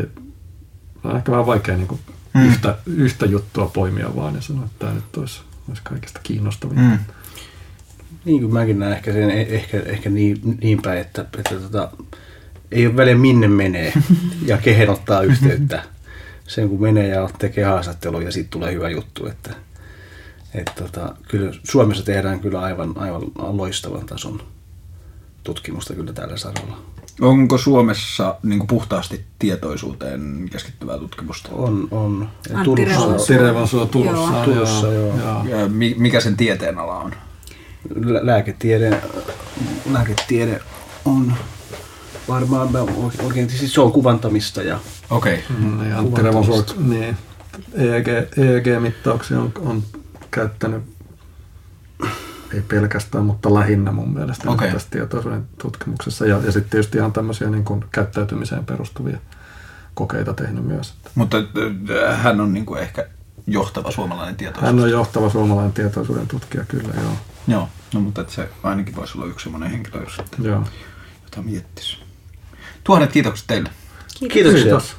on 1.04 1.16
ehkä 1.16 1.32
vähän 1.32 1.46
vaikea 1.46 1.76
niin 1.76 1.88
kuin 1.88 2.00
mm. 2.36 2.46
yhtä, 2.46 2.78
yhtä 2.86 3.26
juttua 3.26 3.66
poimia 3.74 4.16
vaan 4.16 4.34
ja 4.34 4.40
sanoa, 4.40 4.64
että 4.64 4.78
tämä 4.78 4.92
nyt 4.92 5.16
olisi, 5.16 5.40
olisi 5.68 5.82
kaikista 5.84 6.20
kiinnostavin. 6.22 6.78
Mm. 6.78 6.98
Niin 8.24 8.40
kuin 8.40 8.52
mäkin 8.52 8.78
näen 8.78 8.92
ehkä, 8.92 9.12
sen, 9.12 9.30
e- 9.30 9.42
ehkä, 9.42 9.80
ehkä 9.80 10.10
niin, 10.10 10.58
niin 10.60 10.82
päin, 10.82 11.00
että, 11.00 11.24
että 11.38 11.54
tota, 11.54 11.90
ei 12.72 12.86
ole 12.86 12.96
väliä 12.96 13.14
minne 13.14 13.48
menee 13.48 13.92
ja 14.46 14.58
kehen 14.58 14.90
ottaa 14.90 15.22
yhteyttä. 15.22 15.82
Sen 16.46 16.68
kun 16.68 16.82
menee 16.82 17.08
ja 17.08 17.30
tekee 17.38 17.64
haastattelua 17.64 18.22
ja 18.22 18.32
siitä 18.32 18.50
tulee 18.50 18.72
hyvä 18.72 18.90
juttu. 18.90 19.26
Että, 19.26 19.50
että 20.54 20.72
tota, 20.74 21.14
kyllä 21.28 21.52
Suomessa 21.64 22.04
tehdään 22.04 22.40
kyllä 22.40 22.60
aivan, 22.60 22.92
aivan 22.96 23.22
loistavan 23.36 24.06
tason 24.06 24.42
tutkimusta 25.44 25.94
kyllä 25.94 26.12
tällä 26.12 26.36
saralla. 26.36 26.95
Onko 27.20 27.59
Suomessa 27.59 28.36
niin 28.43 28.66
puhtaasti 28.66 29.24
tietoisuuteen 29.38 30.48
keskittyvää 30.52 30.98
tutkimusta? 30.98 31.48
On, 31.52 31.88
on. 31.90 32.28
Antti 32.55 32.84
Revansuo 33.36 33.86
Turussa. 33.86 34.32
Joo. 34.32 34.44
Turussa, 34.44 34.93
joo. 34.93 35.18
joo. 35.18 35.44
Ja 35.44 35.68
mikä 35.97 36.20
sen 36.20 36.36
tieteen 36.36 36.78
ala 36.78 37.01
on? 37.01 37.12
Lääketiede, 38.22 39.01
lääketiede 39.90 40.60
on 41.05 41.34
varmaan 42.28 42.68
oikein, 43.22 43.51
siis 43.51 43.74
se 43.74 43.80
on 43.80 43.93
kuvantamista. 43.93 44.62
Ja, 44.62 44.78
Okei. 45.10 45.34
Okay. 45.34 45.56
Mm, 45.59 45.78
niin, 45.78 45.94
Antti 45.94 46.22
Revansuo, 46.22 46.64
niin. 46.78 47.16
EEG, 47.74 48.09
EEG-mittauksia 48.09 49.40
on, 49.40 49.52
on 49.56 49.82
käyttänyt 50.30 50.95
ei 52.55 52.62
pelkästään, 52.62 53.24
mutta 53.24 53.55
lähinnä 53.55 53.93
mun 53.93 54.14
mielestä 54.14 54.51
okay. 54.51 54.73
tässä 54.73 54.89
tietoisuuden 54.90 55.47
tutkimuksessa. 55.59 56.27
Ja, 56.27 56.36
ja 56.44 56.52
sitten 56.52 56.70
tietysti 56.70 56.98
ihan 56.98 57.12
tämmöisiä 57.12 57.51
niin 57.51 57.64
kuin 57.64 57.85
käyttäytymiseen 57.93 58.66
perustuvia 58.66 59.18
kokeita 59.94 60.35
tehnyt 60.35 60.64
myös. 60.64 60.94
Mutta 61.14 61.36
äh, 61.36 62.23
hän 62.23 62.40
on 62.40 62.52
niin 62.52 62.66
kuin 62.66 62.81
ehkä 62.81 63.06
johtava 63.47 63.90
suomalainen 63.90 64.36
tietoisuus. 64.36 64.66
Hän 64.66 64.81
on 64.81 64.90
johtava 64.90 65.31
suomalainen 65.31 65.73
tietoisuuden 65.73 66.28
tutkija, 66.28 66.64
kyllä 66.64 66.94
joo. 67.02 67.12
Joo, 67.48 67.68
no 67.94 68.01
mutta 68.01 68.20
että 68.20 68.32
se 68.32 68.48
ainakin 68.62 68.97
voisi 68.97 69.18
olla 69.18 69.27
yksi 69.27 69.44
semmoinen 69.44 69.70
henkilö, 69.70 70.02
jos 70.02 70.16
sitten, 70.16 70.44
joo. 70.44 70.64
jota 71.24 71.43
miettisi. 71.43 71.98
Tuhannet 72.85 73.12
kiitokset 73.12 73.47
teille. 73.47 73.70
Kiitos. 74.18 74.32
Kiitoksia. 74.32 74.62
Kiitos. 74.62 74.97